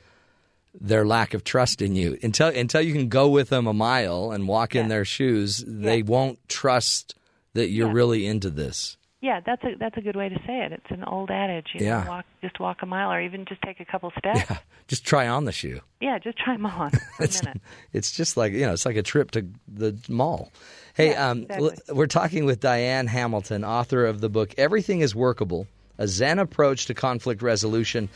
[0.80, 4.31] their lack of trust in you until until you can go with them a mile
[4.31, 5.64] and walk in their shoes.
[5.65, 7.15] They won't trust
[7.53, 8.97] that you're really into this.
[9.22, 11.85] yeah that's a that's a good way to say it it's an old adage you
[11.85, 12.03] Yeah.
[12.03, 14.57] know walk just walk a mile or even just take a couple steps Yeah,
[14.89, 15.80] just try on the shoe.
[16.02, 17.61] yeah just try them on It's minute
[17.93, 20.52] it's just like you know, it's like a trip to the mall.
[20.95, 21.95] Hey, um, exactly.
[21.95, 25.68] we're talking with Diane Hamilton, author of the book "Everything Is Workable:
[25.98, 28.10] A Zen Approach to Conflict Resolution."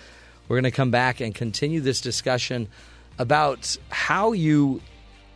[0.48, 2.68] We're going to come back and continue this discussion
[3.20, 4.82] about how you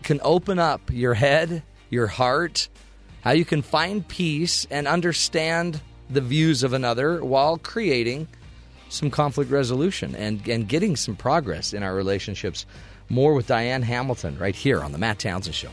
[0.01, 1.61] can open up your head,
[1.91, 2.67] your heart,
[3.21, 8.27] how you can find peace and understand the views of another while creating
[8.89, 12.65] some conflict resolution and, and getting some progress in our relationships.
[13.09, 15.69] More with Diane Hamilton right here on The Matt Townsend Show.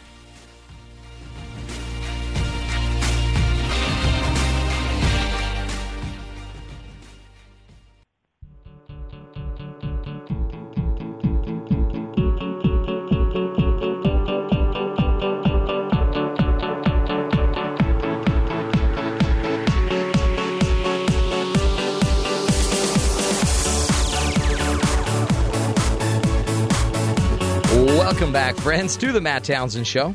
[28.70, 30.14] Friends, to the Matt Townsend Show.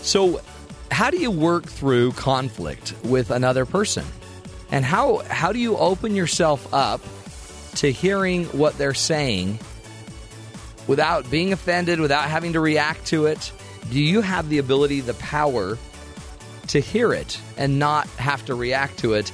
[0.00, 0.40] So,
[0.90, 4.04] how do you work through conflict with another person?
[4.72, 7.00] And how, how do you open yourself up
[7.76, 9.60] to hearing what they're saying
[10.88, 13.52] without being offended, without having to react to it?
[13.88, 15.78] Do you have the ability, the power
[16.66, 19.30] to hear it and not have to react to it?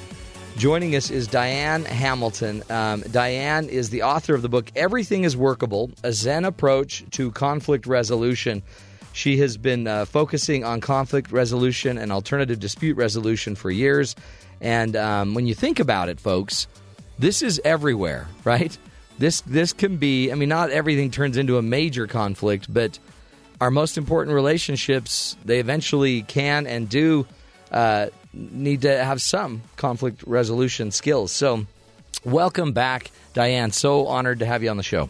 [0.56, 2.62] Joining us is Diane Hamilton.
[2.68, 7.30] Um, Diane is the author of the book Everything is Workable A Zen Approach to
[7.30, 8.62] Conflict Resolution.
[9.12, 14.14] She has been uh, focusing on conflict resolution and alternative dispute resolution for years.
[14.60, 16.66] And um, when you think about it, folks,
[17.18, 18.76] this is everywhere, right?
[19.18, 20.30] This this can be.
[20.30, 22.98] I mean, not everything turns into a major conflict, but
[23.60, 27.26] our most important relationships they eventually can and do
[27.70, 31.32] uh, need to have some conflict resolution skills.
[31.32, 31.66] So,
[32.24, 33.72] welcome back, Diane.
[33.72, 35.08] So honored to have you on the show.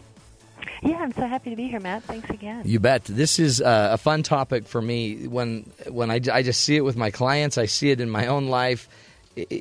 [0.82, 3.04] yeah i'm so happy to be here matt thanks again You bet.
[3.04, 5.26] This is uh, a fun topic for me.
[5.28, 8.26] When when I, I just see it with my clients, I see it in my
[8.28, 8.88] own life.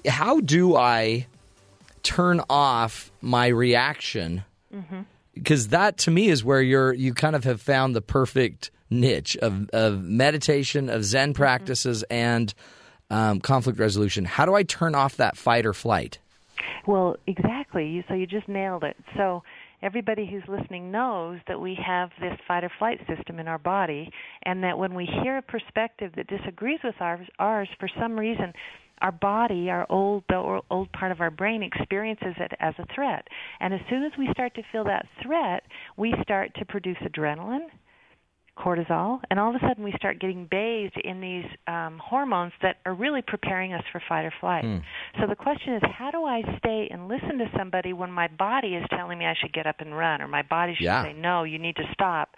[0.08, 1.28] How do I
[2.04, 4.44] turn off my reaction?
[5.34, 9.36] Because that to me is where you're you kind of have found the perfect niche
[9.38, 12.54] of, of meditation, of Zen practices, and
[13.10, 14.26] um, conflict resolution.
[14.26, 16.20] How do I turn off that fight or flight?
[16.88, 18.04] Well, exactly.
[18.08, 18.98] So you just nailed it.
[19.16, 19.44] So
[19.82, 24.12] everybody who's listening knows that we have this fight or flight system in our body,
[24.44, 28.54] and that when we hear a perspective that disagrees with ours, ours for some reason,
[29.02, 33.28] our body, our old the old part of our brain experiences it as a threat.
[33.60, 35.64] And as soon as we start to feel that threat,
[35.96, 37.68] we start to produce adrenaline,
[38.60, 42.78] cortisol, and all of a sudden we start getting bathed in these um, hormones that
[42.86, 44.66] are really preparing us for fight or flight.
[45.20, 48.76] So the question is, how do I stay and listen to somebody when my body
[48.76, 51.04] is telling me I should get up and run, or my body should Yeah.
[51.04, 52.36] say, no, you need to stop?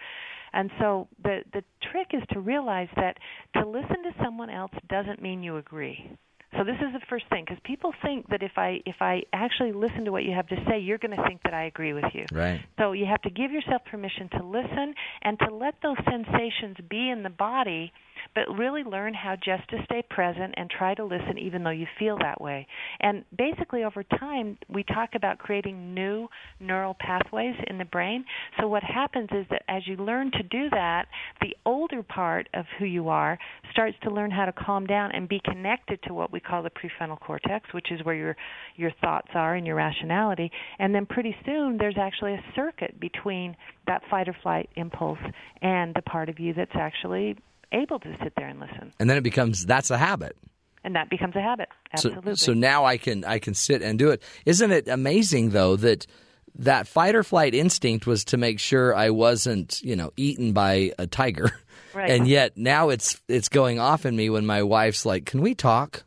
[0.53, 3.17] And so the the trick is to realize that
[3.55, 6.11] to listen to someone else doesn't mean you agree.
[6.57, 9.71] So this is the first thing because people think that if I if I actually
[9.71, 12.05] listen to what you have to say, you're going to think that I agree with
[12.13, 12.25] you.
[12.31, 12.59] Right.
[12.77, 17.09] So you have to give yourself permission to listen and to let those sensations be
[17.09, 17.93] in the body,
[18.35, 21.87] but really learn how just to stay present and try to listen even though you
[21.97, 22.67] feel that way.
[22.99, 26.27] And basically, over time, we talk about creating new
[26.59, 28.25] neural pathways in the brain.
[28.59, 31.05] So, what happens is that as you learn to do that,
[31.39, 33.39] the older part of who you are
[33.71, 36.69] starts to learn how to calm down and be connected to what we call the
[36.69, 38.35] prefrontal cortex, which is where your
[38.75, 40.51] your thoughts are and your rationality.
[40.79, 43.55] And then pretty soon there's actually a circuit between
[43.87, 45.19] that fight or flight impulse
[45.61, 47.37] and the part of you that's actually
[47.71, 48.91] able to sit there and listen.
[48.99, 50.35] And then it becomes that's a habit.
[50.83, 51.69] And that becomes a habit.
[51.93, 52.35] Absolutely.
[52.35, 54.23] So, so now I can I can sit and do it.
[54.45, 56.07] Isn't it amazing though that
[56.55, 60.91] that fight or flight instinct was to make sure I wasn't, you know, eaten by
[60.97, 61.51] a tiger.
[61.93, 62.09] Right.
[62.09, 65.53] And yet now it's it's going off in me when my wife's like, "Can we
[65.53, 66.05] talk?"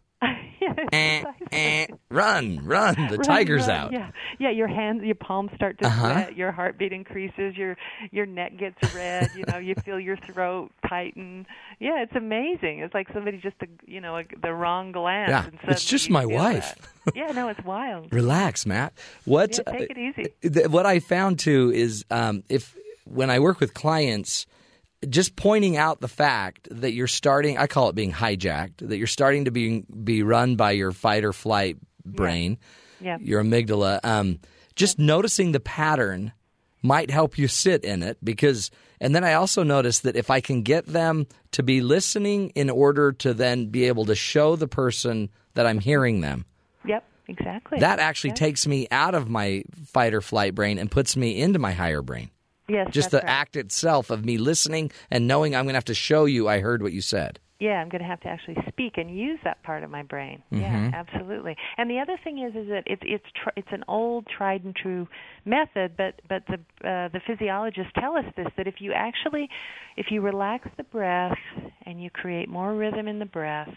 [0.93, 1.23] eh,
[1.53, 2.95] eh, run, run!
[2.95, 3.93] The Run, tiger's run, out.
[3.93, 4.51] Yeah, yeah.
[4.51, 6.13] Your hands, your palms start to Uh-huh.
[6.13, 6.37] sweat.
[6.37, 7.57] Your heartbeat increases.
[7.57, 7.77] Your
[8.11, 9.31] your neck gets red.
[9.37, 11.47] you know, you feel your throat tighten.
[11.81, 12.81] Yeah, it's amazing.
[12.81, 15.31] It's like somebody just, a, you know, the wrong glance.
[15.31, 16.75] Yeah, it's just my wife.
[17.05, 17.17] that.
[17.17, 18.13] yeah, no, it's wild.
[18.13, 18.93] Relax, Matt.
[19.25, 20.65] What Yeah, take it easy.
[20.65, 24.47] uh, what I found too is um, if when I work with clients,
[25.11, 27.59] just pointing out the fact that you're starting.
[27.59, 28.79] I call it being hijacked.
[28.89, 32.59] That you're starting to be be run by your fight or flight brain,
[33.01, 33.19] Yeah.
[33.21, 34.01] your amygdala.
[34.05, 34.39] Um,
[34.77, 36.33] just noticing the pattern
[36.83, 38.71] might help you sit in it because.
[39.01, 42.71] And then I also noticed that if I can get them to be listening in
[42.71, 46.47] order to then be able to show the person that I'm hearing them,
[46.87, 47.81] Yep, exactly.
[47.81, 48.35] that actually Yeah.
[48.37, 52.01] takes me out of my fight or flight brain and puts me into my higher
[52.03, 52.31] brain.
[52.69, 53.27] Yes, Just the right.
[53.29, 56.61] act itself of me listening and knowing I'm going to have to show you I
[56.61, 57.39] heard what you said.
[57.61, 60.43] yeah, I'm going to have to actually speak and use that part of my brain.
[60.51, 60.93] Yeah, Mhm.
[60.95, 61.57] absolutely.
[61.79, 64.75] And the other thing is, is that it's it's tr- it's an old, tried and
[64.77, 65.09] true
[65.47, 69.49] method, but but the uh, the physiologists tell us this that if you actually,
[69.97, 71.39] if you relax the breath
[71.87, 73.75] and you create more rhythm in the breath,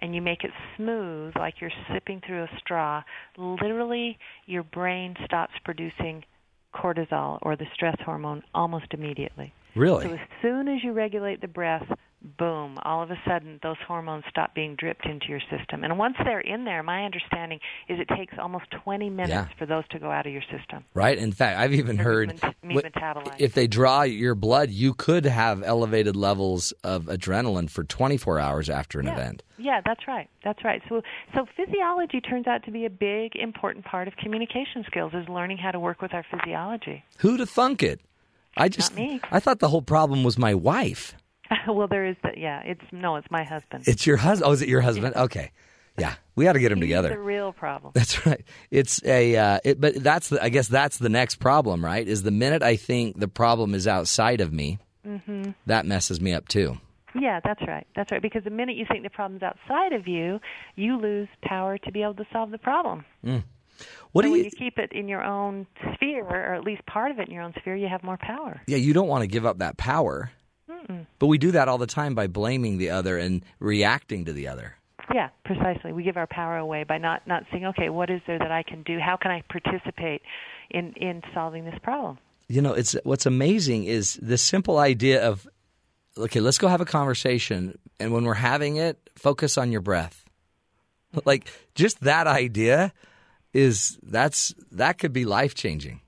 [0.00, 3.02] and you make it smooth like you're sipping through a straw,
[3.38, 6.24] literally your brain stops producing
[6.74, 9.52] cortisol or the stress hormone almost immediately.
[9.74, 10.04] Really?
[10.04, 11.86] So as soon as you regulate the breath,
[12.24, 15.84] boom, all of a sudden those hormones stop being dripped into your system.
[15.84, 19.46] And once they're in there, my understanding is it takes almost 20 minutes Yeah.
[19.58, 20.84] for those to go out of your system.
[20.94, 21.18] Right?
[21.18, 22.40] In fact, I've even They're heard
[23.38, 28.70] if they draw your blood, you could have elevated levels of adrenaline for 24 hours
[28.70, 29.12] after an yeah.
[29.12, 29.42] event.
[29.58, 30.28] Yeah, that's right.
[30.42, 30.82] That's right.
[30.88, 31.02] So
[31.34, 35.58] so physiology turns out to be a big important part of communication skills is learning
[35.58, 37.04] how to work with our physiology.
[37.18, 38.00] Who'd have thunk it?
[38.56, 39.20] I just me.
[39.30, 41.14] I thought the whole problem was my wife.
[41.68, 43.84] well, there is the, yeah, it's no, it's my husband.
[43.86, 44.48] It's your husband.
[44.48, 45.14] Oh, is it your husband?
[45.16, 45.50] Okay.
[45.98, 46.14] Yeah.
[46.34, 47.10] We got to get them He's together.
[47.10, 47.92] the real problem.
[47.94, 48.42] That's right.
[48.70, 52.06] It's a, uh, it, but that's the, I guess that's the next problem, right?
[52.06, 55.54] Is the minute I think the problem is outside of me, Mhm.
[55.66, 56.78] that messes me up too.
[57.14, 57.86] Yeah, that's right.
[57.94, 58.20] That's right.
[58.22, 60.40] Because the minute you think the problem's outside of you,
[60.74, 63.04] you lose power to be able to solve the problem.
[63.24, 63.44] Mm.
[64.12, 64.44] What so do you?
[64.44, 67.42] you keep it in your own sphere, or at least part of it in your
[67.44, 68.60] own sphere, you have more power.
[68.66, 70.30] Yeah, you don't want to give up that power,
[70.88, 71.06] Mm-mm.
[71.18, 74.48] but we do that all the time by blaming the other and reacting to the
[74.48, 74.76] other.
[75.12, 75.92] Yeah, precisely.
[75.92, 78.62] We give our power away by not not saying, okay, what is there that I
[78.62, 78.98] can do?
[78.98, 80.22] How can I participate
[80.70, 82.18] in in solving this problem?
[82.48, 85.46] You know, it's what's amazing is the simple idea of,
[86.16, 90.24] okay, let's go have a conversation, and when we're having it, focus on your breath.
[91.14, 91.20] Mm-hmm.
[91.26, 92.92] Like just that idea
[93.52, 96.00] is that's that could be life changing.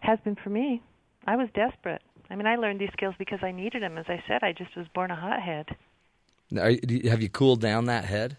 [0.00, 0.82] Has been for me.
[1.26, 2.02] I was desperate.
[2.30, 3.98] I mean, I learned these skills because I needed them.
[3.98, 5.66] As I said, I just was born a hothead.
[6.58, 8.36] Are, you- have you cooled down that head?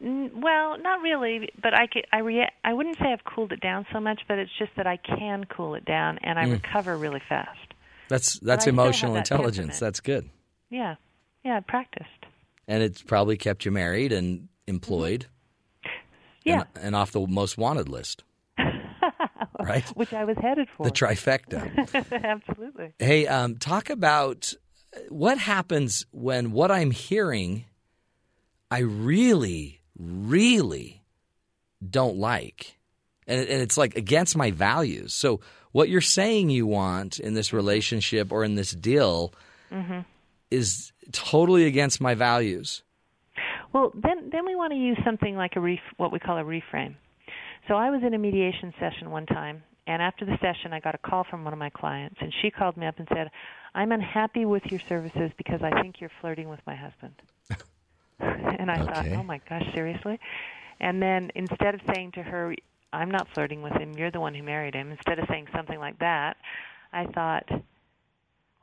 [0.00, 3.84] Well, not really, but I could, I rea- I wouldn't say I've cooled it down
[3.92, 6.52] so much, but it's just that I can cool it down and I Mm.
[6.52, 7.58] recover really fast.
[8.08, 9.78] That's that's I still have emotional that intelligence.
[9.78, 10.28] That's good,
[10.70, 10.94] Yeah,
[11.44, 12.08] yeah, I practiced.
[12.66, 15.26] and it's probably kept you married and employed.
[16.44, 18.24] Yeah, and, and off the most wanted list.
[19.68, 20.84] right, which I was headed for.
[20.84, 21.60] the trifecta.
[22.24, 22.92] Absolutely.
[22.98, 24.52] Hey, um, talk about
[25.08, 27.64] what happens when what I'm hearing,
[28.70, 31.02] I really, really
[31.88, 32.78] don't like,
[33.26, 35.14] and, and it's like against my values.
[35.14, 35.40] So,
[35.72, 39.34] what you're saying you want in this relationship or in this deal
[39.70, 40.00] hmm
[40.50, 42.82] is totally against my values.
[43.72, 46.44] Well, then then we want to use something like a ref- what we call a
[46.44, 46.94] reframe.
[47.68, 50.94] So I was in a mediation session one time, and after the session, I got
[50.94, 53.30] a call from one of my clients, and she called me up and said,
[53.74, 57.14] "I'm unhappy with your services because I think you're flirting with my husband."
[58.20, 60.18] and I thought, "Oh my gosh, seriously?"
[60.80, 62.54] And then instead of saying to her,
[62.92, 63.94] "I'm not flirting with him.
[63.94, 66.36] You're the one who married him," instead of saying something like that,
[66.92, 67.48] I thought,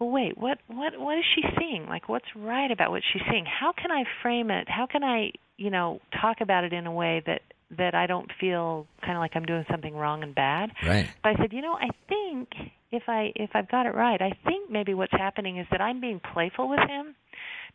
[0.02, 1.86] well, wait, what what what is she seeing?
[1.88, 3.46] Like, what's right about what she's seeing?
[3.46, 4.68] How can I frame it?
[4.68, 7.42] How can I, you know, talk about it in a way that
[7.78, 10.72] that I don't feel kind of like I'm doing something wrong and bad?
[10.86, 11.10] Right.
[11.24, 12.50] But I said, you know, I think
[12.92, 16.02] if I if I've got it right, I think maybe what's happening is that I'm
[16.02, 17.16] being playful with him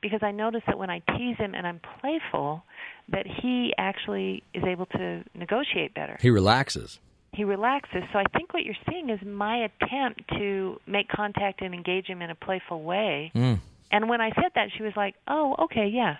[0.02, 2.62] because I notice that when I tease him and I'm playful,
[3.08, 6.18] that he actually is able to negotiate better.
[6.20, 6.98] He relaxes.
[7.32, 8.02] He relaxes.
[8.12, 12.22] So I think what you're seeing is my attempt to make contact and engage him
[12.22, 13.30] in a playful way.
[13.34, 13.60] Mm.
[13.90, 16.16] And when I said that, she was like, "Oh, okay, yeah."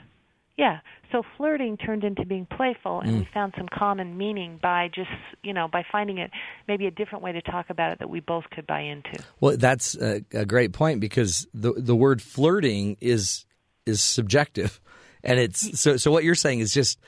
[0.56, 0.80] Yeah.
[1.12, 3.18] So flirting turned into being playful and Mm.
[3.20, 5.10] we found some common meaning by just,
[5.42, 6.30] you know, by finding it
[6.66, 9.22] maybe a different way to talk about it that we both could buy into.
[9.40, 13.44] Well, that's a, a great point because the the word flirting is
[13.84, 14.80] is subjective,
[15.22, 15.96] and it's so.
[15.96, 16.98] So what you're saying is just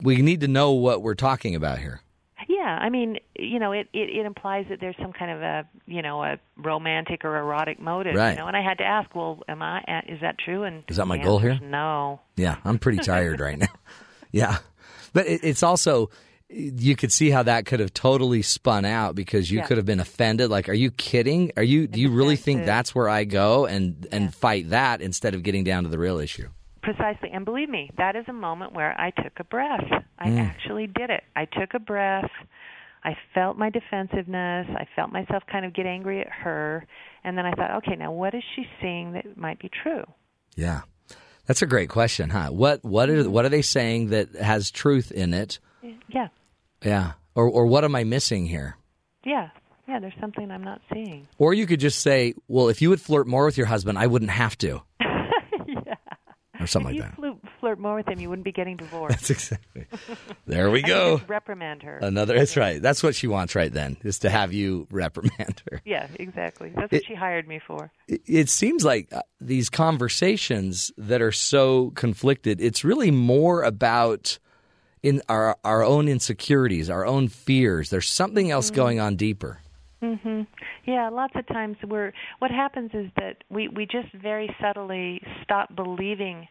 [0.00, 2.00] we need to know what we're talking about here.
[2.66, 5.68] Yeah, I mean, you know, it, it it implies that there's some kind of a,
[5.86, 8.30] you know, a romantic or erotic motive, Right.
[8.32, 8.48] you know.
[8.48, 10.64] And I had to ask, well, am I is that true?
[10.64, 11.58] And Is that my goal here?
[11.62, 12.20] No.
[12.36, 13.68] Yeah, I'm pretty tired right now.
[14.32, 14.58] Yeah,
[15.14, 16.10] but it, it's also
[16.50, 19.66] you could see how that could have totally spun out because you Yeah.
[19.66, 20.50] could have been offended.
[20.50, 21.52] Like, are you kidding?
[21.56, 21.86] Are you?
[21.86, 25.64] Do you really think that's where I go and and fight that instead of getting
[25.64, 26.48] down to the real issue?
[26.86, 27.30] Precisely.
[27.32, 29.84] And believe me, that is a moment where I took a breath.
[30.18, 30.38] I Mm.
[30.38, 31.24] actually did it.
[31.34, 32.30] I took a breath.
[33.04, 34.68] I felt my defensiveness.
[34.70, 36.86] I felt myself kind of get angry at her.
[37.24, 40.04] And then I thought, okay, now what is she seeing that might be true?
[40.54, 40.82] Yeah,
[41.46, 42.48] that's a great question, huh?
[42.50, 45.58] What what are what are they saying that has truth in it?
[46.08, 46.28] Yeah.
[46.84, 48.76] Yeah, or or what am I missing here?
[49.24, 49.48] Yeah.
[49.88, 51.28] Yeah, there's something I'm not seeing.
[51.38, 54.08] Or you could just say, well, if you would flirt more with your husband, I
[54.08, 54.82] wouldn't have to.
[56.66, 57.16] Or something if like you that.
[57.16, 59.16] flirt, flirt more with him, you wouldn't be getting divorced.
[59.16, 59.86] That's exactly.
[60.46, 61.20] There we go.
[61.26, 61.98] reprimand her.
[61.98, 62.38] Another.
[62.38, 62.80] That's right.
[62.82, 65.80] That's what she wants right then is to have you reprimand her.
[65.84, 66.70] Yeah, exactly.
[66.74, 67.90] That's what It- she hired me for.
[68.08, 72.60] It, it seems like uh, these conversations that are so conflicted.
[72.60, 74.38] It's really more about
[75.02, 77.90] in our our own insecurities, our own fears.
[77.90, 79.60] There's something else going on deeper.
[80.02, 80.42] Mm-hmm.
[80.84, 85.74] Yeah, lots of times we're what happens is that we we just very subtly stop
[85.74, 86.48] believing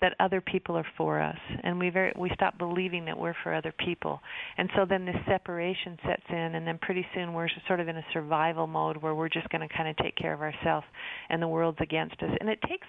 [0.00, 3.52] that other people are for us and we very we stop believing that we're for
[3.52, 4.20] other people.
[4.56, 7.96] And so then this separation sets in and then pretty soon we're sort of in
[7.96, 10.86] a survival mode where we're just going to kind of take care of ourselves
[11.30, 12.30] and the world's against us.
[12.40, 12.86] And it takes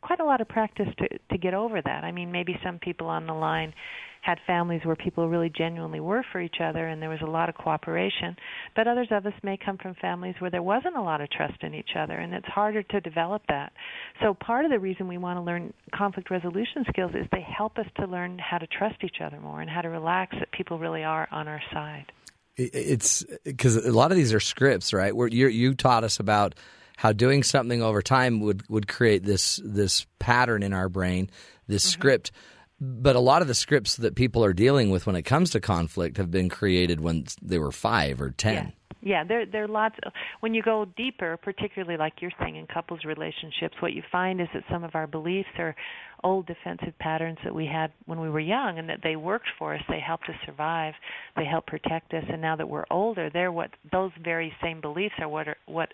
[0.00, 2.04] quite a lot of practice to to get over that.
[2.04, 3.74] I mean, maybe some people on the line
[4.22, 7.48] had families where people really genuinely were for each other and there was a lot
[7.48, 8.36] of cooperation.
[8.74, 11.62] But others of us may come from families where there wasn't a lot of trust
[11.62, 13.72] in each other and it's harder to develop that.
[14.20, 17.78] So part of the reason we want to learn conflict resolution skills is they help
[17.78, 20.78] us to learn how to trust each other more and how to relax that people
[20.78, 22.12] really are on our side.
[22.56, 25.14] It's because a lot of these are scripts, right?
[25.14, 26.56] Where you you taught us about
[26.98, 31.30] how doing something over time would would create this this pattern in our brain,
[31.68, 32.00] this Mm-hmm.
[32.00, 32.32] script.
[32.80, 35.60] But a lot of the scripts that people are dealing with when it comes to
[35.60, 38.72] conflict have been created when they were five or ten.
[39.00, 39.94] Yeah, there there are lots.
[40.04, 44.40] Of, when you go deeper, particularly like you're saying in couples relationships, what you find
[44.40, 45.76] is that some of our beliefs are
[46.24, 49.74] old defensive patterns that we had when we were young, and that they worked for
[49.74, 49.82] us.
[49.88, 50.94] They helped us survive.
[51.36, 52.24] They helped protect us.
[52.28, 55.90] And now that we're older, they're what those very same beliefs are what are what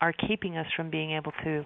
[0.00, 1.64] are keeping us from being able to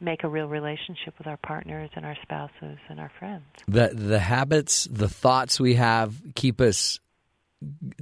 [0.00, 3.44] make a real relationship with our partners and our spouses and our friends.
[3.66, 7.00] The the habits, the thoughts we have keep us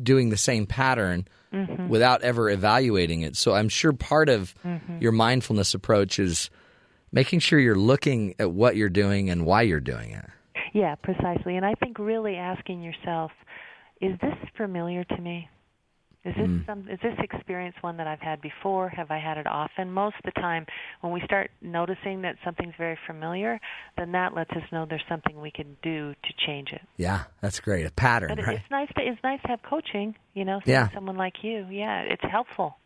[0.02, 1.88] doing the same pattern Mhm.
[1.88, 3.36] without ever evaluating it.
[3.36, 5.00] So I'm sure part of Mhm.
[5.00, 6.50] your mindfulness approach is
[7.12, 10.24] making sure you're looking at what you're doing and why you're doing it.
[10.72, 11.56] Yeah, precisely.
[11.56, 13.30] And I think really asking yourself,
[14.00, 15.48] is this familiar to me?
[16.24, 16.64] Is this Mm.
[16.66, 18.88] some is this experience one that I've had before?
[18.88, 19.92] Have I had it often?
[19.92, 20.64] Most of the time
[21.02, 23.60] when we start noticing that something's very familiar,
[23.98, 26.80] then that lets us know there's something we can do to change it.
[26.96, 27.84] Yeah, that's great.
[27.84, 28.56] A pattern, But right?
[28.56, 30.88] it's nice to it's nice to have coaching, you know, Yeah.
[30.94, 31.66] someone like you.
[31.70, 32.78] Yeah, it's helpful.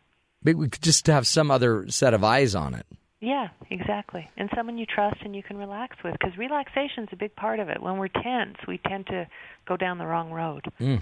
[0.43, 2.85] Maybe we could just have some other set of eyes on it.
[3.21, 4.29] Yeah, exactly.
[4.37, 7.59] And someone you trust and you can relax with because relaxation is a big part
[7.59, 7.81] of it.
[7.81, 9.27] When we're tense, we tend to
[9.65, 10.65] go down the wrong road.
[10.79, 11.01] Mm.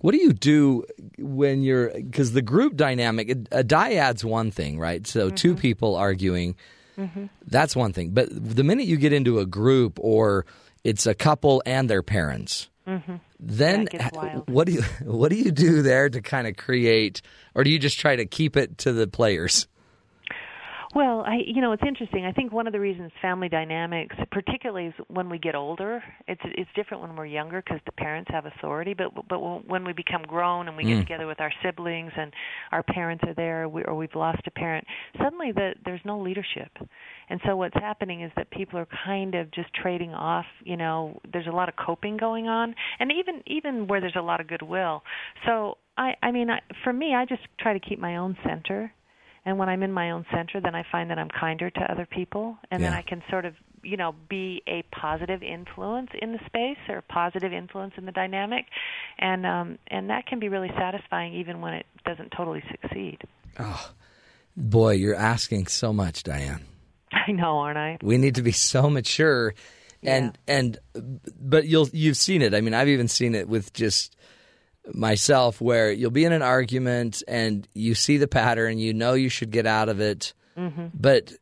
[0.00, 0.84] What do you do
[1.18, 3.36] when you're because the group dynamic?
[3.52, 5.06] A dyad's one thing, right?
[5.06, 5.34] So Mm-hmm.
[5.36, 6.56] two people arguing,
[6.98, 7.28] Mhm.
[7.46, 8.10] that's one thing.
[8.10, 10.44] But the minute you get into a group or
[10.84, 13.20] it's a couple and their parents, Mhm.
[13.40, 14.48] then That gets wild.
[14.50, 17.22] what do you what do you do there to kind of create,
[17.54, 19.66] or do you just try to keep it to the players?
[20.94, 22.24] Well, I you know it's interesting.
[22.24, 26.40] I think one of the reasons family dynamics, particularly is when we get older, it's
[26.44, 28.94] it's different when we're younger because the parents have authority.
[28.94, 31.00] But but when we become grown and we get Mm.
[31.00, 32.32] together with our siblings and
[32.70, 34.86] our parents are there, we, or we've lost a parent,
[35.18, 36.70] suddenly the, there's no leadership.
[37.28, 40.46] And so what's happening is that people are kind of just trading off.
[40.62, 44.22] You know, there's a lot of coping going on, and even even where there's a
[44.22, 45.02] lot of goodwill.
[45.44, 48.92] So I I mean, I, for me, I just try to keep my own center
[49.44, 52.06] and when I'm in my own center, then I find that I'm kinder to other
[52.06, 56.38] people, and then I can sort of, you know, be a positive influence in the
[56.46, 58.64] space or a positive influence in the dynamic,
[59.18, 63.18] and um, and that can be really satisfying even when it doesn't totally succeed.
[63.58, 63.90] Oh
[64.56, 66.64] boy, you're asking so much, Diane.
[67.12, 67.98] I know, aren't I?
[68.02, 69.54] We need to be so mature,
[70.02, 70.78] and and
[71.38, 72.54] but you'll you've seen it.
[72.54, 74.16] I mean, I've even seen it with just
[74.92, 79.28] myself, where you'll be in an argument and you see the pattern, you know you
[79.28, 81.32] should get out of it, hmm but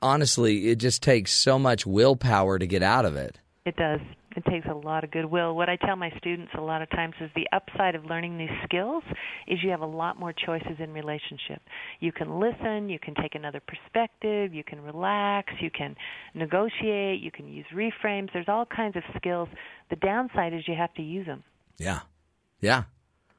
[0.00, 3.38] honestly, it just takes so much willpower to get out of it.
[3.66, 4.00] It does.
[4.36, 5.56] It takes a lot of goodwill.
[5.56, 8.50] What I tell my students a lot of times is the upside of learning these
[8.64, 9.02] skills
[9.48, 11.60] is you have a lot more choices in relationship.
[11.98, 15.96] You can listen, you can take another perspective, you can relax, you can
[16.34, 18.32] negotiate, you can use reframes.
[18.32, 19.48] There's all kinds of skills.
[19.90, 21.42] The downside is you have to use them.
[21.76, 22.00] Yeah,
[22.60, 22.84] yeah.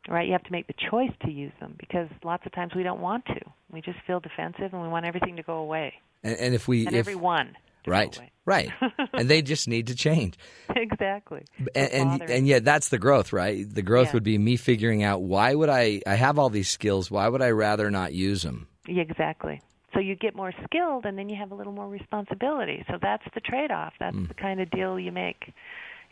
[0.09, 0.25] Right?
[0.25, 3.01] You have to make the choice to use them because lots of times we don't
[3.01, 3.39] want to.
[3.71, 5.93] We just feel defensive and we want everything to go away.
[6.23, 7.55] And, and if we And if everyone.
[7.85, 8.69] right right,
[9.13, 10.37] and they just need to change.
[10.75, 11.43] exactly.
[11.75, 13.71] and and, and yet that's the growth, right?
[13.71, 14.13] The growth Yeah.
[14.13, 17.41] would be me figuring out why would I I have all these skills, why would
[17.43, 18.67] I rather not use them?
[18.87, 19.61] Yeah, exactly.
[19.93, 22.83] So you get more skilled, and then you have a little more responsibility.
[22.89, 23.93] So that's the trade-off.
[23.99, 24.29] That's Mm.
[24.29, 25.53] the kind of deal you make.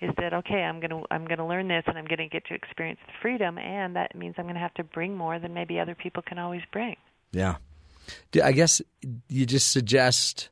[0.01, 0.63] Is that okay?
[0.63, 3.95] I'm gonna I'm gonna learn this, and I'm gonna get to experience the freedom, and
[3.95, 6.95] that means I'm gonna have to bring more than maybe other people can always bring.
[7.31, 7.55] Yeah.
[8.41, 8.81] I guess
[9.27, 10.49] you just suggest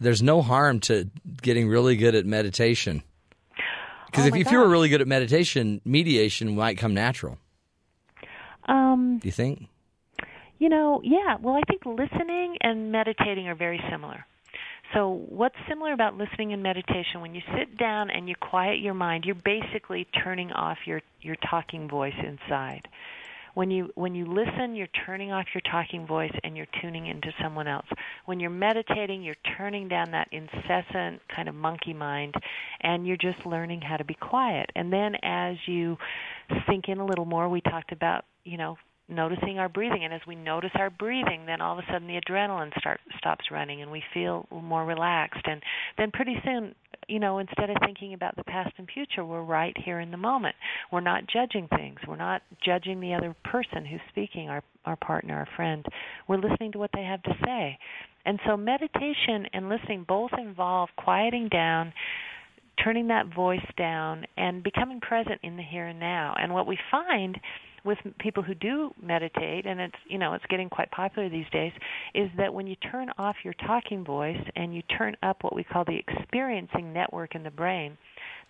[0.00, 1.08] there's no harm to
[1.40, 3.02] getting really good at meditation.
[4.06, 7.38] Because Oh if, if you were really good at meditation, mediation might come natural.
[8.68, 9.68] Um, Do you think?
[10.58, 11.36] You know, yeah.
[11.40, 14.26] Well, I think listening and meditating are very similar.
[14.94, 17.22] So, what's similar about listening and meditation?
[17.22, 21.36] When you sit down and you quiet your mind, you're basically turning off your your
[21.36, 22.88] talking voice inside.
[23.54, 27.32] When you when you listen, you're turning off your talking voice and you're tuning into
[27.40, 27.86] someone else.
[28.26, 32.34] When you're meditating, you're turning down that incessant kind of monkey mind
[32.80, 34.70] and you're just learning how to be quiet.
[34.74, 35.96] And then as you
[36.68, 38.76] sink in a little more, we talked about, you know,
[39.12, 42.20] noticing our breathing and as we notice our breathing then all of a sudden the
[42.20, 45.62] adrenaline start stops running and we feel more relaxed and
[45.98, 46.74] then pretty soon
[47.08, 50.16] you know instead of thinking about the past and future we're right here in the
[50.16, 50.54] moment.
[50.90, 51.98] We're not judging things.
[52.06, 55.84] We're not judging the other person who's speaking our our partner our friend.
[56.28, 57.78] We're listening to what they have to say.
[58.24, 61.92] And so meditation and listening both involve quieting down
[62.82, 66.34] turning that voice down and becoming present in the here and now.
[66.40, 67.38] And what we find
[67.84, 71.72] with people who do meditate and it's you know it's getting quite popular these days
[72.14, 75.64] is that when you turn off your talking voice and you turn up what we
[75.64, 77.96] call the experiencing network in the brain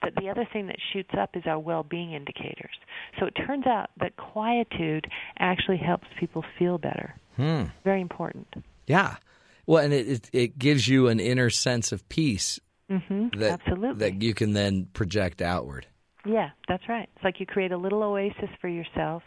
[0.03, 2.75] that the other thing that shoots up is our well-being indicators
[3.19, 5.07] so it turns out that quietude
[5.39, 7.65] actually helps people feel better Hmm.
[7.85, 8.47] very important
[8.87, 9.17] Yeah.
[9.65, 12.59] Well, and it, it gives you an inner sense of peace
[12.91, 15.87] mhm that absolutely that you can then project outward.
[16.25, 17.09] Yeah, that's right.
[17.15, 19.23] It's like you create a little oasis for yourself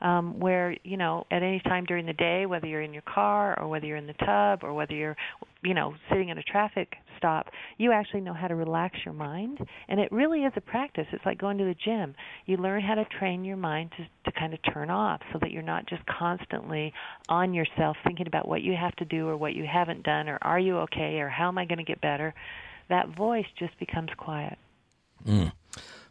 [0.00, 3.58] um, where, you know, at any time during the day, whether you're in your car
[3.60, 5.16] or whether you're in the tub or whether you're,
[5.64, 7.46] you know, sitting at a traffic stop,
[7.78, 9.58] you actually know how to relax your mind.
[9.88, 11.06] And it really is a practice.
[11.12, 12.14] It's like going to the gym.
[12.46, 15.50] You learn how to train your mind to, to kind of turn off so that
[15.50, 16.92] you're not just constantly
[17.28, 20.38] on yourself thinking about what you have to do or what you haven't done or
[20.42, 22.34] are you okay or how am I going to get better.
[22.88, 24.56] That voice just becomes quiet.
[25.26, 25.52] Mm.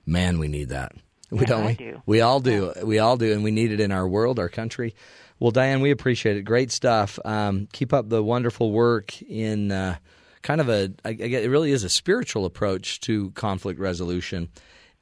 [0.08, 0.94] Man, we need that.
[1.30, 1.64] We Yeah, don't.
[1.64, 2.02] I we, do.
[2.06, 2.72] we all do.
[2.84, 4.96] We all do, and we need it in our world, our country.
[5.40, 6.42] Well, Diane, we appreciate it.
[6.44, 7.20] Great stuff.
[7.26, 9.98] Um, keep up the wonderful work in uh,
[10.42, 10.92] kind of a.
[11.06, 14.50] I, I get- it really is a spiritual approach to conflict resolution.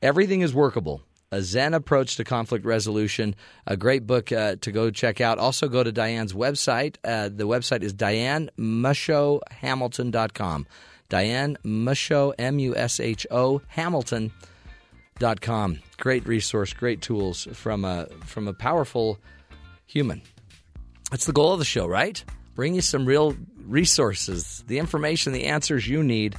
[0.01, 1.01] Everything is workable.
[1.31, 3.35] A Zen approach to conflict resolution.
[3.67, 5.37] A great book uh, to go check out.
[5.37, 6.95] Also, go to Diane's website.
[7.03, 10.67] Uh, the website is dianemushohamilton.com.
[11.09, 14.31] Diane Musho, M U S H O, Hamilton
[15.19, 15.79] dot com.
[15.97, 19.19] Great resource, great tools from a from a powerful
[19.85, 20.21] human.
[21.11, 22.23] That's the goal of the show, right?
[22.55, 23.35] Bring you some real
[23.65, 26.35] resources, the information, the answers you need.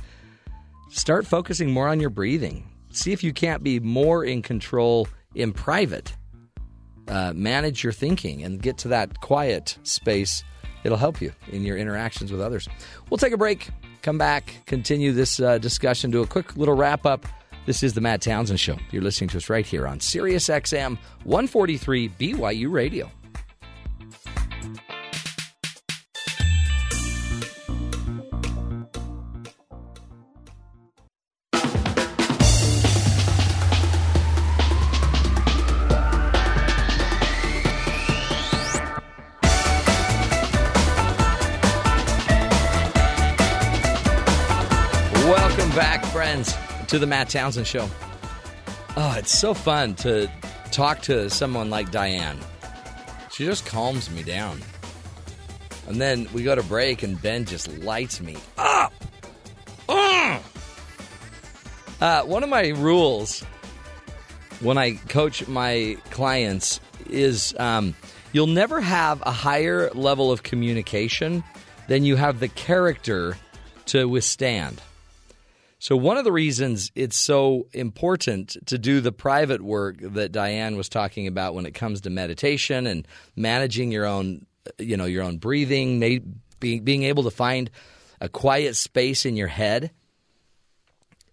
[0.90, 2.68] Start focusing more on your breathing.
[2.90, 6.14] See if you can't be more in control in private.
[7.08, 10.42] Uh, manage your thinking and get to that quiet space
[10.84, 12.68] it'll help you in your interactions with others.
[13.10, 13.68] We'll take a break,
[14.02, 17.26] come back, continue this uh, discussion, do a quick little wrap up.
[17.66, 18.78] This is the Matt Townsend Show.
[18.92, 23.10] You're listening to us right here on Sirius XM 143 BYU Radio.
[46.96, 47.86] To the Matt Townsend Show.
[48.96, 50.30] Oh, it's so fun to
[50.70, 52.38] talk to someone like Diane.
[53.30, 54.62] She just calms me down.
[55.88, 58.94] And then we go to break, and Ben just lights me up.
[62.00, 63.42] Uh, one of my rules
[64.60, 67.94] when I coach my clients is um,
[68.32, 71.44] you'll never have a higher level of communication
[71.88, 73.36] than you have the character
[73.86, 74.80] to withstand.
[75.78, 80.76] So, one of the reasons it's so important to do the private work that Diane
[80.76, 84.46] was talking about when it comes to meditation and managing your own,
[84.78, 86.00] you know, your own breathing,
[86.60, 87.70] being, able to find
[88.20, 89.90] a quiet space in your head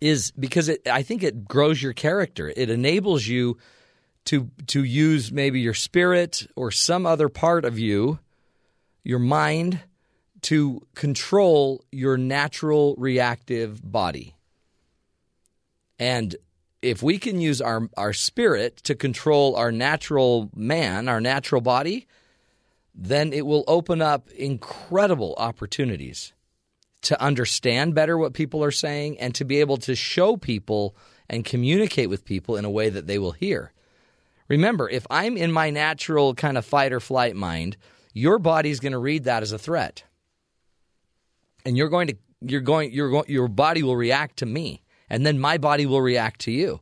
[0.02, 2.52] is because it, I think it grows your character.
[2.54, 3.58] It enables you
[4.26, 8.20] to to use maybe your spirit or some other part of you,
[9.06, 9.80] your mind,
[10.44, 14.36] to control your natural reactive body.
[16.00, 16.36] And
[16.82, 22.08] if we can use our, our spirit to control our natural man, our natural body,
[22.94, 26.34] then it will open up incredible opportunities
[27.04, 30.96] to understand better what people are saying and to be able to show people
[31.30, 33.72] and communicate with people in a way that they will hear.
[34.48, 37.78] Remember, if I'm in my natural kind of fight or flight mind,
[38.14, 40.04] your body's going to read that as a threat.
[41.66, 44.84] And you're going to you're going you're going your body will react to me
[45.14, 46.80] and then my body will react to you,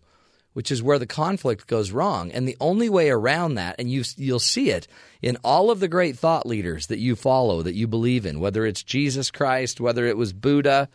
[0.53, 2.31] which is where the conflict goes wrong.
[2.31, 4.87] And the only way around that, and you, you'll see it
[5.21, 8.65] in all of the great thought leaders that you follow, that you believe in, whether
[8.65, 10.87] it's Jesus Christ, whether it was Buddha,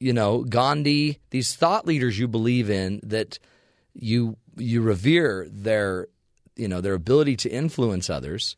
[0.00, 3.38] you know, Gandhi, these thought leaders you believe in that
[3.94, 6.08] you you revere their
[6.56, 8.56] you know their ability to influence others.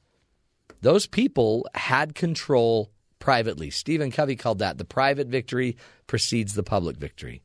[0.81, 2.91] Those people had control
[3.29, 3.69] privately.
[3.69, 5.77] Stephen Covey called that the private victory
[6.07, 7.43] precedes the public victory.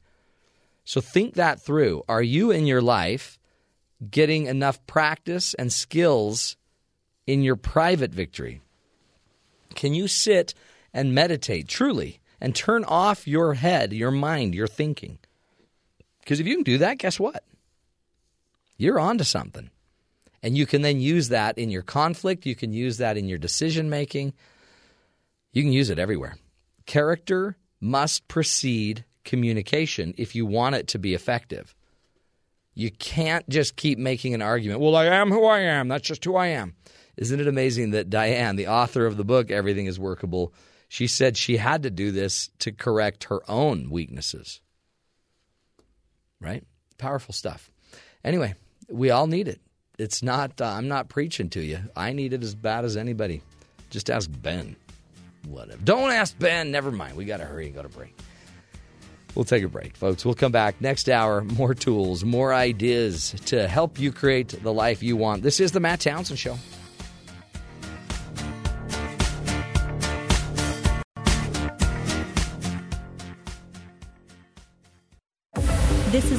[0.86, 2.04] So think that through.
[2.08, 3.38] Are you in your life
[4.10, 6.56] getting enough practice and skills
[7.28, 8.62] in your private victory?
[9.76, 10.54] Can you sit
[10.94, 15.18] and meditate truly and turn off your head, your mind, your thinking?
[16.22, 17.44] Because if you can do that, guess what?
[18.78, 19.70] You're on to something.
[20.42, 23.38] And you can then use that in your conflict, you can use that in your
[23.38, 24.32] decision making.
[25.54, 26.36] You can use it everywhere.
[26.86, 31.76] Character must precede communication if you want it to be effective.
[32.74, 34.82] You can't just keep making an argument.
[34.82, 35.88] Well, I am who I am.
[35.88, 36.76] That's just who I am.
[37.16, 40.54] Isn't it amazing that Diane, the author of the book Everything is Workable,
[40.90, 44.62] she said she had to do this to correct her own weaknesses.
[46.42, 46.64] Right?
[46.98, 47.72] Powerful stuff.
[48.24, 48.56] Anyway,
[48.90, 49.62] we all need it.
[50.00, 51.80] It's not, uh, I'm not preaching to you.
[51.96, 53.44] I need it as bad as anybody.
[53.92, 54.76] Just ask Ben.
[55.48, 55.80] Whatever.
[55.84, 56.72] Don't ask Ben.
[56.72, 57.16] Never mind.
[57.16, 58.16] We got to hurry and go to break.
[59.36, 60.24] We'll take a break, folks.
[60.24, 61.42] We'll come back next hour.
[61.58, 65.42] More tools, more ideas to help you create the life you want.
[65.42, 66.58] This is the Matt Townsend Show.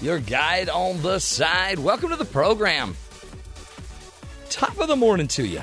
[0.00, 1.78] your guide on the side.
[1.78, 2.96] Welcome to the program.
[4.48, 5.60] Top of the morning to you.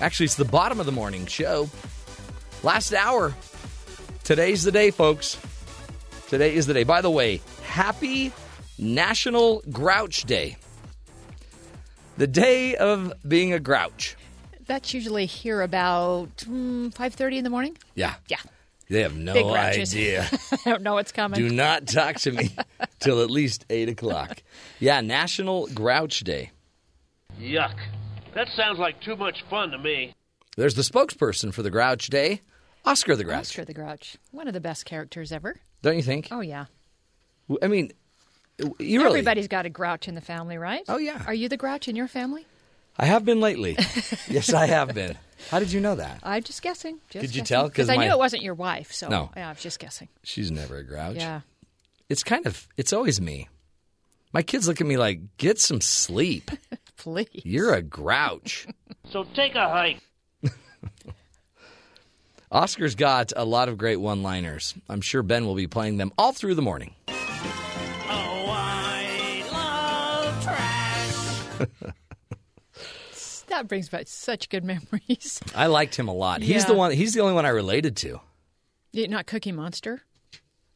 [0.00, 1.68] Actually, it's the bottom of the morning show.
[2.62, 3.34] Last hour.
[4.24, 5.38] Today's the day, folks.
[6.28, 6.84] Today is the day.
[6.84, 8.32] By the way, happy
[8.78, 10.56] National Grouch Day.
[12.18, 14.16] The day of being a grouch.
[14.66, 17.78] That's usually here about mm, 5.30 in the morning.
[17.94, 18.14] Yeah.
[18.28, 18.38] Yeah.
[18.88, 19.94] They have no Big grouches.
[19.94, 20.28] idea.
[20.52, 21.40] I don't know what's coming.
[21.40, 22.50] Do not talk to me
[23.00, 24.42] till at least 8 o'clock.
[24.78, 26.52] Yeah, National Grouch Day.
[27.40, 27.74] Yuck.
[28.34, 30.14] That sounds like too much fun to me.
[30.56, 32.40] There's the spokesperson for the Grouch Day,
[32.84, 33.40] Oscar the Grouch.
[33.40, 35.56] Oscar the Grouch, one of the best characters ever.
[35.82, 36.28] Don't you think?
[36.30, 36.66] Oh yeah.
[37.62, 37.92] I mean,
[38.58, 39.18] you really.
[39.18, 40.82] Everybody's got a Grouch in the family, right?
[40.88, 41.22] Oh, yeah.
[41.26, 42.46] Are you the Grouch in your family?
[42.98, 43.76] I have been lately.
[44.28, 45.18] yes, I have been.
[45.50, 46.20] How did you know that?
[46.22, 46.98] I'm just guessing.
[47.10, 47.44] Just Could you guessing.
[47.44, 47.62] tell?
[47.64, 49.30] 'Cause Because I my- knew it wasn't your wife, so No.
[49.36, 50.08] yeah, I was just guessing.
[50.22, 51.16] She's never a grouch.
[51.16, 51.40] Yeah.
[52.08, 53.48] It's kind of, it's always me.
[54.32, 56.50] My kids look at me like, get some sleep.
[56.96, 57.28] Please.
[57.44, 58.66] You're a grouch.
[59.10, 60.00] So take a hike.
[62.50, 64.74] Oscar's got a lot of great one liners.
[64.88, 66.94] I'm sure Ben will be playing them all through the morning.
[67.08, 71.92] Oh, I love trash.
[73.56, 75.40] That brings back such good memories.
[75.54, 76.42] I liked him a lot.
[76.42, 78.20] He's the one, he's the only one I related to.
[78.92, 80.02] You- Not Cookie Monster.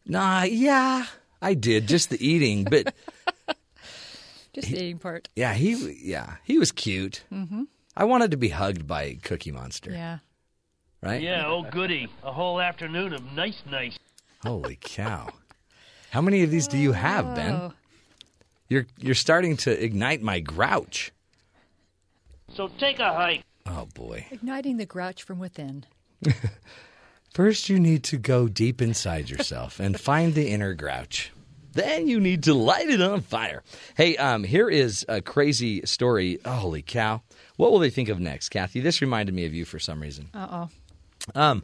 [0.07, 1.05] Nah, yeah,
[1.43, 1.87] I did.
[1.87, 2.65] Just the eating.
[2.65, 2.95] But
[4.55, 5.29] Just the eating part.
[5.37, 7.23] yeah, he, yeah, he was cute.
[7.31, 7.65] Mm-hmm.
[7.97, 10.19] I wanted to be hugged by Cookie Monster, Yeah.
[11.03, 11.21] right?
[11.21, 12.09] Yeah, oh goody.
[12.25, 13.99] A whole afternoon of nice, nice.
[14.43, 15.29] Holy cow.
[16.11, 17.53] How many of these do you have, Ben?
[17.53, 17.73] Oh.
[18.69, 21.13] You're you're starting to ignite my grouch.
[22.55, 23.45] So take a hike.
[23.67, 24.27] Oh boy.
[24.31, 25.85] Igniting the Grouch from within.
[27.33, 31.33] First you need to go deep inside yourself and find the inner grouch.
[31.73, 33.63] Then you need to light it on fire.
[33.97, 36.41] Hey, um, here is a crazy story.
[36.45, 37.23] Holy cow.
[37.57, 38.81] What will they think of next, Kathy?
[38.81, 40.31] This reminded me of you for some reason.
[40.35, 41.41] Uh oh.
[41.41, 41.63] Um,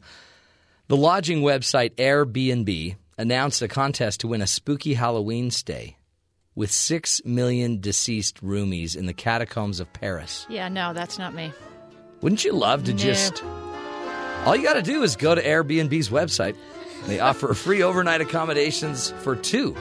[0.87, 5.97] the lodging website Airbnb announced a contest to win a spooky Halloween stay
[6.57, 10.47] with six million deceased roomies in the catacombs of Paris.
[10.49, 11.53] Yeah, no, that's not me.
[12.23, 12.99] Wouldn't you love to No.
[12.99, 13.45] just.
[14.45, 16.57] All you got to do is go to Airbnb's website.
[17.07, 19.77] They offer free overnight accommodations for two.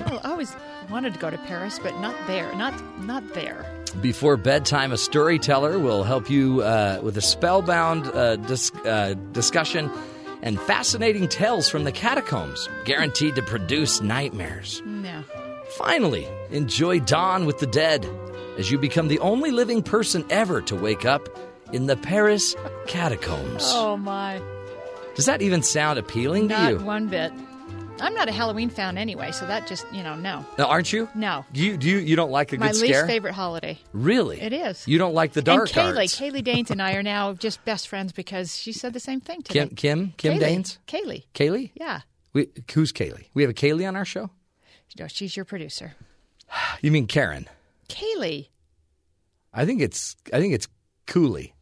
[0.00, 0.54] Well, I always
[0.90, 2.52] wanted to go to Paris, but not there.
[2.56, 3.64] Not not there.
[4.00, 9.90] Before bedtime, a storyteller will help you uh, with a spellbound uh, dis- uh, discussion
[10.42, 14.82] and fascinating tales from the catacombs, guaranteed to produce nightmares.
[14.84, 15.22] No.
[15.76, 18.08] Finally, enjoy Dawn with the Dead
[18.56, 21.28] as you become the only living person ever to wake up
[21.72, 22.56] in the Paris
[22.86, 23.62] catacombs.
[23.66, 24.40] Oh my.
[25.14, 26.76] Does that even sound appealing to you?
[26.78, 27.32] Not one bit.
[28.00, 30.44] I'm not a Halloween fan anyway, so that just you know no.
[30.56, 31.08] Now, aren't you?
[31.14, 31.44] No.
[31.52, 33.78] Do you do you, you don't like a good My least favorite holiday.
[33.92, 34.40] Really?
[34.40, 34.86] It is.
[34.86, 36.20] You don't like the dark and Kaylee, arts.
[36.20, 39.42] Kaylee Danes and I are now just best friends because she said the same thing
[39.42, 39.60] today.
[39.60, 40.40] Kim Kim Kim Kaylee.
[40.40, 40.78] Danes?
[40.86, 41.24] Kaylee.
[41.34, 41.70] Kaylee?
[41.74, 42.00] Yeah.
[42.32, 43.26] We, who's Kaylee?
[43.34, 44.30] We have a Kaylee on our show?
[44.98, 45.94] No, she's your producer.
[46.80, 47.48] You mean Karen?
[47.88, 48.48] Kaylee.
[49.52, 50.68] I think it's I think it's
[51.06, 51.54] Cooley.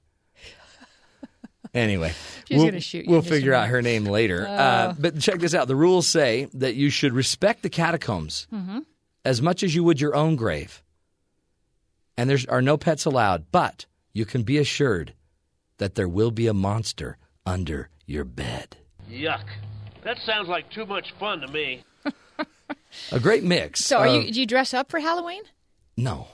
[1.77, 2.13] Anyway,
[2.49, 4.47] She's we'll, gonna shoot you we'll in just a figure out her name later.
[4.49, 4.53] Oh.
[4.53, 8.79] Uh, but check this out: the rules say that you should respect the catacombs Mm-hmm.
[9.25, 10.83] as much as you would your own grave,
[12.17, 13.47] and there are no pets allowed.
[13.53, 15.13] But you can be assured
[15.79, 18.77] that there will be a monster under your bed.
[19.11, 19.45] Yuck.
[20.05, 21.85] That sounds like too much fun to me.
[23.13, 23.85] A great mix.
[23.85, 24.33] So, are of- you?
[24.33, 25.43] Do you dress up for Halloween?
[25.97, 26.29] No,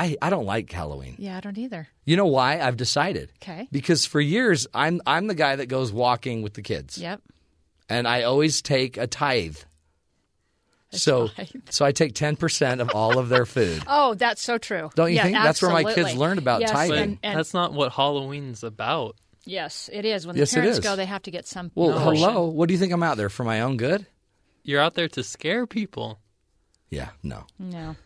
[0.00, 1.16] I I don't like Halloween.
[1.18, 1.88] Yeah, I don't either.
[2.06, 2.60] You know why?
[2.60, 3.32] I've decided.
[3.42, 3.68] Okay.
[3.70, 6.96] Because for years I'm I'm the guy that goes walking with the kids.
[6.98, 7.20] Yep.
[7.88, 9.58] And I always take a tithe.
[10.92, 11.48] so tithe.
[11.70, 13.82] so I take ten percent of all of their food.
[13.88, 14.90] Oh, that's so true.
[14.94, 15.36] Don't you Yeah, think?
[15.36, 16.18] That's where my kids absolutely.
[16.20, 16.98] learned about yes, tithing.
[16.98, 19.16] And, and That's not what Halloween's about.
[19.44, 20.26] yes, it is.
[20.26, 21.70] When the it parents go, they have to get some.
[21.74, 22.22] Well, portion.
[22.22, 22.46] hello.
[22.46, 24.06] What do you think I'm out there for my own good?
[24.62, 26.18] You're out there to scare people.
[26.90, 27.44] Yeah, no.
[27.58, 27.96] No.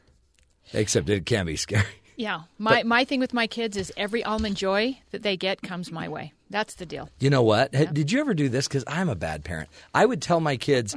[0.72, 1.84] Except it can be scary.
[2.16, 5.90] Yeah, my my thing with my kids is every almond joy that they get comes
[5.92, 6.32] my way.
[6.50, 7.08] That's the deal.
[7.18, 7.70] You know what?
[7.74, 8.68] H- Did you ever do this?
[8.68, 9.68] Because I'm a bad parent.
[9.94, 10.96] I would tell my kids,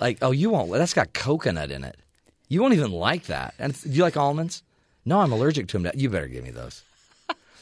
[0.00, 0.72] like, "Oh, you won't.
[0.72, 1.96] That's got coconut in it.
[2.48, 4.62] You won't even like that." And do you like almonds?
[5.04, 5.90] No, I'm allergic to them.
[5.94, 6.82] You better give me those.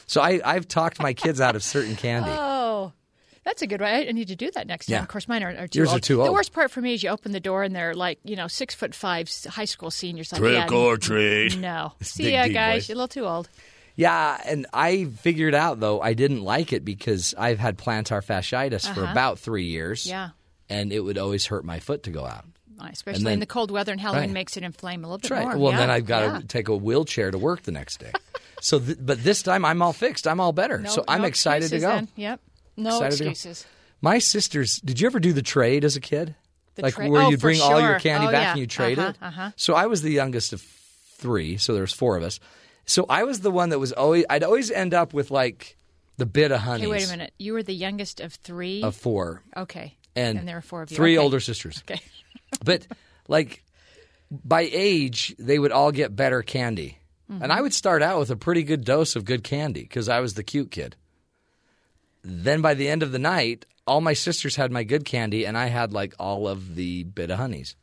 [0.07, 2.29] So I, I've talked my kids out of certain candy.
[2.37, 2.54] Oh.
[3.45, 4.07] That's a good way.
[4.09, 4.93] I need to do that next time.
[4.95, 5.01] Yeah.
[5.03, 6.27] Of course, mine are, are too Yours are old.
[6.27, 8.47] The worst part for me is you open the door and they're like, you know,
[8.47, 10.31] six foot five high school seniors.
[10.31, 11.55] Like, Trick yeah, or treat.
[11.57, 11.93] No.
[12.01, 12.73] See big, ya, guys.
[12.83, 12.89] voice.
[12.89, 13.47] You're a little too old.
[13.95, 18.91] Yeah, and I figured out though I didn't like it because I've had plantar fasciitis
[18.93, 19.11] for Uh-huh.
[19.11, 20.05] about three years.
[20.05, 20.29] Yeah.
[20.67, 22.43] and it would always hurt my foot to go out.
[22.91, 24.33] Especially then- in the cold weather and Halloween Right.
[24.33, 25.43] makes it inflame a little bit right.
[25.45, 25.57] more.
[25.57, 25.77] Well, yeah.
[25.77, 26.39] then I've got yeah.
[26.39, 28.11] to take a wheelchair to work the next day.
[28.61, 30.27] so, th- but this time I'm all fixed.
[30.27, 30.79] I'm all better.
[30.81, 31.87] No- so I'm no excited to go.
[31.87, 32.07] then.
[32.15, 32.41] Yep.
[32.77, 33.65] No excuses.
[34.01, 36.35] My sisters, did you ever do the trade as a kid?
[36.75, 38.51] The like tra- where oh, you'd bring all your candy Oh, back yeah.
[38.51, 39.17] and you trade Uh-huh, it?
[39.21, 39.51] uh-huh.
[39.55, 42.39] So I was the youngest of three, so there was four of us.
[42.85, 45.77] So I was the one that was always I'd always end up with like
[46.17, 47.33] the Bit-O-Honey Okay, wait a minute.
[47.39, 48.83] You were the youngest of three.
[48.83, 49.41] of four.
[49.55, 49.95] Okay.
[50.15, 50.95] And, there were four of you.
[50.97, 51.23] Three Okay.
[51.23, 51.81] older sisters.
[51.89, 52.01] Okay.
[52.63, 52.85] but
[53.27, 53.63] like
[54.31, 56.99] by age, they would all get better candy.
[57.31, 57.41] Mm-hmm.
[57.43, 60.19] And I would start out with a pretty good dose of good candy because I
[60.19, 60.95] was the cute kid.
[62.25, 65.57] Then by the end of the night, all my sisters had my good candy, and
[65.57, 67.75] I had like all of the Bit-O-Honeys.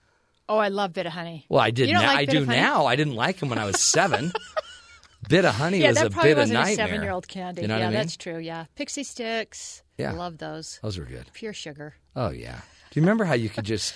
[0.49, 1.47] Oh, I love Bit-O-Honey.
[1.49, 1.89] Well, I did.
[1.89, 2.13] You don't now.
[2.15, 2.87] like I do now.
[2.87, 4.33] I didn't like them when I was seven.
[5.29, 6.73] Bit-O-Honey yeah, was a bit of nightmare.
[6.73, 7.63] a seven-year-old candy.
[7.63, 7.95] You know yeah, I mean?
[7.95, 8.39] that's true.
[8.39, 9.83] Yeah, pixie sticks.
[9.97, 10.11] Yeah.
[10.11, 10.81] I love those.
[10.83, 11.27] Those were good.
[11.33, 11.95] Pure sugar.
[12.17, 12.61] Oh yeah.
[12.91, 13.95] Do you remember how you could just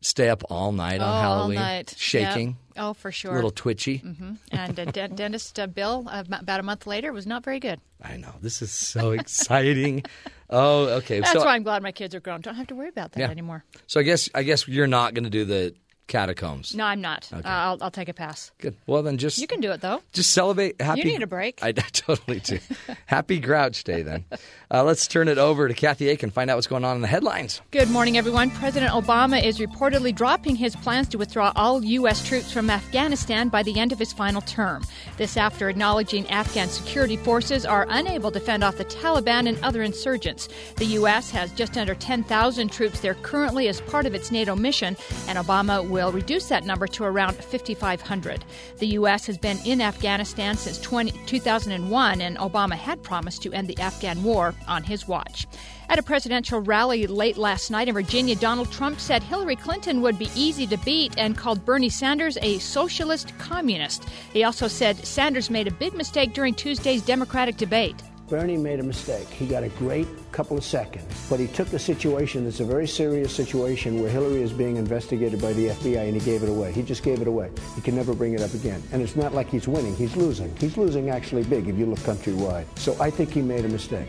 [0.00, 1.94] stay up all night on oh, Halloween, all night.
[1.96, 2.54] shaking, Yeah.
[2.76, 3.32] Oh, for sure.
[3.32, 3.98] a little twitchy?
[3.98, 7.60] hmm And uh, de- dentist uh, Bill, uh, about a month later, was not very
[7.60, 7.80] good.
[8.02, 8.34] I know.
[8.40, 10.04] This is so exciting.
[10.50, 11.20] oh, okay.
[11.20, 12.40] That's so, why I'm glad my kids are grown.
[12.40, 13.30] Don't have to worry about that Yeah.
[13.30, 13.64] anymore.
[13.86, 15.74] so I guess I guess you're not going to do the
[16.06, 16.74] catacombs.
[16.74, 17.28] No, I'm not.
[17.32, 17.48] Okay.
[17.48, 18.50] Uh, I'll, I'll take a pass.
[18.58, 18.76] Good.
[18.86, 20.00] Well, then just You can do it though.
[20.12, 20.80] just celebrate.
[20.80, 21.04] Happy.
[21.04, 21.62] need a break.
[21.62, 22.58] I, I totally do.
[23.06, 24.24] Happy Grouch Day then.
[24.70, 26.30] Uh, let's turn it over to Kathy Aiken.
[26.30, 27.60] Find out what's going on in the headlines.
[27.70, 28.50] Good morning, everyone.
[28.50, 32.26] President Obama is reportedly dropping his plans to withdraw all U.S.
[32.26, 34.82] troops from Afghanistan by the end of his final term.
[35.16, 39.82] This after acknowledging Afghan security forces are unable to fend off the Taliban and other
[39.82, 40.48] insurgents.
[40.76, 41.30] The U.S.
[41.30, 44.96] has just under 10,000 troops there currently as part of its NATO mission,
[45.28, 48.44] and Obama will reduce that number to around 5,500.
[48.78, 49.26] The U.S.
[49.26, 54.24] has been in Afghanistan since 20, 2001, and Obama had promised to end the Afghan
[54.24, 55.46] war on his watch.
[55.88, 60.18] At a presidential rally late last night in Virginia, Donald Trump said Hillary Clinton would
[60.18, 64.08] be easy to beat and called Bernie Sanders a socialist communist.
[64.32, 68.02] He also said Sanders made a big mistake during Tuesday's Democratic debate.
[68.32, 69.28] Bernie made a mistake.
[69.28, 72.88] He got a great couple of seconds, but he took a situation that's a very
[72.88, 76.72] serious situation where Hillary is being investigated by the FBI and he gave it away.
[76.72, 77.50] He just gave it away.
[77.74, 78.82] He can never bring it up again.
[78.90, 80.56] And it's not like he's winning, he's losing.
[80.56, 82.64] He's losing actually big if you look countrywide.
[82.78, 84.08] So I think he made a mistake.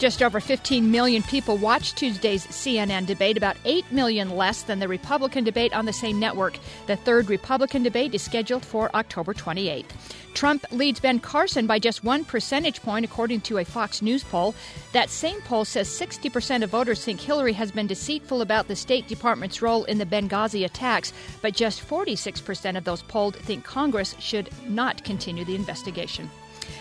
[0.00, 4.88] Just over 15 million people watched Tuesday's CNN debate, about 8 million less than the
[4.88, 6.58] Republican debate on the same network.
[6.86, 9.90] The third Republican debate is scheduled for October 28th.
[10.32, 14.54] Trump leads Ben Carson by just one percentage point, according to a Fox News poll.
[14.94, 19.06] That same poll says 60% of voters think Hillary has been deceitful about the State
[19.06, 21.12] Department's role in the Benghazi attacks,
[21.42, 26.30] but just 46% of those polled think Congress should not continue the investigation.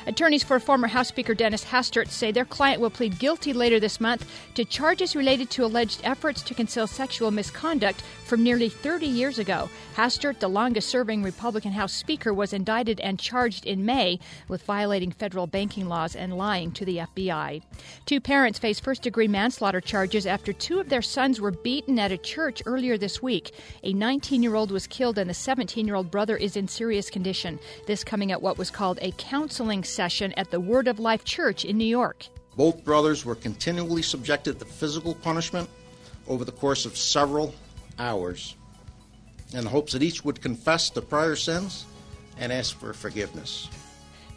[0.07, 3.99] Attorneys for former House Speaker Dennis Hastert say their client will plead guilty later this
[3.99, 9.39] month to charges related to alleged efforts to conceal sexual misconduct from nearly 30 years
[9.39, 9.69] ago.
[9.95, 15.11] Hastert, the longest serving Republican House Speaker, was indicted and charged in May with violating
[15.11, 17.61] federal banking laws and lying to the FBI.
[18.05, 22.11] Two parents face first degree manslaughter charges after two of their sons were beaten at
[22.11, 23.53] a church earlier this week.
[23.83, 27.09] A 19 year old was killed and the 17 year old brother is in serious
[27.09, 27.59] condition.
[27.87, 31.65] This coming at what was called a counseling session at the Word of Life Church
[31.65, 32.27] in New York.
[32.55, 35.69] Both brothers were continually subjected to physical punishment
[36.27, 37.53] over the course of several
[37.97, 38.55] hours
[39.53, 41.85] in the hopes that each would confess to prior sins
[42.37, 43.69] and ask for forgiveness.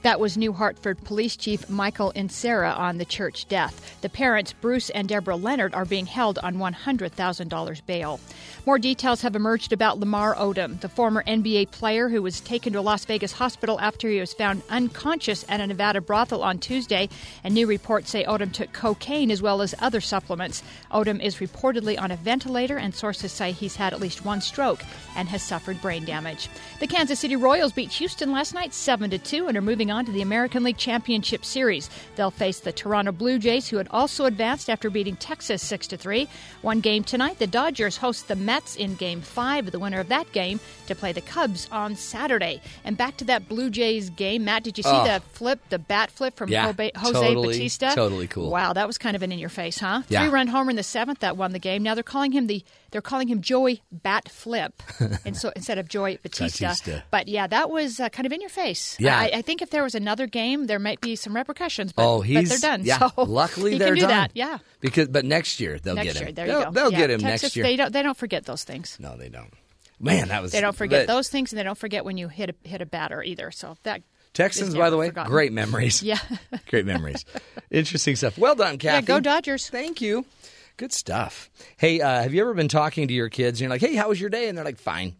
[0.02, 4.00] That was New Hartford Police Chief Michael Inserra on the church death.
[4.00, 8.18] The parents, Bruce and Deborah Leonard, are being held on $100,000 bail.
[8.66, 12.80] More details have emerged about Lamar Odom, the former NBA player who was taken to
[12.80, 17.08] a Las Vegas hospital after he was found unconscious at a Nevada brothel on Tuesday.
[17.44, 20.64] And new reports say Odom took cocaine as well as other supplements.
[20.90, 24.82] Odom is reportedly on a ventilator, and sources say he's had at least one stroke
[25.16, 26.48] and has suffered brain damage.
[26.80, 30.10] The Kansas City Royals beat Houston last night 7 2 and are moving on to
[30.12, 31.88] the American League Championship Series.
[32.16, 36.26] They'll face the Toronto Blue Jays, who had also advanced after beating Texas 6 3.
[36.62, 40.32] One game tonight, the Dodgers host the Mets in Game 5, the winner of that
[40.32, 42.60] game to play the Cubs on Saturday.
[42.84, 45.04] And back to that Blue Jays game, Matt, did you see Oh.
[45.04, 47.92] the flip, the bat flip from Yeah, Jose totally, Bautista?
[47.94, 48.50] totally cool.
[48.50, 50.02] Wow, that was kind of an in your face, huh?
[50.08, 50.20] Yeah.
[50.22, 51.82] Three run homer in the seventh that won the game.
[51.82, 54.80] Now they're calling him the they're calling him Joey Bat Flip,
[55.26, 56.64] and so instead of Joey Bautista.
[56.66, 57.04] Bautista.
[57.10, 58.96] But yeah, that was uh, kind of in your face.
[59.00, 59.18] Yeah.
[59.18, 61.92] I, I think if there was another game, there might be some repercussions.
[61.92, 62.84] But, oh, but he's they're done.
[62.84, 64.10] Yeah, so luckily he they're can do done.
[64.10, 64.30] that.
[64.34, 66.22] Yeah, Because but next year they'll next get him.
[66.28, 66.32] year.
[66.32, 66.70] There they'll you go.
[66.70, 67.64] they'll Yeah, get him Texas, next year.
[67.64, 67.92] They don't.
[67.92, 68.96] They don't forget those things.
[69.00, 69.52] no, they don't.
[70.00, 72.28] Man, that was They don't forget but those things, and they don't forget when you
[72.28, 73.50] hit a hit a batter either.
[73.52, 74.02] So that
[74.34, 75.30] Texans, by the way, forgotten.
[75.30, 76.02] great memories.
[76.02, 76.18] Yeah.
[76.68, 77.24] great memories.
[77.70, 78.36] Interesting stuff.
[78.38, 78.94] Well done, Kathy.
[78.96, 79.68] Yeah, go Dodgers.
[79.68, 80.24] Thank you.
[80.76, 81.50] Good stuff.
[81.76, 84.08] Hey, uh, have you ever been talking to your kids and you're like, "Hey, how
[84.08, 85.16] was your day?" And they're like, "Fine.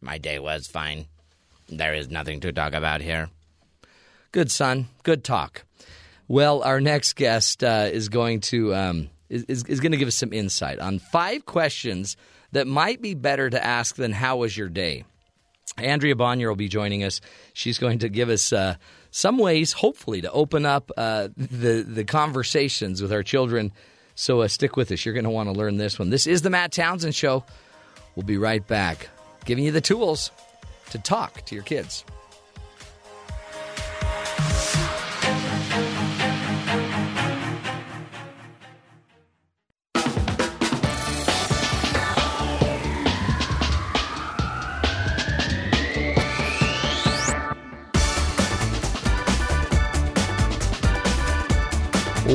[0.00, 1.06] My day was fine.
[1.68, 3.30] There is nothing to talk about here."
[4.32, 4.88] Good son.
[5.02, 5.64] Good talk.
[6.28, 10.16] Well, our next guest uh, is going to um, is, is, going to give us
[10.16, 12.16] some insight on five questions
[12.52, 15.04] that might be better to ask than "How was your day."
[15.76, 17.20] Andrea Bonior will be joining us.
[17.52, 18.76] She's going to give us uh,
[19.10, 23.72] some ways, hopefully, to open up uh, the the conversations with our children.
[24.14, 25.04] So uh, stick with us.
[25.04, 26.10] You're going to want to learn this one.
[26.10, 27.44] This is the Matt Townsend Show.
[28.14, 29.08] We'll be right back,
[29.44, 30.30] giving you the tools
[30.90, 32.04] to talk to your kids.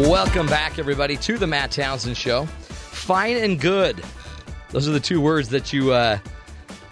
[0.08, 2.46] Welcome back, everybody, to the Matt Townsend Show.
[2.46, 4.02] Fine and good.
[4.70, 6.20] Those are the two words that you uh,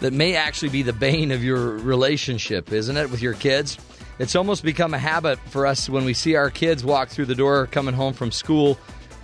[0.00, 3.78] that may actually be the bane of your relationship, isn't it, with your kids?
[4.18, 7.34] It's almost become a habit for us when we see our kids walk through the
[7.34, 8.78] door coming home from school.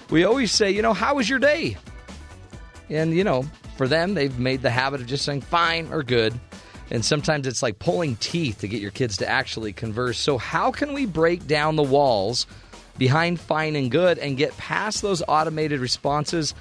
[0.08, 1.76] We always say, you know, how was your day?
[2.88, 3.44] And you know,
[3.76, 6.32] for them, they've made the habit of just saying fine or good.
[6.90, 10.18] And sometimes it's like pulling teeth to get your kids to actually converse.
[10.18, 12.46] So, how can we break down the walls
[12.98, 16.54] behind fine and good and get past those automated responses?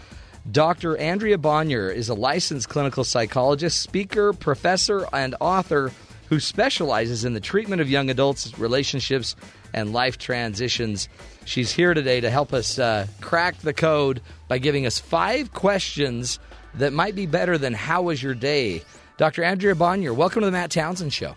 [0.52, 0.98] Dr.
[0.98, 5.92] Andrea Bonior is a licensed clinical psychologist, speaker, professor, and author
[6.28, 9.36] who specializes in the treatment of young adults' relationships
[9.74, 11.08] and life transitions.
[11.46, 16.40] She's here today to help us uh, crack the code by giving us five questions
[16.76, 18.84] that might be better than How was your day?
[19.18, 19.44] Dr.
[19.44, 21.36] Andrea Bonior, welcome to the Matt Townsend Show.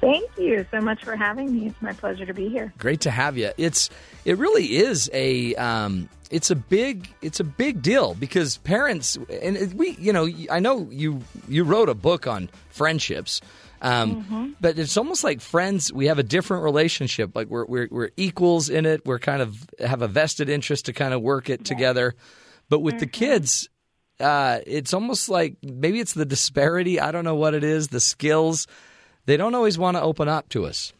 [0.00, 1.68] Thank you so much for having me.
[1.68, 2.72] It's my pleasure to be here.
[2.78, 3.50] Great to have you.
[3.56, 3.90] It's
[4.24, 9.72] it really is a um, it's a big it's a big deal because parents and
[9.74, 13.40] we you know I know you you wrote a book on friendships.
[13.82, 14.50] Um, Mm-hmm.
[14.60, 15.92] But it's almost like friends.
[15.92, 17.36] We have a different relationship.
[17.36, 19.04] Like we're, we're we're equals in it.
[19.04, 22.14] We're kind of have a vested interest to kind of work it together.
[22.70, 23.68] But with the kids,
[24.20, 26.98] uh, it's almost like maybe it's the disparity.
[26.98, 27.88] I don't know what it is.
[27.88, 28.66] The skills
[29.26, 30.92] they don't always want to open up to us.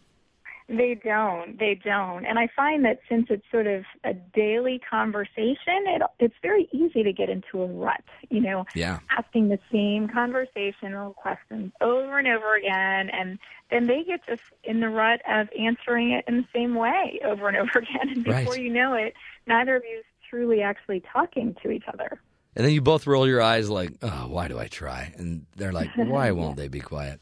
[0.66, 1.58] They don't.
[1.58, 2.24] They don't.
[2.24, 7.02] And I find that since it's sort of a daily conversation, it, it's very easy
[7.02, 9.00] to get into a rut, you know, Yeah.
[9.10, 13.10] asking the same conversational questions over and over again.
[13.10, 13.38] And
[13.70, 17.48] then they get just in the rut of answering it in the same way over
[17.48, 18.08] and over again.
[18.08, 18.62] And before Right.
[18.62, 19.12] you know it,
[19.46, 22.18] neither of you is truly actually talking to each other.
[22.56, 25.12] And then you both roll your eyes like, oh, why do I try?
[25.18, 27.20] And they're like, why won't they be quiet?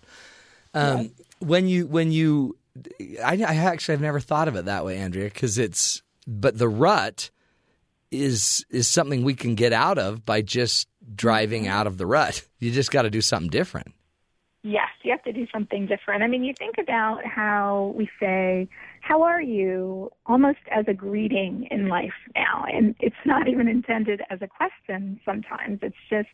[0.74, 2.56] Um, When you, when you,
[3.22, 6.68] I, I actually have never thought of it that way, Andrea, because it's, but the
[6.68, 7.30] rut
[8.12, 12.46] is is something we can get out of by just driving out of the rut.
[12.60, 13.94] You just got to do something different.
[14.62, 16.22] Yes, you have to do something different.
[16.22, 18.68] I mean, you think about how we say,
[19.00, 20.10] How are you?
[20.26, 22.64] almost as a greeting in life now.
[22.72, 25.80] And it's not even intended as a question sometimes.
[25.82, 26.28] It's just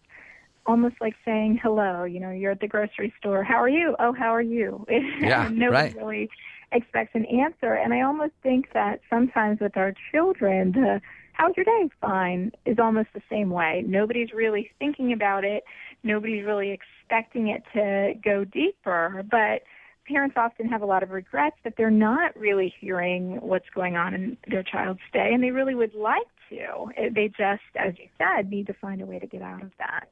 [0.69, 2.05] almost like saying hello.
[2.05, 3.43] You know, you're at the grocery store.
[3.43, 3.97] How are you?
[3.99, 4.86] Oh, how are you?
[5.20, 5.97] Yeah, Nobody right.
[5.97, 6.31] really
[6.70, 7.73] expects an answer.
[7.73, 11.01] And I almost think that sometimes with our children, the
[11.32, 11.89] how's your day?
[12.01, 13.82] Fine is almost the same way.
[13.86, 15.65] Nobody's really thinking about it.
[16.05, 19.24] Nobody's really expecting it to go deeper.
[19.28, 19.62] But
[20.07, 24.15] parents often have a lot of regrets that they're not really hearing what's going on
[24.15, 27.11] in their child's day, and they really would like to.
[27.15, 30.09] They just, as you said, need to find a way to get out of that.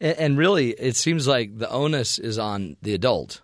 [0.00, 3.40] And, and really, it seems like the onus is on the adult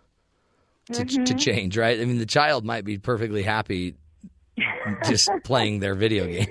[0.93, 1.39] to, to Mhm.
[1.39, 2.01] change, right?
[2.01, 3.95] I mean, the child might be perfectly happy
[5.03, 6.47] just playing their video game.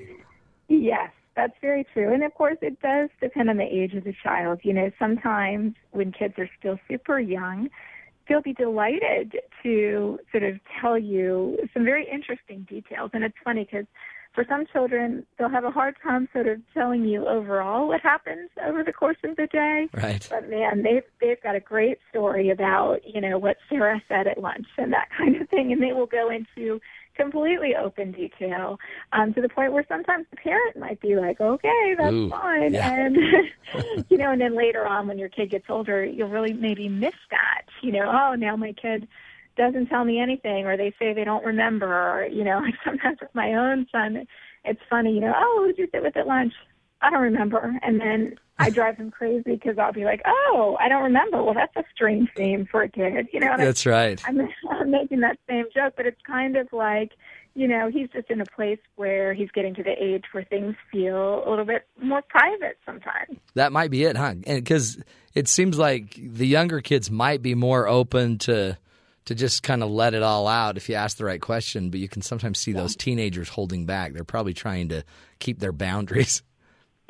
[0.68, 2.14] Yes, that's very true.
[2.14, 4.60] And of course, it does depend on the age of the child.
[4.64, 7.70] You know, sometimes when kids are still super young,
[8.28, 13.10] they'll be delighted to sort of tell you some very interesting details.
[13.14, 13.88] And it's funny because
[14.34, 18.50] for some children, they'll have a hard time sort of telling you overall what happens
[18.66, 19.88] over the course of the day.
[19.94, 20.26] Right.
[20.30, 24.40] But man, they've they've got a great story about you know what Sarah said at
[24.40, 26.80] lunch and that kind of thing, and they will go into
[27.16, 28.80] completely open detail
[29.12, 32.74] um, to the point where sometimes the parent might be like, "Okay, that's Ooh, fine,"
[32.74, 33.06] yeah.
[33.06, 33.18] and
[34.10, 37.16] you know, and then later on when your kid gets older, you'll really maybe miss
[37.32, 37.64] that.
[37.82, 39.08] You know, oh, now my kid
[39.58, 43.18] doesn't tell me anything, or they say they don't remember, or you know, like sometimes
[43.22, 44.26] with my own son,
[44.66, 45.14] it's funny.
[45.14, 46.54] You know, oh, who'd you sit with at lunch?
[47.02, 50.90] I don't remember, and then I drive him crazy because I'll be like, "Oh, I
[50.90, 53.52] don't remember." Well, that's a strange name for a kid, you know.
[53.54, 54.22] and I- That's right.
[54.28, 54.40] I'm,
[54.72, 57.12] I'm making that same joke, but it's kind of like,
[57.56, 60.76] you know, he's just in a place where he's getting to the age where things
[60.92, 63.38] feel a little bit more private sometimes.
[63.56, 64.36] That might be it, huh?
[64.46, 65.02] and Because
[65.34, 68.78] it seems like the younger kids might be more open to
[69.30, 71.92] to just kind of let it all out if you ask the right question.
[71.92, 74.14] But you can sometimes see those teenagers holding back.
[74.14, 75.04] They're probably trying to
[75.40, 76.42] keep their boundaries.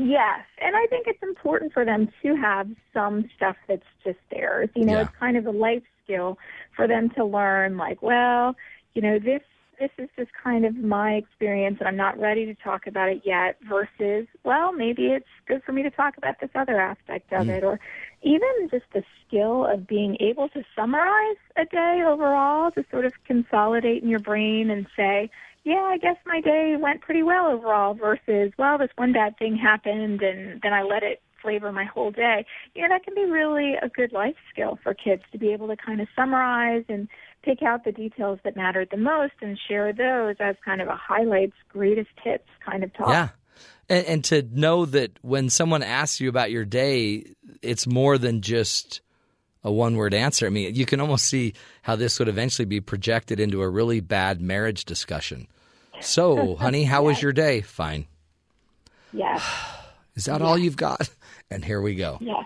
[0.02, 4.70] Yes, and I think it's important for them to have some stuff that's just theirs.
[4.74, 5.02] You know, Yeah.
[5.02, 6.38] it's kind of a life skill
[6.74, 7.76] for them to learn.
[7.76, 8.56] Like, well,
[8.94, 9.42] you know, this
[9.80, 13.22] this is just kind of my experience, and I'm not ready to talk about it
[13.24, 13.58] yet.
[13.68, 17.58] Versus, well, maybe it's good for me to talk about this other aspect of Mm.
[17.58, 17.80] it, or
[18.22, 23.14] even just the skill of being able to summarize a day overall, to sort of
[23.26, 25.30] consolidate in your brain and say,
[25.64, 29.56] yeah, I guess my day went pretty well overall versus, well, this one bad thing
[29.56, 32.46] happened and then I let it flavor my whole day.
[32.76, 35.68] You know, that can be really a good life skill for kids to be able
[35.68, 37.08] to kind of summarize and
[37.44, 40.96] pick out the details that mattered the most and share those as kind of a
[40.96, 43.10] highlights, greatest hits kind of talk.
[43.10, 43.30] Yeah.
[43.88, 47.26] And, and to know that when someone asks you about your day,
[47.62, 49.02] it's more than just
[49.64, 50.46] a one word answer.
[50.46, 54.00] I mean, you can almost see how this would eventually be projected into a really
[54.00, 55.48] bad marriage discussion.
[56.02, 57.62] So, honey, how was your day?
[57.62, 58.06] Fine.
[59.12, 59.44] Yes.
[60.16, 61.10] Is that all you've got?
[61.50, 62.18] And here we go.
[62.22, 62.46] Yes.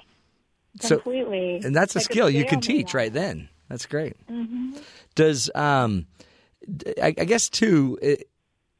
[0.79, 1.61] So- Completely.
[1.63, 3.49] And that's a Like skill you can teach right then.
[3.73, 4.13] That's great.
[4.27, 4.79] Mhm.
[5.15, 6.05] Does um,
[7.01, 7.97] I, I guess too?
[8.03, 8.29] It,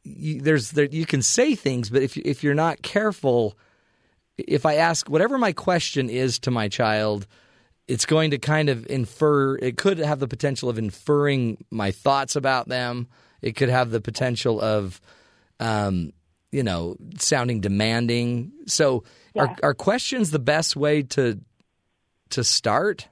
[0.04, 3.58] you, there's there, you can say things, but if if you're not careful,
[4.38, 7.26] if I ask whatever my question is to my child,
[7.88, 9.56] it's going to kind of infer.
[9.56, 13.08] It could have the potential of inferring my thoughts about them.
[13.42, 15.02] It could have the potential of,
[15.60, 16.14] um,
[16.52, 18.52] you know, sounding demanding.
[18.68, 19.06] So,
[19.36, 21.40] are are questions the best way to
[22.30, 23.08] to start?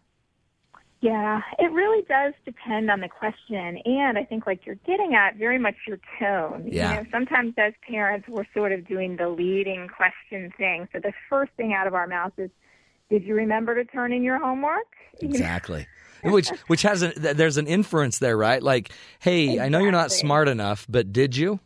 [1.02, 3.80] Yeah, it really does depend on the question.
[3.86, 6.68] And I think, like you're getting at, very much your tone.
[6.68, 6.92] Yeah.
[6.92, 10.88] You know, sometimes as parents, we're sort of doing the leading question thing.
[10.94, 12.52] So the first thing out of our mouth is,
[13.10, 14.86] Did you remember to turn in your homework?
[15.22, 15.88] Exactly.
[16.24, 18.62] which which has a there's an inference there, right?
[18.64, 21.60] Like, hey, I know you're not smart enough, but did you?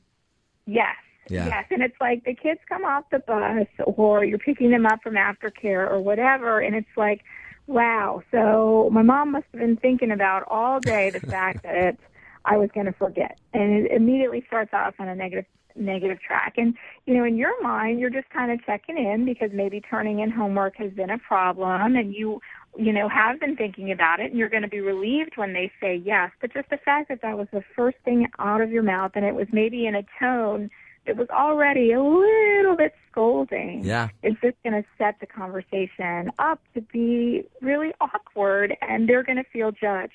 [0.65, 0.95] Yes.
[1.29, 1.47] Yeah.
[1.47, 1.65] Yes.
[1.71, 5.13] And it's like the kids come off the bus or you're picking them up from
[5.15, 7.21] aftercare or whatever and it's like,
[7.67, 11.97] wow, so my mom must have been thinking about all day the fact that
[12.45, 13.37] I was going to forget.
[13.53, 15.45] And it immediately starts off on a negative
[15.77, 16.53] negative track.
[16.55, 16.73] And
[17.05, 20.31] you know, in your mind, you're just kind of checking in because maybe turning in
[20.31, 22.39] homework has been a problem and you
[22.77, 25.71] you know, have been thinking about it and you're going to be relieved when they
[25.79, 26.31] say yes.
[26.41, 29.25] But just the fact that that was the first thing out of your mouth and
[29.25, 30.69] it was maybe in a tone
[31.05, 33.83] that was already a little bit scolding.
[33.83, 34.09] Yeah.
[34.23, 39.37] It's just going to set the conversation up to be really awkward and they're going
[39.37, 40.13] to feel judged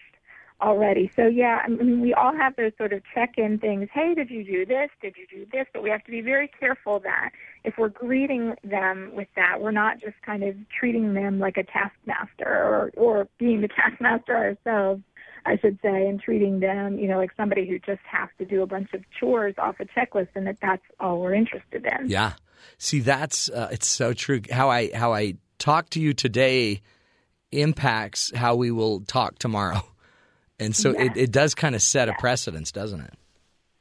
[0.63, 1.11] already.
[1.17, 3.89] So yeah, I mean, we all have those sort of check-in things.
[3.93, 4.91] Hey, did you do this?
[5.01, 5.67] Did you do this?
[5.73, 7.31] But we have to be very careful that
[7.65, 11.65] if we're greeting them with that, we're not just kind of treating them like a
[11.65, 15.03] taskmaster or or being the taskmaster ourselves.
[15.47, 18.63] I should say, and treating them, you know, like somebody who just has to do
[18.63, 22.09] a bunch of chores off a checklist, and that that's all we're interested in.
[22.09, 22.33] Yeah.
[22.79, 24.41] See, that's uh, it's so true.
[24.51, 26.83] How I how I talk to you today
[27.53, 29.83] impacts how we will talk tomorrow,
[30.59, 31.11] and so Yes.
[31.17, 33.15] it, it does kind of set a precedence, doesn't it?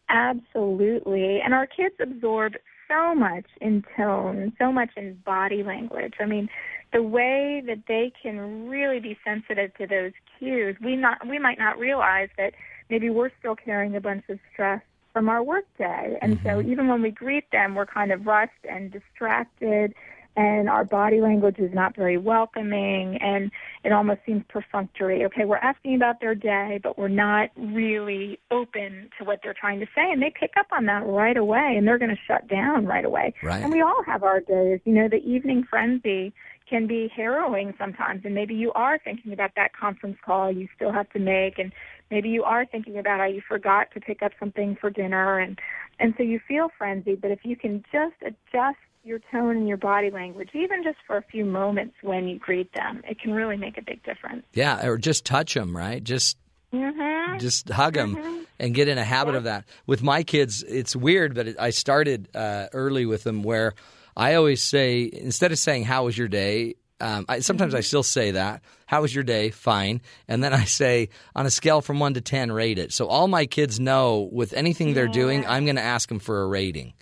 [0.09, 1.39] Absolutely.
[1.43, 2.53] And our kids absorb
[2.87, 6.15] so much in tone, so much in body language.
[6.19, 6.49] I mean,
[6.91, 11.59] the way that they can really be sensitive to those cues, we not we might
[11.59, 12.53] not realize that
[12.89, 14.81] maybe we're still carrying a bunch of stress
[15.13, 16.17] from our work day.
[16.21, 16.71] And so mm-hmm.
[16.71, 19.93] even when we greet them, we're kind of rushed and distracted
[20.39, 23.51] and our body language is not very welcoming and
[23.83, 25.25] it almost seems perfunctory.
[25.25, 29.79] Okay, we're asking about their day, but we're not really open to what they're trying
[29.81, 32.47] to say and they pick up on that right away and they're going to shut
[32.47, 33.33] down right away.
[33.43, 33.61] Right.
[33.61, 34.79] And we all have our days.
[34.85, 36.33] You know, the evening frenzy
[36.69, 38.21] can be harrowing sometimes.
[38.25, 41.57] And maybe you are thinking about that conference call you still have to make.
[41.57, 41.71] And
[42.11, 45.39] maybe you are thinking about how you forgot to pick up something for dinner.
[45.39, 45.59] And
[45.99, 47.21] and so you feel frenzied.
[47.21, 51.15] But if you can just adjust your tone and your body language even just for
[51.15, 54.43] a few moments when you greet them it can really make a big difference.
[54.53, 56.03] Yeah, or just touch them, right?
[56.03, 56.37] Just
[56.73, 57.09] mhm
[57.39, 59.65] just hug them and get in a habit of that.
[59.85, 63.73] With my kids, it's weird, but it, I started uh, early with them where
[64.19, 68.03] I always say instead of saying "How was your day," um, I, sometimes I still
[68.03, 68.61] say that.
[68.85, 69.49] How was your day?
[69.51, 72.91] Fine, and then I say on a scale from one to ten, rate it.
[72.91, 76.41] So all my kids know with anything they're doing, I'm going to ask them for
[76.43, 76.93] a rating.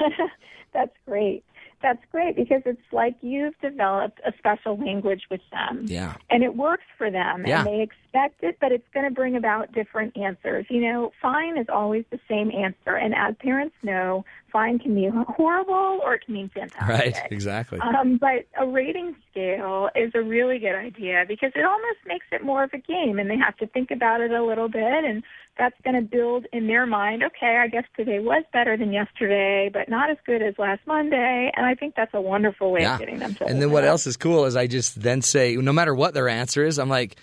[0.72, 1.44] that's great
[1.82, 6.14] that's great because it's like you've developed a special language with them Yeah.
[6.30, 7.58] and it works for them Yeah.
[7.58, 7.82] and they
[8.12, 12.04] expect it but it's going to bring about different answers you know fine is always
[12.10, 16.50] the same answer and as parents know fine can mean horrible or it can mean
[16.52, 17.16] fantastic Right.
[17.30, 17.80] Exactly.
[17.80, 22.44] um, but a rating scale is a really good idea because it almost makes it
[22.44, 25.22] more of a game and they have to think about it a little bit and
[25.58, 29.70] that's going to build in their mind, okay, I guess today was better than yesterday,
[29.70, 31.52] but not as good as last Monday.
[31.54, 32.94] And I think that's a wonderful way yeah.
[32.94, 35.56] of getting them to And then what else is cool is I just then say,
[35.56, 37.16] no matter what their answer is, I'm like,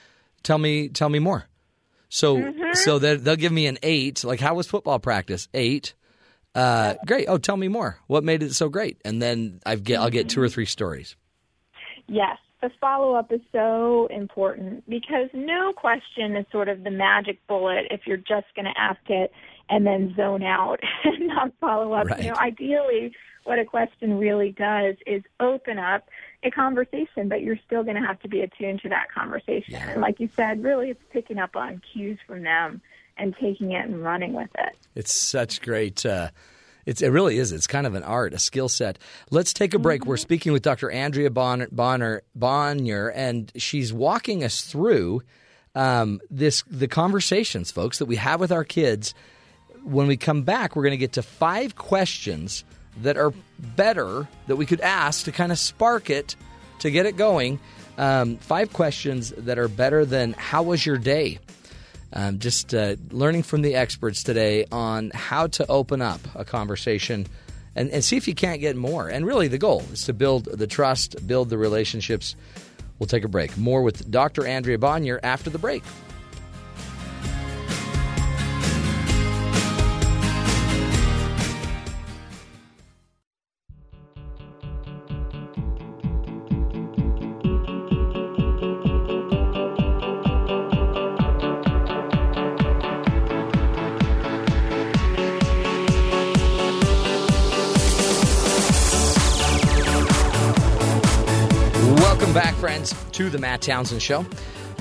[0.43, 1.45] tell me, tell me more.
[2.09, 2.75] So, Mhm.
[2.75, 4.23] so they'll they'll give me an eight.
[4.23, 5.47] Like, how was football practice?
[5.53, 5.93] Eight.
[6.55, 7.27] Uh, great.
[7.27, 7.99] Oh, tell me more.
[8.07, 8.97] What made it so great?
[9.05, 11.15] And then I get I'll get two or three stories.
[12.07, 17.45] Yes, the follow up is so important because no question is sort of the magic
[17.47, 19.31] bullet if you're just going to ask it
[19.69, 22.07] and then zone out and not follow up.
[22.07, 22.23] Right.
[22.23, 23.13] You know, ideally,
[23.43, 26.09] what a question really does is open up
[26.43, 29.75] a conversation, but you're still going to have to be attuned to that conversation.
[29.75, 32.81] And like you said, really, it's picking up on cues from them
[33.17, 34.75] and taking it and running with it.
[34.95, 36.05] It's such great.
[36.05, 36.29] Uh,
[36.85, 37.51] it's, it really is.
[37.51, 38.97] It's kind of an art, a skill set.
[39.29, 40.05] Let's take a break.
[40.05, 40.89] We're speaking with Dr.
[40.89, 45.21] Andrea Bonner, Bonner, Bonior, and she's walking us through
[45.75, 49.13] um, this the conversations, folks, that we have with our kids.
[49.83, 52.63] When we come back, we're going to get to five questions
[53.01, 56.35] that are better that we could ask to kind of spark it
[56.79, 57.59] to get it going.
[57.97, 61.39] Um, five questions that are better than "How was your day?"
[62.11, 67.27] Um, just uh, learning from the experts today on how to open up a conversation
[67.75, 69.07] and, and see if you can't get more.
[69.07, 72.35] And really, the goal is to build the trust, build the relationships.
[72.97, 73.57] We'll take a break.
[73.57, 74.45] More with Dr.
[74.45, 75.83] Andrea Bonior after the break.
[103.59, 104.25] Matt Townsend Show.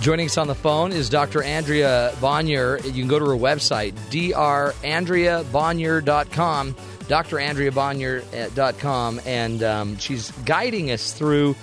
[0.00, 1.42] Joining us on the phone is Dr.
[1.42, 2.80] Andrea Bonior.
[2.84, 11.56] You can go to her website, drandreabonior.com, drandreabonior.com, and um, she's guiding us through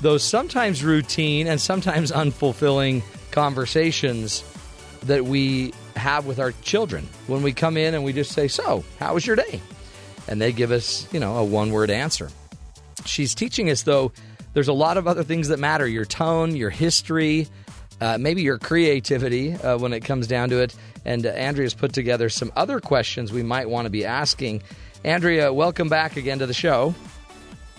[0.00, 4.42] those sometimes routine and sometimes unfulfilling conversations
[5.02, 8.84] that we have with our children when we come in and we just say, So,
[8.98, 9.60] how was your day?
[10.26, 12.30] And they give us, you know, a one word answer.
[13.04, 14.12] She's teaching us, though,
[14.54, 17.48] there's a lot of other things that matter your tone, your history,
[18.00, 20.74] uh, maybe your creativity uh, when it comes down to it.
[21.04, 24.62] And uh, Andrea's put together some other questions we might want to be asking.
[25.04, 26.94] Andrea, welcome back again to the show.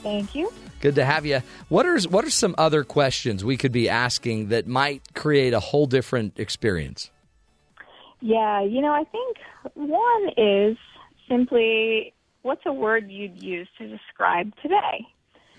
[0.04, 0.52] Thank you.
[0.82, 1.42] Good to have you.
[1.68, 5.60] What are what are some other questions we could be asking that might create a
[5.60, 7.12] whole different experience?
[8.22, 9.38] Yeah, you know, I think
[9.74, 10.78] one is
[11.28, 12.14] simply
[12.44, 15.06] what's a word you'd use to describe today?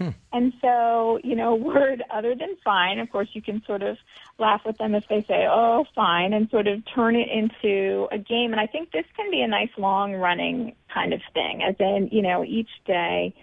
[0.01, 0.09] Hmm.
[0.32, 3.98] And so, you know, word other than fine, of course, you can sort of
[4.39, 8.18] laugh with them if they say, oh, fine, and sort of turn it into a
[8.18, 8.52] game.
[8.52, 12.09] And I think this can be a nice long running kind of thing, as in,
[12.10, 13.35] you know, each day,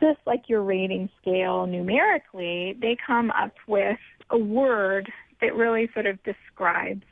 [0.00, 3.98] just like your rating scale numerically, they come up with
[4.30, 5.10] a word
[5.40, 7.04] that really sort of describes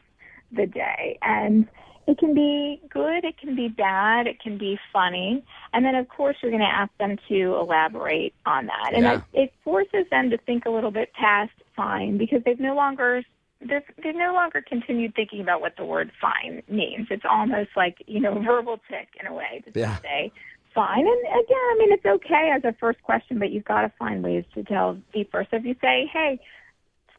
[0.53, 1.19] the day.
[1.23, 1.67] And
[2.07, 5.45] it can be good, it can be bad, it can be funny.
[5.73, 8.93] And then, of course, you're going to ask them to elaborate on that.
[8.95, 9.15] And Yeah.
[9.33, 13.23] it, it forces them to think a little bit past fine because they've no longer.
[13.59, 17.07] They've, they've no longer continued thinking about what the word fine means.
[17.11, 19.97] It's almost like, you know, verbal tick in a way to Yeah.
[20.03, 20.31] say
[20.75, 21.07] fine.
[21.07, 24.23] And again, I mean, it's okay as a first question, but you've got to find
[24.23, 25.47] ways to delve deeper.
[25.51, 26.39] So if you say, hey,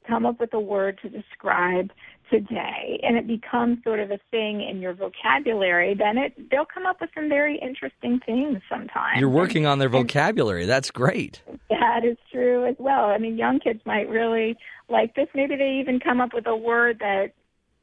[0.08, 1.92] come up with a word to describe
[2.30, 6.86] today and it becomes sort of a thing in your vocabulary then it they'll come
[6.86, 10.66] up with some very interesting things sometimes You're working on their vocabulary.
[10.66, 11.42] That's great.
[11.70, 14.56] that is true as well i mean young kids might really
[14.90, 17.32] like this maybe they even come up with a word that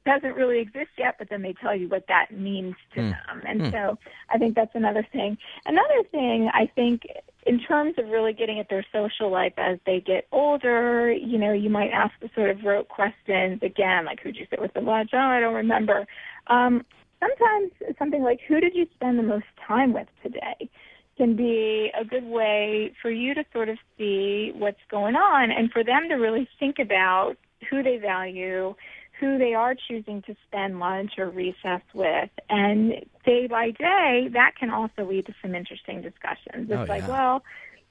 [0.07, 3.11] doesn't really exist yet but then they tell you what that means to Hmm.
[3.11, 3.71] them and Hmm.
[3.71, 3.99] so
[4.31, 7.03] i think that's another thing another thing i think
[7.47, 11.53] in terms of really getting at their social life as they get older, you know,
[11.53, 14.81] you might ask the sort of rote questions again, like who'd you sit with the
[14.81, 15.11] lunch?
[15.12, 16.07] Oh, I don't remember.
[16.47, 16.85] Um,
[17.21, 20.69] sometimes something like who did you spend the most time with today
[21.16, 25.71] can be a good way for you to sort of see what's going on and
[25.71, 27.35] for them to really think about
[27.71, 28.75] who they value,
[29.24, 32.30] who they are choosing to spend lunch or recess with.
[32.51, 32.92] And
[33.24, 36.70] day by day, that can also lead to some interesting discussions.
[36.70, 37.42] It's Oh, like, well,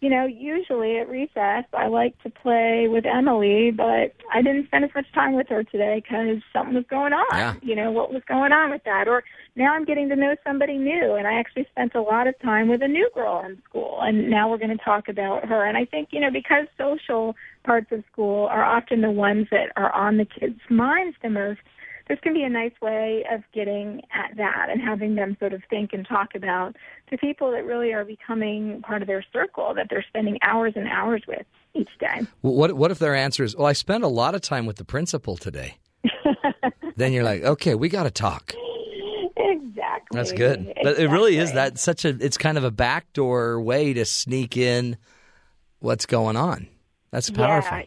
[0.04, 4.84] you know, usually at recess, I like to play with Emily, but I didn't spend
[4.84, 7.26] as much time with her today because something was going on.
[7.32, 7.56] Yeah.
[7.62, 9.08] You know, what was going on with that?
[9.08, 9.24] Or
[9.56, 12.68] now I'm getting to know somebody new, and I actually spent a lot of time
[12.68, 15.64] with a new girl in school, and now we're going to talk about her.
[15.66, 19.72] And I think, you know, because social parts of school are often the ones that
[19.78, 21.62] are on the kids' minds the most,
[22.10, 25.62] this can be a nice way of getting at that and having them sort of
[25.70, 26.76] think and talk about
[27.12, 30.88] the people that really are becoming part of their circle that they're spending hours and
[30.88, 32.22] hours with each day.
[32.42, 34.76] Well, What what if their answer is, "Well, I spent a lot of time with
[34.76, 35.78] the principal today."
[36.96, 38.54] then you're like, "Okay, we got to talk."
[39.36, 40.18] Exactly.
[40.18, 40.74] That's good.
[40.84, 41.70] But it really is Exactly.
[41.72, 44.98] that such a it's kind of a backdoor way to sneak in
[45.80, 46.68] what's going on.
[47.12, 47.78] That's powerful.
[47.80, 47.84] Yeah.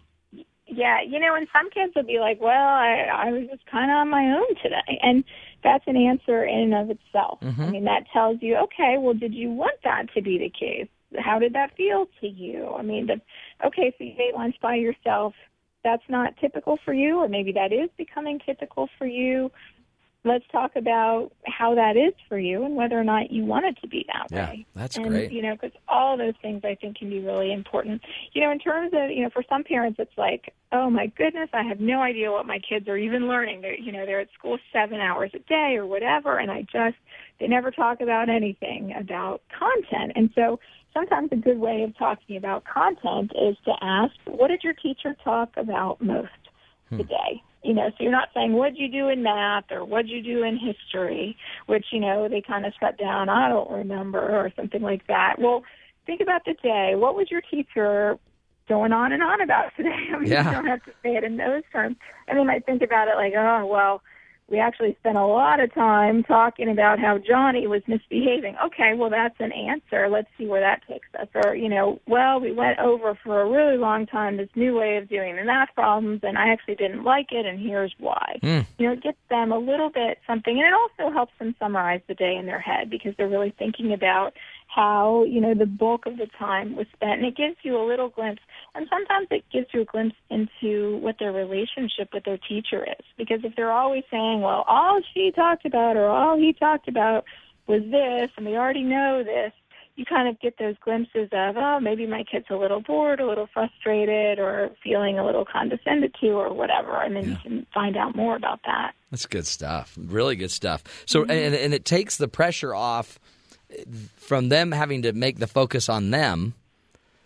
[0.66, 3.90] Yeah, you know, and some kids would be like, "Well, I I was just kind
[3.90, 5.22] of on my own today," and
[5.62, 7.38] that's an answer in and of itself.
[7.42, 7.70] I Mhm.
[7.70, 10.88] mean, that tells you, okay, well, did you want that to be the case?
[11.18, 12.74] how did that feel to you?
[12.76, 13.20] I mean, the,
[13.64, 15.34] okay, so you ate lunch by yourself.
[15.84, 19.50] That's not typical for you, or maybe that is becoming typical for you
[20.26, 23.78] let's talk about how that is for you and whether or not you want it
[23.80, 24.66] to be that Yeah, way.
[24.74, 25.30] that's and, great.
[25.30, 28.02] You know, because all those things I think can be really important.
[28.32, 31.48] You know, in terms of you know, for some parents, it's like, oh my goodness,
[31.52, 33.60] I have no idea what my kids are even learning.
[33.60, 36.96] They're you know they're at school seven hours a day or whatever, and I just
[37.38, 40.58] they never talk about anything about content, and so.
[40.94, 45.14] Sometimes a good way of talking about content is to ask, what did your teacher
[45.22, 46.30] talk about most
[46.88, 46.96] hmm.
[46.96, 47.42] today?
[47.66, 50.42] You know, so you're not saying what'd you do in math or what'd you do
[50.44, 51.36] in history,
[51.66, 53.28] which you know they kind of shut down.
[53.28, 55.36] I don't remember or something like that.
[55.38, 55.64] Well,
[56.06, 56.92] think about the day.
[56.94, 58.16] What was your teacher
[58.68, 59.90] going on and on about today?
[60.14, 60.46] I mean, Yeah.
[60.48, 61.96] you don't have to say it in those terms.
[62.28, 64.02] And they might think about it like, oh well,
[64.48, 68.56] we actually spent a lot of time talking about how Johnny was misbehaving.
[68.64, 70.08] Okay, well that's an answer.
[70.08, 71.26] Let's see where that takes us.
[71.34, 74.98] Or, you know, well, we went over for a really long time this new way
[74.98, 78.38] of doing the math problems and I actually didn't like it and here's why.
[78.40, 78.60] Hmm.
[78.78, 82.02] You know, it gets them a little bit something and it also helps them summarize
[82.06, 84.34] the day in their head because they're really thinking about
[84.76, 87.84] how, you know, the bulk of the time was spent and it gives you a
[87.84, 88.42] little glimpse
[88.74, 93.04] and sometimes it gives you a glimpse into what their relationship with their teacher is.
[93.16, 97.24] Because if they're always saying, well, all she talked about or all he talked about
[97.66, 99.52] was this and we already know this,
[99.96, 103.26] you kind of get those glimpses of, oh, maybe my kid's a little bored, a
[103.26, 107.00] little frustrated, or feeling a little condescended to, or whatever.
[107.00, 108.92] And then you can find out more about that.
[109.10, 109.96] That's good stuff.
[109.98, 110.84] Really good stuff.
[111.06, 111.30] So, mm-hmm.
[111.30, 113.18] and, and it takes the pressure off
[114.16, 116.54] from them having to make the focus on them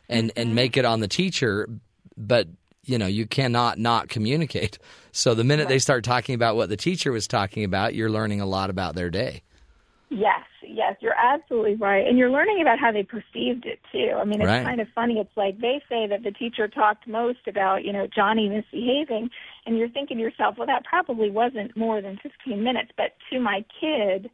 [0.09, 0.55] and, and mm-hmm.
[0.55, 1.69] make it on the teacher,
[2.17, 2.49] but
[2.85, 4.79] you know, you cannot not communicate.
[5.13, 8.41] So the minute they start talking about what the teacher was talking about, you're learning
[8.41, 9.43] a lot about their day.
[10.09, 12.05] Yes, yes, you're absolutely right.
[12.07, 14.13] And you're learning about how they perceived it too.
[14.17, 14.65] I mean, it's Right.
[14.65, 15.21] kind of funny.
[15.21, 19.31] It's like they say that the teacher talked most about, you know, Johnny misbehaving,
[19.67, 23.39] and you're thinking to yourself, well, that probably wasn't more than 15 minutes, but to
[23.39, 24.31] my kid,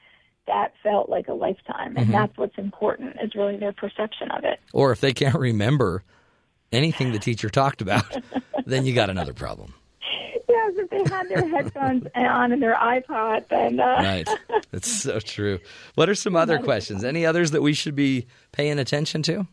[0.46, 1.96] that felt like a lifetime.
[1.96, 2.12] And Mhm.
[2.12, 4.60] that's what's important is really their perception of it.
[4.72, 6.02] Or if they can't remember
[6.72, 8.04] anything the teacher talked about,
[8.64, 9.74] then you got another problem.
[10.48, 14.28] Yes, if they had their headphones on and their iPod, then uh, Right.
[14.70, 15.58] That's so true.
[15.96, 17.04] What are some other questions?
[17.04, 19.46] Any others that we should be paying attention to?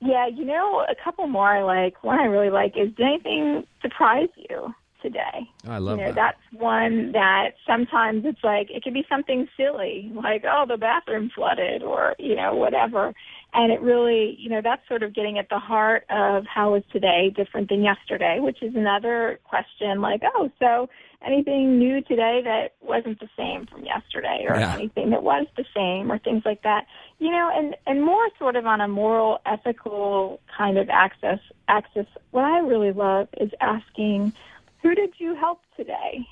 [0.00, 2.02] Yeah, you know, a couple more I like.
[2.02, 5.48] One I really like is did anything surprise you today?
[5.66, 6.36] I love you know, that.
[6.50, 11.30] that's one that sometimes it's like it can be something silly, like oh the bathroom
[11.34, 13.12] flooded or you know whatever,
[13.54, 16.82] and it really you know that's sort of getting at the heart of how is
[16.92, 20.88] today different than yesterday, which is another question like oh so
[21.24, 24.74] anything new today that wasn't the same from yesterday or Yeah.
[24.74, 26.86] anything that was the same or things like that
[27.18, 32.06] you know and and more sort of on a moral ethical kind of access access
[32.30, 34.32] what i really love is asking
[34.82, 36.26] who did you help today?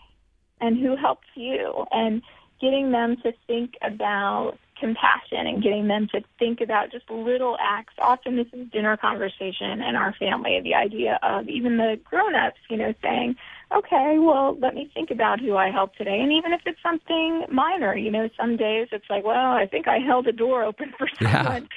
[0.60, 1.84] And who helped you?
[1.92, 2.22] And
[2.60, 7.94] getting them to think about compassion and getting them to think about just little acts.
[7.98, 12.76] Often this is dinner conversation in our family the idea of even the grown-ups you
[12.76, 13.36] know saying
[13.74, 16.20] okay well let me think about who i helped today.
[16.20, 19.88] And even if it's something minor you know some days it's like well i think
[19.88, 21.68] i held a door open for someone.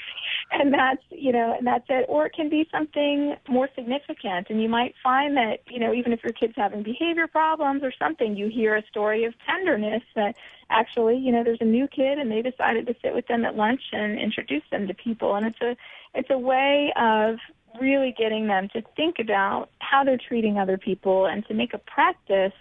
[0.51, 2.05] And that's you know and that's it.
[2.09, 4.47] Or it can be something more significant.
[4.49, 7.93] And you might find that you know even if your kid's having behavior problems or
[7.97, 10.35] something you hear a story of tenderness that
[10.69, 13.55] actually you know there's a new kid and they decided to sit with them at
[13.55, 15.35] lunch and introduce them to people.
[15.35, 15.77] And it's a
[16.13, 17.38] it's a way of
[17.80, 21.77] really getting them to think about how they're treating other people and to make a
[21.77, 22.53] practice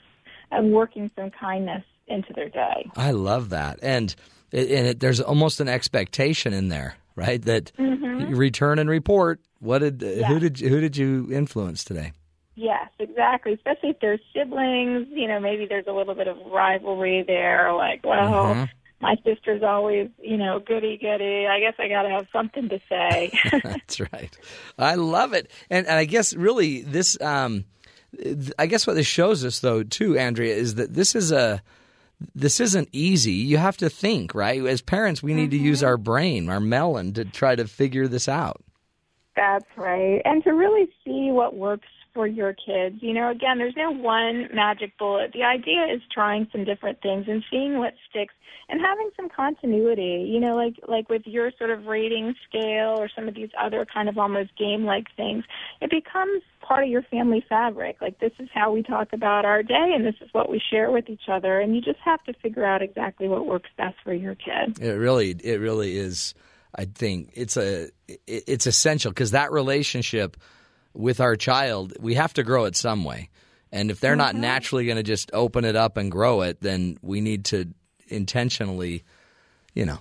[0.53, 3.79] of working some kindness into their day I love that.
[3.83, 4.15] And
[4.51, 7.41] it, and it, there's almost an expectation in there, right?
[7.43, 8.29] That Mhm.
[8.31, 9.41] you return and report.
[9.61, 12.13] What did who did who did you influence today?
[12.57, 13.53] Yes, exactly.
[13.53, 17.73] Especially if there's siblings, you know, maybe there's a little bit of rivalry there.
[17.73, 18.69] Like, well, Mhm.
[19.01, 21.47] My sister's always, you know, goody goody.
[21.47, 23.33] I guess I got to have something to say.
[23.65, 24.37] That's right.
[24.79, 25.51] I love it.
[25.71, 27.65] And, and I guess really this, um,
[28.59, 31.63] I guess what this shows us though too, Andrea, is that this is a,
[32.35, 33.33] this isn't easy.
[33.33, 34.63] You have to think, right?
[34.67, 38.29] As parents, we need to use our brain, our melon to try to figure this
[38.29, 38.63] out.
[39.37, 40.21] That's right.
[40.27, 42.97] And to really see what works for your kids.
[43.01, 45.33] You know, again, there's no one magic bullet.
[45.33, 48.35] The idea is trying some different things and seeing what sticks
[48.69, 50.29] and having some continuity.
[50.29, 53.87] You know, like like with your sort of rating scale or some of these other
[53.93, 55.45] kind of almost game like things,
[55.81, 57.97] it becomes part of your family fabric.
[58.01, 60.91] Like this is how we talk about our day and this is what we share
[60.91, 64.13] with each other and you just have to figure out exactly what works best for
[64.13, 64.79] your kid.
[64.81, 66.35] It really, it really is
[66.75, 67.91] I think it's a
[68.27, 70.37] it's essential because that relationship
[70.95, 73.29] with our child, we have to grow it some way.
[73.73, 76.99] And if they're not naturally going to just open it up and grow it, then
[77.03, 77.73] we need to
[78.09, 79.05] intentionally,
[79.75, 79.99] you know,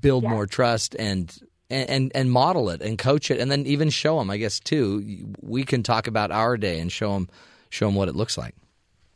[0.00, 1.32] build more trust and
[1.70, 4.30] and and model it and coach it, and then even show them.
[4.30, 7.28] I guess too, we can talk about our day and show them
[7.70, 8.54] show them what it looks like.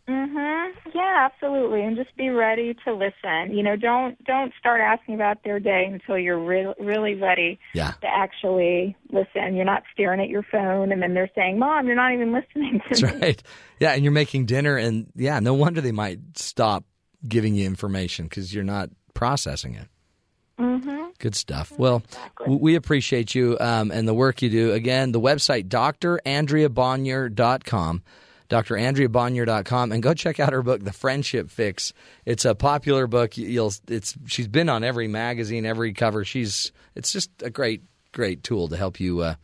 [0.08, 0.45] Mhm.
[0.94, 1.82] Yeah, absolutely.
[1.82, 3.54] And just be ready to listen.
[3.56, 7.92] You know, don't don't start asking about their day until you're re- really ready Yeah.
[8.00, 9.54] to actually listen.
[9.56, 12.80] You're not staring at your phone and then they're saying, "Mom, you're not even listening
[12.92, 13.42] to That's me." right.
[13.80, 16.84] Yeah, and you're making dinner, and yeah, no wonder they might stop
[17.26, 19.88] giving you information because you're not processing it.
[20.58, 21.10] Mm-hmm.
[21.18, 21.72] Good stuff.
[21.78, 22.02] Well,
[22.38, 24.72] w- we appreciate you um, and the work you do.
[24.72, 28.02] Again, the website, drandreabonior.com,
[28.48, 31.92] drandreabonior.com, and go check out her book, The Friendship Fix.
[32.24, 33.36] It's a popular book.
[33.36, 36.24] You- You'll, it's, she's been on every magazine, every cover.
[36.24, 37.82] She's, it's just a great,
[38.12, 39.20] great tool to help you.
[39.20, 39.34] Uh,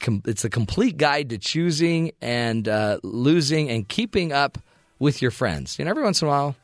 [0.00, 4.58] com- it's a complete guide to choosing and uh, losing and keeping up
[4.98, 5.78] with your friends.
[5.78, 6.56] And every once in a while,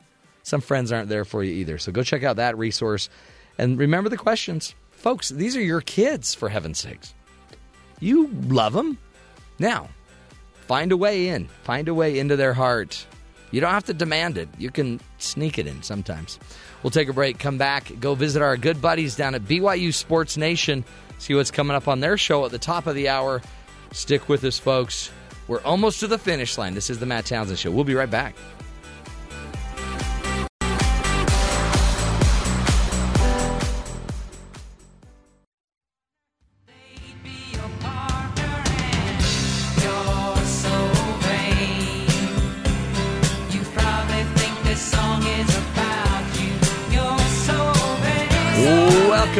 [0.43, 1.77] some friends aren't there for you either.
[1.77, 3.09] So go check out that resource.
[3.57, 4.75] And remember the questions.
[4.91, 7.13] Folks, these are your kids, for heaven's sakes.
[7.99, 8.97] You love them.
[9.59, 9.89] Now,
[10.67, 13.05] find a way in, find a way into their heart.
[13.51, 16.39] You don't have to demand it, you can sneak it in sometimes.
[16.83, 20.37] We'll take a break, come back, go visit our good buddies down at BYU Sports
[20.37, 20.83] Nation,
[21.17, 23.41] see what's coming up on their show at the top of the hour.
[23.91, 25.09] Stick with us, folks.
[25.47, 26.73] We're almost to the finish line.
[26.73, 27.71] This is the Matt Townsend Show.
[27.71, 28.35] We'll be right back.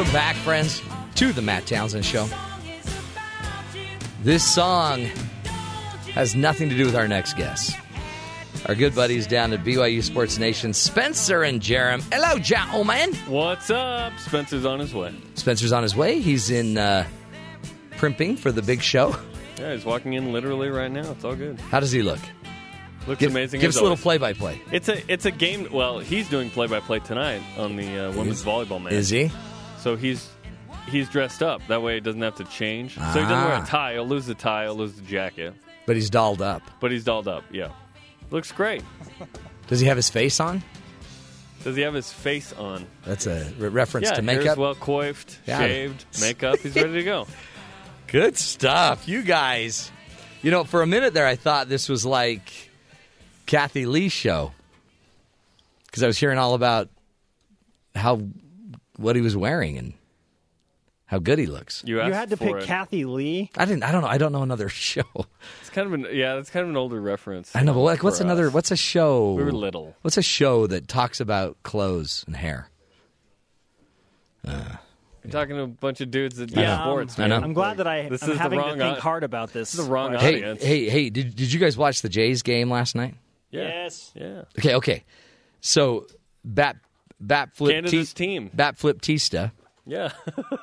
[0.06, 0.84] Welcome back, friends,
[1.16, 2.28] to the Matt Townsend Show.
[4.22, 5.02] This song
[6.14, 7.76] has nothing to do with our next guest.
[8.68, 12.04] Our good buddies down at BYU Sports Nation, Spencer and Jarom.
[12.14, 13.16] Hello, gentlemen.
[13.28, 14.14] What's up?
[14.20, 15.12] Spencer's on his way.
[15.34, 16.20] Spencer's on his way.
[16.22, 17.08] He's in uh,
[17.98, 19.16] primping for the big show.
[19.58, 21.10] Yeah, he's walking in literally right now.
[21.12, 21.60] It's all good.
[21.60, 22.20] How does he look?
[23.08, 23.60] Looks Give- amazing.
[23.60, 24.62] Give us a little play-by-play.
[24.72, 25.68] It's a it's a game.
[25.72, 28.94] Well, he's doing play by play tonight on the uh, women's volleyball match.
[28.94, 29.32] Is he?
[29.86, 30.28] So he's
[30.90, 31.62] he's dressed up.
[31.68, 32.96] That way, it doesn't have to change.
[32.96, 33.64] So he doesn't wear Ah.
[33.64, 33.94] a tie.
[33.94, 34.64] He'll lose the tie.
[34.64, 35.54] He'll lose the jacket.
[35.86, 36.64] But he's dolled up.
[36.80, 37.44] But he's dolled up.
[37.52, 37.70] Yeah,
[38.32, 38.82] looks great.
[39.68, 40.64] Does he have his face on?
[41.64, 42.88] Does he have his face on?
[43.06, 44.58] That's a re- reference yeah, to makeup.
[44.58, 45.60] well coiffed, Yeah.
[45.60, 46.58] shaved, makeup.
[46.58, 47.28] He's ready to go.
[48.08, 49.92] Good stuff, you guys.
[50.42, 52.42] You know, for a minute there, I thought this was like
[53.46, 54.52] Kathie Lee's show
[55.86, 56.90] because I was hearing all about
[57.94, 58.22] how
[58.98, 59.94] what he was wearing and
[61.08, 61.84] how good he looks.
[61.86, 62.64] You, You had to for pick it.
[62.66, 63.52] Kathie Lee.
[63.56, 63.84] I didn't.
[63.84, 64.08] I don't know.
[64.08, 65.04] I don't know another show.
[65.62, 66.36] It's kind of an yeah.
[66.38, 67.56] It's kind of an older reference.
[67.56, 68.50] I know, but like, what's for another?
[68.50, 69.34] What's a show?
[69.34, 69.96] We were little.
[70.02, 72.70] What's a show that talks about clothes and hair?
[74.48, 74.76] Uh,
[75.24, 77.18] You're talking to a bunch of dudes that do Yeah, sports.
[77.18, 77.30] I man.
[77.32, 77.36] know.
[77.48, 79.54] I'm glad that I, This I'm is the having wrong to think au- hard about
[79.54, 79.72] this.
[79.72, 80.34] This is the wrong question.
[80.34, 80.64] Hey, audience.
[80.64, 81.10] hey, hey!
[81.10, 83.16] Did Did you guys watch the Jays game last night?
[83.52, 83.62] Yeah.
[83.64, 84.12] Yes.
[84.16, 84.44] Yeah.
[84.60, 85.04] Okay, okay.
[85.62, 86.06] So
[86.44, 86.78] bat
[87.20, 88.50] bat flip Canada's team.
[88.54, 89.52] bat flip Tista.
[89.86, 90.12] Yeah.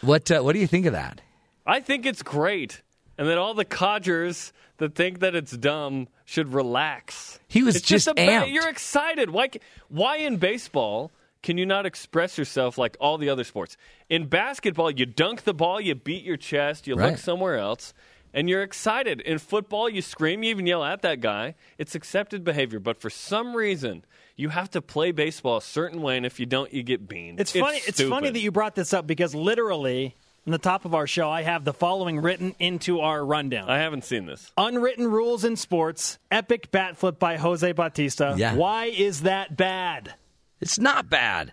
[0.00, 1.20] What uh, What do you think of that?
[1.66, 2.82] I think it's great.
[3.16, 7.40] And then all the codgers that think that it's dumb should relax.
[7.48, 8.46] He was It's just a ba-.
[8.48, 9.30] You're excited.
[9.30, 9.50] Why?
[9.88, 11.10] Why in baseball
[11.42, 13.76] can you not express yourself like all the other sports?
[14.08, 17.10] In basketball, you dunk the ball, you beat your chest, you Right.
[17.10, 17.92] look somewhere else,
[18.32, 19.20] and you're excited.
[19.22, 21.54] In football, you scream, you even yell at that guy.
[21.76, 22.78] It's accepted behavior.
[22.78, 24.04] But for some reason,
[24.38, 27.40] you have to play baseball a certain way, and if you don't, you get beaned.
[27.40, 27.80] It's funny.
[27.86, 30.14] It's funny that you brought this up because literally,
[30.46, 33.78] on the top of our show, I have the following written into our rundown: I
[33.78, 34.52] haven't seen this.
[34.56, 36.18] Unwritten rules in sports.
[36.30, 38.36] Epic bat flip by Jose Bautista.
[38.38, 38.54] Yeah.
[38.54, 40.14] Why is that bad?
[40.60, 41.52] It's not bad.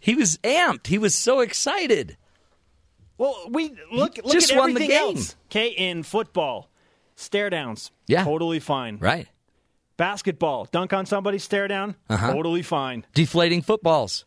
[0.00, 0.88] He was amped.
[0.88, 2.16] He was so excited.
[3.16, 5.16] Well, we look look just at won the everything game.
[5.18, 5.36] else.
[5.46, 6.68] Okay, in football,
[7.14, 7.92] stare downs.
[8.08, 8.24] Yeah.
[8.24, 8.98] totally fine.
[8.98, 9.28] Right.
[9.96, 11.94] Basketball, dunk on somebody, stare down.
[12.08, 12.32] Uh-huh.
[12.32, 13.06] Totally fine.
[13.14, 14.24] Deflating footballs.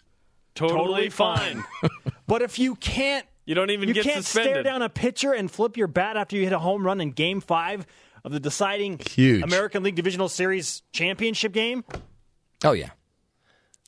[0.56, 1.64] Totally, Totally fine.
[2.28, 4.52] But if you can't you don't even you get can't suspended.
[4.54, 7.12] stare down a pitcher and flip your bat after you hit a home run in
[7.12, 7.88] Game Five
[8.26, 9.42] of the deciding Huge.
[9.44, 11.86] American League Divisional Series championship game.
[12.66, 12.90] Oh yeah.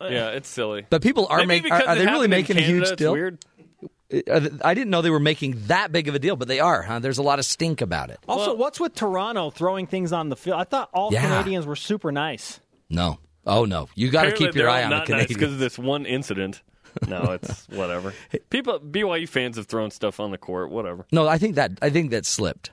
[0.02, 0.86] yeah, it's silly.
[0.90, 1.74] But people are making.
[1.74, 3.12] Are, are they really happened in making a huge it's deal?
[3.12, 3.44] weird.
[4.12, 6.82] Uh, I didn't know they were making that big of a deal, but they are.
[6.82, 7.00] Huh?
[7.00, 8.20] There's a lot of stink about it.
[8.28, 10.60] Also, what's with Toronto throwing things on the field?
[10.60, 11.22] I thought all Yeah.
[11.28, 12.60] Canadians were super nice.
[12.90, 13.20] No.
[13.46, 13.88] Oh no.
[13.96, 15.34] You got to keep your eye on the not nice Canadians.
[15.38, 16.62] because of this one incident.
[17.08, 18.14] No, it's whatever.
[18.50, 20.72] People, BYU fans have thrown stuff on the court.
[20.72, 21.06] Whatever.
[21.12, 22.72] No, I think that I think that slipped.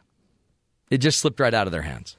[0.91, 2.17] It just slipped right out of their hands.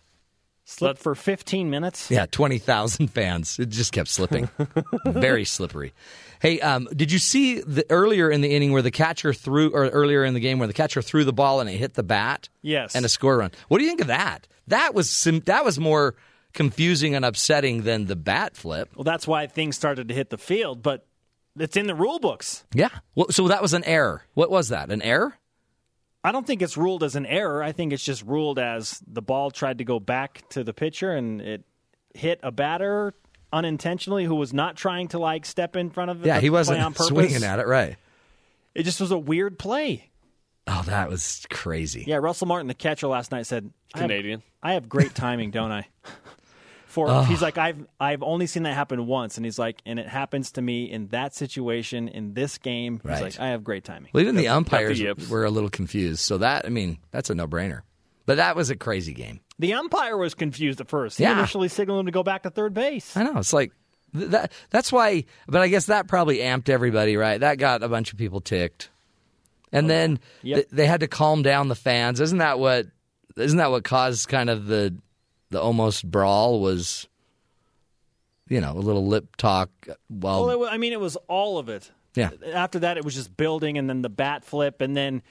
[0.65, 2.11] Slipped for 15 minutes.
[2.11, 3.57] Yeah, twenty thousand fans.
[3.57, 4.49] It just kept slipping.
[5.05, 5.93] Very slippery.
[6.39, 9.87] Hey, um, did you see the earlier in the inning where the catcher threw, or
[9.87, 12.49] earlier in the game where the catcher threw the ball and it hit the bat?
[12.61, 12.95] Yes.
[12.95, 13.51] And a score run.
[13.67, 14.47] What do you think of that?
[14.67, 16.15] That was sim- that was more
[16.53, 18.89] confusing and upsetting than the bat flip.
[18.95, 21.05] Well, that's why things started to hit the field, but
[21.57, 22.65] it's in the rule books.
[22.73, 22.89] Yeah.
[23.15, 24.23] Well, so that was an error.
[24.33, 24.91] What was that?
[24.91, 25.37] An error?
[26.23, 27.63] I don't think it's ruled as an error.
[27.63, 31.11] I think it's just ruled as the ball tried to go back to the pitcher
[31.11, 31.63] and it
[32.13, 33.13] hit a batter
[33.53, 36.81] unintentionally who was not trying to like step in front of the Yeah, he wasn't
[36.81, 37.07] on purpose.
[37.07, 37.95] swinging at it right.
[38.75, 40.09] It just was a weird play.
[40.67, 42.03] Oh, that was crazy.
[42.05, 44.43] Yeah, Russell Martin, the catcher last night, said I have- Canadian.
[44.61, 45.87] I have great timing, don't I?
[46.87, 47.21] For Oh.
[47.21, 50.51] he's like I've I've only seen that happen once, and he's like, and it happens
[50.53, 52.95] to me in that situation in this game.
[53.03, 53.21] He's Right.
[53.21, 54.09] like, I have great timing.
[54.13, 55.29] Well, even the umpires yips.
[55.29, 56.21] were a little confused.
[56.21, 57.81] So that, I mean, that's a no brainer.
[58.27, 59.39] But that was a crazy game.
[59.57, 61.17] The umpire was confused at first.
[61.17, 61.39] He Yeah.
[61.39, 63.17] initially signaled him to go back to third base.
[63.17, 63.37] I know.
[63.39, 63.71] It's like
[64.13, 64.51] that.
[64.69, 65.23] That's why.
[65.47, 67.39] But I guess that probably amped everybody, right?
[67.39, 68.89] That got a bunch of people ticked,
[69.71, 70.55] and then Yep.
[70.57, 72.19] th- they had to calm down the fans.
[72.21, 72.85] Isn't that what?
[73.37, 74.95] Isn't that what caused kind of the
[75.49, 76.59] the almost brawl?
[76.59, 77.07] Was
[78.49, 81.69] you know a little lip talk uh, while Well, I mean, it was all of
[81.69, 81.91] it.
[82.15, 82.31] Yeah.
[82.53, 85.21] After that, it was just building, and then the bat flip, and then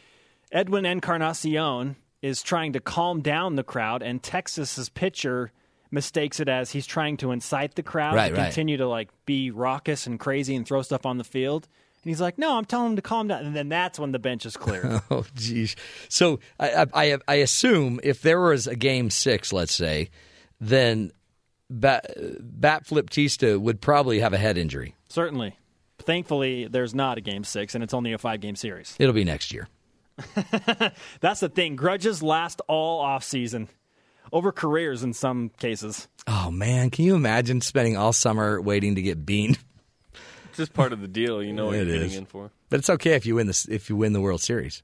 [0.52, 5.52] Edwin Encarnacion is trying to calm down the crowd, and Texas's pitcher
[5.90, 8.44] mistakes it as he's trying to incite the crowd Right, to right.
[8.46, 11.68] continue to like be raucous and crazy and throw stuff on the field.
[12.02, 14.18] And he's like, "No, I'm telling him to calm down." And then that's when the
[14.18, 15.00] bench is cleared.
[15.10, 15.76] Oh, geez.
[16.08, 20.10] So I, I, I- I assume if there was a game six, let's say,
[20.60, 21.12] then
[21.70, 24.94] Bat, Bat Fliptista would probably have a head injury.
[25.08, 25.56] Certainly.
[25.98, 28.94] Thankfully, there's not a game six, and it's only a five game series.
[28.98, 29.66] It'll be next year.
[31.20, 31.76] That's the thing.
[31.76, 33.68] Grudges last all off season,
[34.32, 36.08] over careers in some cases.
[36.26, 39.58] Oh man, can you imagine spending all summer waiting to get beaned?
[40.48, 41.42] It's just part of the deal.
[41.42, 42.50] You know what It you're getting in for.
[42.70, 44.82] But it's okay if you win this if you win the World Series.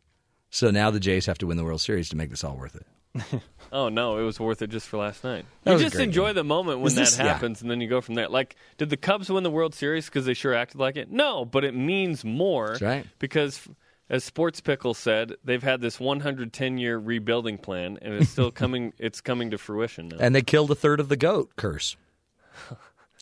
[0.51, 2.77] So now the Jays have to win the World Series to make this all worth
[2.77, 3.41] it.
[3.73, 5.47] Oh no, it was worth it just for last night.
[5.65, 6.35] That you just enjoy game.
[6.35, 7.25] the moment when Is that this- yeah.
[7.25, 8.29] happens, and then you go from there.
[8.29, 11.11] Like, did the Cubs win the World Series because they sure acted like it?
[11.11, 12.69] No, but it means more.
[12.73, 13.07] That's right.
[13.19, 13.67] Because,
[14.13, 18.93] as Sports Pickle said, they've had this 110 year rebuilding plan, and it's still coming.
[18.99, 20.19] It's coming to fruition now.
[20.21, 21.97] And they killed a third of the goat curse.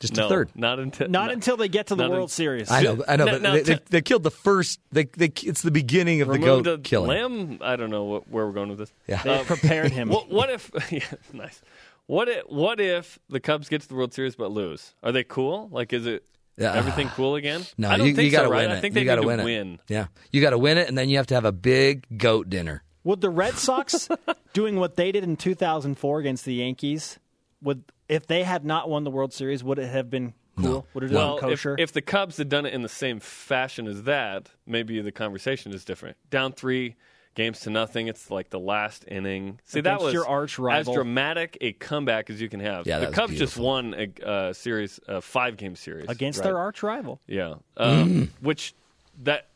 [0.01, 0.51] Just no, a third.
[0.55, 2.71] Not until Not until they get to the World un- Series.
[2.71, 4.81] I know, I know, Now- but now they, they, they killed the first.
[4.91, 7.09] They, they, it's the beginning of the goat a killing.
[7.11, 7.59] lamb.
[7.61, 8.93] I don't know what, where we're going with this.
[9.07, 9.23] Yeah.
[9.23, 10.09] They uh, prepared him.
[10.11, 10.71] What, what if?
[10.91, 11.61] Yeah, nice.
[12.07, 12.45] What if?
[12.49, 14.95] What if the Cubs get to the World Series but lose?
[15.03, 15.69] Are they cool?
[15.71, 16.40] Like, is it Yeah.
[16.61, 17.63] Everything cool again?
[17.79, 18.63] No, I don't you, think you got to so, right?
[18.63, 18.79] win it.
[18.79, 19.45] I think you they gotta need win it.
[19.45, 19.79] win.
[19.89, 22.49] Yeah, you got to win it, and then you have to have a big goat
[22.51, 22.83] dinner.
[23.05, 24.09] Would the Red Sox
[24.53, 27.19] doing what they did in 2004 against the Yankees?
[27.63, 30.87] Would if they had not won the World Series, would it have been cool?
[30.95, 31.77] Would it have Well, been if, kosher?
[31.79, 35.73] if the Cubs had done it in the same fashion as that, maybe the conversation
[35.73, 36.17] is different.
[36.31, 36.97] Down three
[37.41, 39.59] games to nothing, it's like the last inning.
[39.65, 40.93] See, that Against was your arch rival.
[40.93, 42.87] as dramatic a comeback as you can have.
[42.87, 43.65] Yeah, the that was Cubs just beautiful.
[43.65, 46.45] won a uh, series, a five game series against right?
[46.45, 47.21] their arch rival.
[47.27, 48.29] Yeah, um, Mm.
[48.41, 48.75] which
[49.23, 49.47] that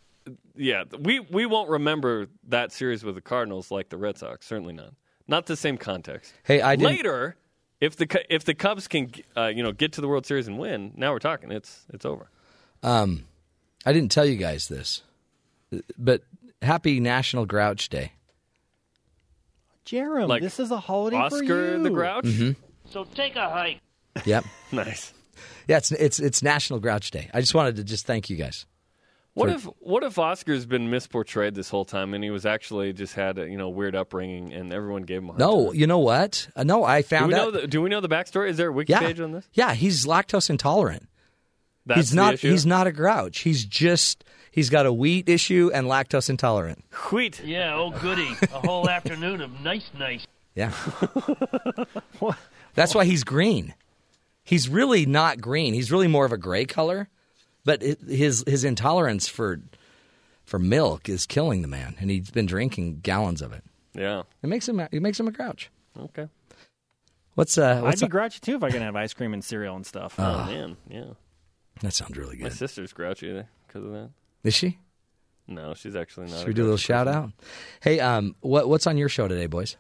[0.56, 4.46] yeah we we won't remember that series with the Cardinals like the Red Sox.
[4.46, 4.92] Certainly not.
[5.28, 6.32] Not the same context.
[6.44, 7.36] Hey, I didn't- later
[7.80, 10.48] if the Cu- if the Cubs can uh, you know get to the World Series
[10.48, 10.92] and win.
[10.96, 11.50] Now we're talking.
[11.50, 12.28] It's it's over.
[12.82, 13.24] Um,
[13.86, 15.02] I didn't tell you guys this,
[15.98, 16.22] but
[16.64, 18.12] happy National Grouch Day.
[19.86, 21.82] Jarom, Like this is a holiday for Oscar you.
[21.82, 22.24] the Grouch.
[22.24, 22.56] Mhm.
[22.90, 23.80] So take a hike.
[24.24, 24.44] Yep.
[24.72, 25.12] Nice.
[25.68, 27.30] Yeah, it's it's it's National Grouch Day.
[27.32, 28.66] I just wanted to just thank you guys.
[29.34, 33.14] What if what if Oscar's been misportrayed this whole time and he was actually just
[33.14, 35.74] had a you know weird upbringing and everyone gave him a hard No, time?
[35.74, 36.48] you know what?
[36.56, 37.38] Uh, no, I Do found we out.
[37.54, 38.48] know the, do we know the backstory?
[38.48, 39.48] Is there a wiki yeah, page on this?
[39.52, 41.08] yeah, he's lactose intolerant.
[41.86, 42.34] That's he's the not.
[42.34, 42.50] issue?
[42.50, 43.40] He's not a grouch.
[43.40, 44.24] He's just.
[44.54, 46.84] He's got a wheat issue and lactose intolerant.
[47.10, 47.42] Wheat.
[47.44, 48.36] Yeah, oh goody.
[48.40, 50.28] A whole afternoon of nice, nice.
[50.54, 50.72] Yeah.
[52.74, 53.74] That's why he's green.
[54.44, 55.74] He's really not green.
[55.74, 57.08] He's really more of a gray color,
[57.64, 59.60] but his his intolerance for
[60.44, 63.64] for milk is killing the man, and he's been drinking gallons of it.
[63.92, 64.22] Yeah.
[64.40, 64.78] It makes him.
[64.78, 65.68] It makes him a grouch.
[65.98, 66.28] Okay.
[67.34, 67.78] What's uh?
[67.78, 70.14] I'd What's be grouchy too if I can have ice cream and cereal and stuff.
[70.16, 71.14] Oh, man, yeah.
[71.80, 72.44] that sounds really good.
[72.44, 74.10] My sister's grouchy because of that.
[74.44, 74.78] Is she?
[75.48, 76.38] No, she's actually not.
[76.38, 77.30] Should we do a little shout out?
[77.80, 79.76] Hey, um, what what's on your show today, boys?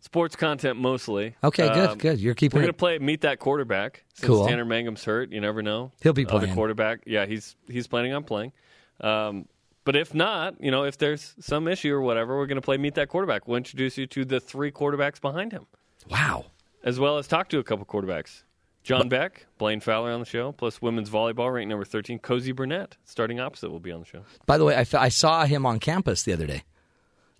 [0.00, 1.36] Sports content mostly.
[1.44, 2.18] Okay, good, Um, good.
[2.18, 4.04] You're keeping We're it- gonna play meet that quarterback.
[4.14, 4.46] Since Cool.
[4.48, 5.92] Tanner Mangum's hurt, you never know.
[6.02, 6.54] He'll be playing.
[6.54, 7.02] quarterback.
[7.06, 8.52] Yeah, he's he's planning on playing.
[9.00, 9.46] Um,
[9.84, 12.94] but if not, you know, if there's some issue or whatever, we're gonna play meet
[12.94, 13.46] that quarterback.
[13.46, 15.66] We'll introduce you to the three quarterbacks behind him.
[16.10, 16.46] Wow.
[16.82, 18.42] As well as talk to a couple quarterbacks.
[18.82, 22.96] John Beck, Blaine Fowler on the show, plus women's volleyball ranked number thirteen, Cozy Burnett,
[23.04, 24.22] starting opposite, will be on the show.
[24.46, 26.64] By the way, I, f- I saw him on campus the other day,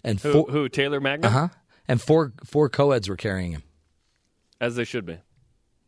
[0.04, 1.28] and Who, four, who Taylor Magnum?
[1.34, 1.48] uh huh,
[1.88, 3.62] and four four co-eds were carrying him.
[4.60, 5.14] As they should be.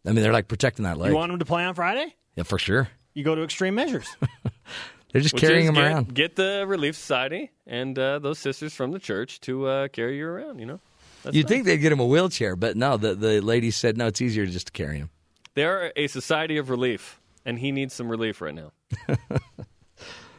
[0.07, 1.11] I mean, they're like protecting that leg.
[1.11, 2.15] You want him to play on Friday?
[2.37, 2.89] yeah, for sure.
[3.15, 4.09] You go to extreme measures.
[5.13, 6.15] They're just Which carrying is him get, around.
[6.15, 10.27] Get the Relief Society and uh, those sisters from the church to uh, carry you
[10.27, 10.59] around.
[10.59, 10.81] You know,
[11.23, 11.49] That's You'd nice.
[11.51, 12.97] think they'd get him a wheelchair, but no.
[12.97, 14.09] The the lady said no.
[14.09, 15.11] It's easier just to carry him.
[15.55, 18.73] They are a society of relief, and he needs some relief right now.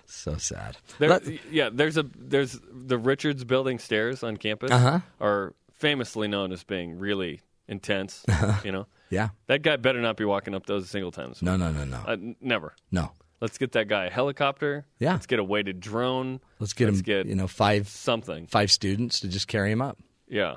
[0.07, 0.77] So sad.
[0.97, 1.19] There,
[1.51, 4.99] yeah, there's a there's the Richards Building stairs on campus Uh-huh.
[5.19, 8.23] are famously known as being really intense.
[8.63, 9.29] You know, yeah.
[9.47, 11.33] that guy better not be walking up those a single time.
[11.41, 11.97] No, no, no, no.
[11.97, 12.73] Uh, never.
[12.91, 13.11] No.
[13.41, 14.85] Let's get that guy a helicopter.
[14.99, 15.13] Yeah.
[15.13, 16.39] Let's get a weighted drone.
[16.59, 17.03] Let's get Let's him.
[17.03, 18.47] get you know, five something.
[18.47, 19.99] five students to just carry him up.
[20.27, 20.55] Yeah.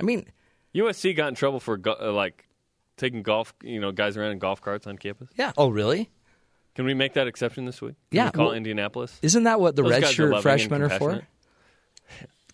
[0.00, 0.26] I mean,
[0.74, 2.46] USC got in trouble for go- uh, like
[2.96, 5.28] taking golf, you know, guys around in golf carts on campus.
[5.36, 5.52] Yeah.
[5.56, 6.10] Oh, really?
[6.74, 7.94] Can we make that exception this week?
[8.10, 9.18] Can Yeah, we call well, Indianapolis.
[9.22, 11.26] Isn't that what the Those red guys are freshmen are for?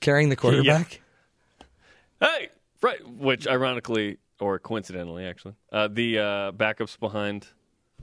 [0.00, 1.00] Carrying the quarterback.
[2.20, 2.50] Hey,
[2.80, 3.04] right.
[3.08, 7.48] Which, ironically or coincidentally, actually, uh, the uh, backups behind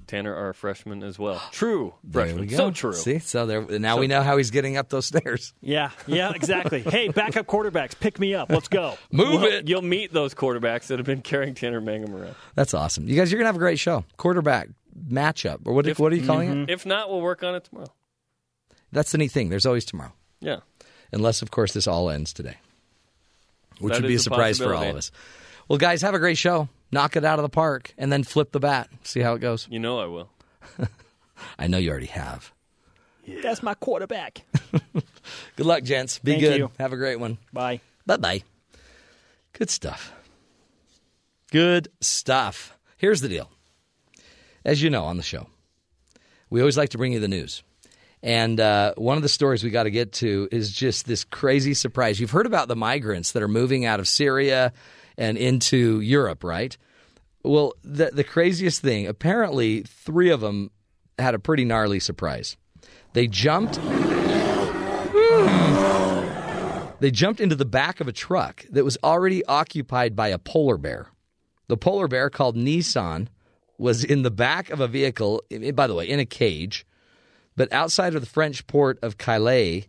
[0.09, 1.41] Tanner are freshmen as well.
[1.51, 2.47] True freshman.
[2.47, 2.47] freshmen.
[2.47, 2.55] we.
[2.55, 2.93] So true.
[2.93, 3.61] See, so there.
[3.79, 5.53] Now So we know how he's getting up those stairs.
[5.61, 6.81] Yeah, yeah, exactly.
[6.81, 8.49] hey, backup quarterbacks, pick me up.
[8.49, 8.97] Let's go.
[9.11, 9.67] Move Well, it.
[9.69, 12.35] You'll meet those quarterbacks that have been carrying Tanner Mangum around.
[12.55, 13.07] That's awesome.
[13.07, 14.03] You guys, you're gonna have a great show.
[14.17, 14.69] Quarterback
[15.09, 15.87] matchup, or what?
[15.87, 16.63] If- what are you calling Mm-hmm.
[16.63, 16.69] it?
[16.71, 17.93] If not, we'll work on it tomorrow.
[18.91, 19.49] That's the neat thing.
[19.49, 20.57] There's always tomorrow, Yeah.
[21.13, 22.57] unless of course this all ends today,
[23.79, 25.11] which That would be a surprise for all of us.
[25.67, 26.67] Well, guys, have a great show.
[26.91, 28.89] Knock it out of the park, and then flip the bat.
[29.03, 29.67] See how it goes.
[29.69, 30.29] You know I will.
[31.59, 32.51] I know you already have.
[33.43, 34.41] That's my quarterback.
[35.55, 36.19] Good luck, gents.
[36.19, 36.57] Be Thank good.
[36.57, 36.71] you.
[36.79, 37.37] Have a great one.
[37.53, 37.81] Bye.
[38.05, 38.43] Bye bye.
[39.53, 40.13] Good stuff.
[41.51, 42.77] Good stuff.
[42.97, 43.51] Here's the deal.
[44.65, 45.47] As you know on the show,
[46.49, 47.63] we always like to bring you the news.
[48.21, 51.73] And uh, one of the stories we got to get to is just this crazy
[51.73, 52.19] surprise.
[52.19, 54.73] You've heard about the migrants that are moving out of Syria
[55.19, 56.75] and into Europe, right?
[57.43, 60.71] Well, the, the craziest thing apparently, three of them
[61.19, 62.57] had a pretty gnarly surprise.
[63.13, 63.79] They jumped
[66.99, 70.77] they jumped into the back of a truck that was already occupied by a polar
[70.77, 71.07] bear.
[71.67, 73.27] The polar bear, called Nissan,
[73.77, 76.85] was in the back of a vehicle, eh, by the way, in a cage,
[77.55, 79.87] but outside of the French port of Calais.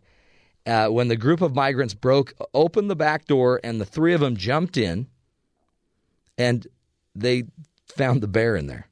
[0.66, 4.20] Uh, when the group of migrants broke open the back door and the three of
[4.20, 5.08] them jumped in,
[6.40, 6.66] and
[7.14, 7.44] they
[7.86, 8.86] found the bear in there.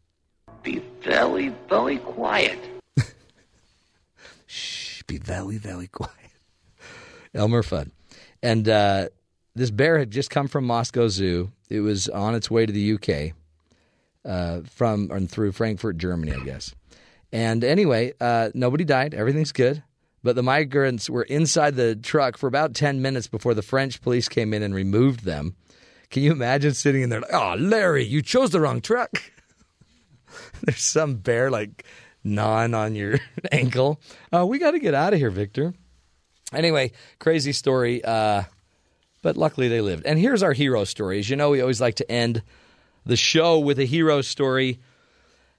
[0.63, 2.59] Be very, very quiet.
[4.47, 6.13] Shh, be very, very quiet.
[7.35, 7.91] Elmer Fudd.
[8.43, 9.09] And uh,
[9.55, 11.51] this bear had just come from Moscow Zoo.
[11.71, 13.35] It was on its way to the UK
[14.27, 16.75] uh, from and through Frankfurt, Germany, I guess.
[17.33, 19.15] And anyway, uh, nobody died.
[19.15, 19.83] Everything's good.
[20.23, 24.29] But the migrants were inside the truck for about 10 minutes before the French police
[24.29, 25.55] came in and removed them.
[26.11, 29.23] Can you imagine sitting in there like, oh, Larry, you chose the wrong truck?
[30.63, 31.85] There's some bear like
[32.25, 33.19] gnawing on your
[33.53, 34.01] ankle.
[34.35, 35.75] Uh, we got to get out of here, Victor.
[36.53, 38.03] Anyway, crazy story.
[38.05, 38.45] Uh,
[39.23, 40.07] but luckily they lived.
[40.07, 41.19] And here's our hero story.
[41.19, 42.43] As you know, we always like to end
[43.05, 44.79] the show with a hero story.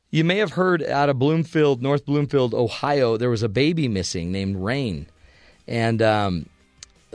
[0.10, 4.32] You may have heard out of Bloomfield, North Bloomfield, Ohio, there was a baby missing
[4.32, 5.08] named Rain.
[5.68, 6.50] And um,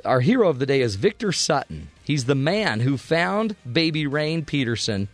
[0.04, 1.88] our hero of the day is Victor Sutton.
[2.04, 5.08] He's the man who found baby Rain Peterson.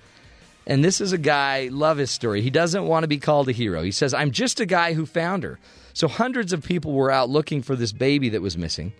[0.66, 2.42] And this is a guy, love his story.
[2.42, 3.82] He doesn't want to be called a hero.
[3.82, 5.58] He says, I'm just a guy who found her.
[5.94, 8.92] So hundreds of people were out looking for this baby that was missing.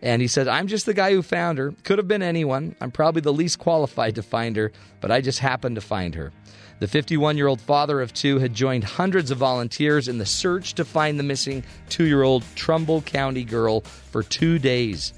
[0.00, 1.74] And he said, I'm just the guy who found her.
[1.82, 2.76] Could have been anyone.
[2.80, 6.32] I'm probably the least qualified to find her, but I just happened to find her.
[6.80, 10.74] The 51 year old father of two had joined hundreds of volunteers in the search
[10.74, 15.14] to find the missing two year old Trumbull County girl for two days.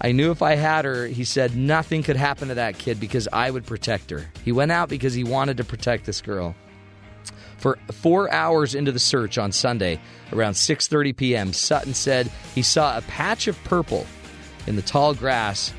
[0.00, 3.28] I knew if I had her, he said, nothing could happen to that kid because
[3.32, 4.26] I would protect her.
[4.44, 6.54] He went out because he wanted to protect this girl.
[7.58, 9.98] For four hours into the search on Sunday,
[10.32, 14.06] around 6:30 p.m., Sutton said he saw a patch of purple
[14.66, 15.72] in the tall grass,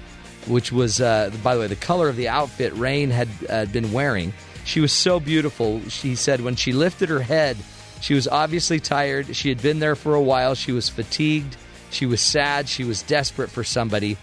[0.48, 3.92] which was, uh, by the way, the color of the outfit Rain had uh, been
[3.92, 4.34] wearing.
[4.66, 5.82] She was so beautiful.
[5.88, 7.58] She said when she lifted her head,
[8.02, 9.36] she was obviously tired.
[9.36, 10.56] She had been there for a while.
[10.56, 11.56] She was fatigued.
[11.90, 12.68] She was sad.
[12.68, 14.18] She was desperate for somebody.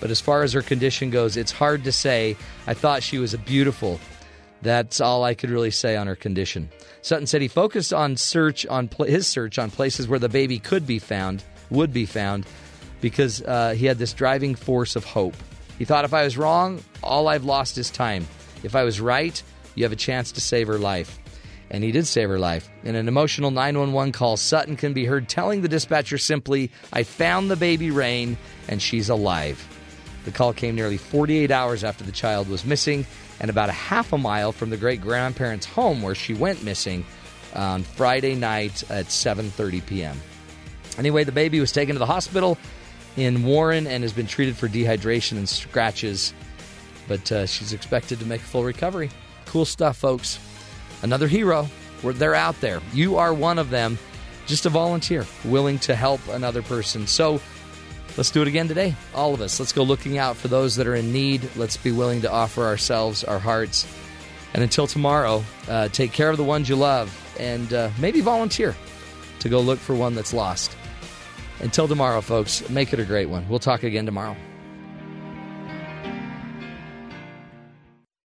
[0.00, 2.36] But as far as her condition goes, it's hard to say.
[2.66, 4.00] I thought she was beautiful.
[4.62, 6.70] That's all I could really say on her condition.
[7.02, 10.58] Sutton said he focused on search on pl- his search on places where the baby
[10.58, 12.46] could be found, would be found,
[13.00, 15.36] because uh, he had this driving force of hope.
[15.78, 18.26] He thought if I was wrong, all I've lost is time.
[18.62, 19.42] If I was right,
[19.74, 21.18] you have a chance to save her life.
[21.74, 22.70] And he did save her life.
[22.84, 27.50] In an emotional 911 call, Sutton can be heard telling the dispatcher simply, I found
[27.50, 28.38] the baby Rain,
[28.68, 29.66] and she's alive.
[30.24, 33.04] The call came nearly 48 hours after the child was missing
[33.40, 37.04] and about a half a mile from the great grandparents' home where she went missing
[37.56, 40.20] on Friday night at 7:30 p.m.
[40.96, 42.56] Anyway, the baby was taken to the hospital
[43.16, 46.34] in Warren and has been treated for dehydration and scratches,
[47.08, 49.10] but uh, she's expected to make a full recovery.
[49.46, 50.38] Cool stuff, folks.
[51.04, 51.68] Another hero.
[52.02, 52.80] They're out there.
[52.92, 53.98] You are one of them.
[54.46, 57.06] Just a volunteer, willing to help another person.
[57.06, 57.40] So
[58.16, 58.94] Let's do it again today.
[59.12, 59.58] All of us.
[59.58, 61.48] Let's go looking out for those that are in need.
[61.56, 63.86] Let's be willing to offer ourselves, our hearts.
[64.52, 68.76] And until tomorrow, uh, take care of the ones you love and uh, maybe volunteer
[69.40, 70.76] to go look for one that's lost.
[71.58, 73.48] Until tomorrow, folks, make it a great one.
[73.48, 74.36] We'll talk again tomorrow.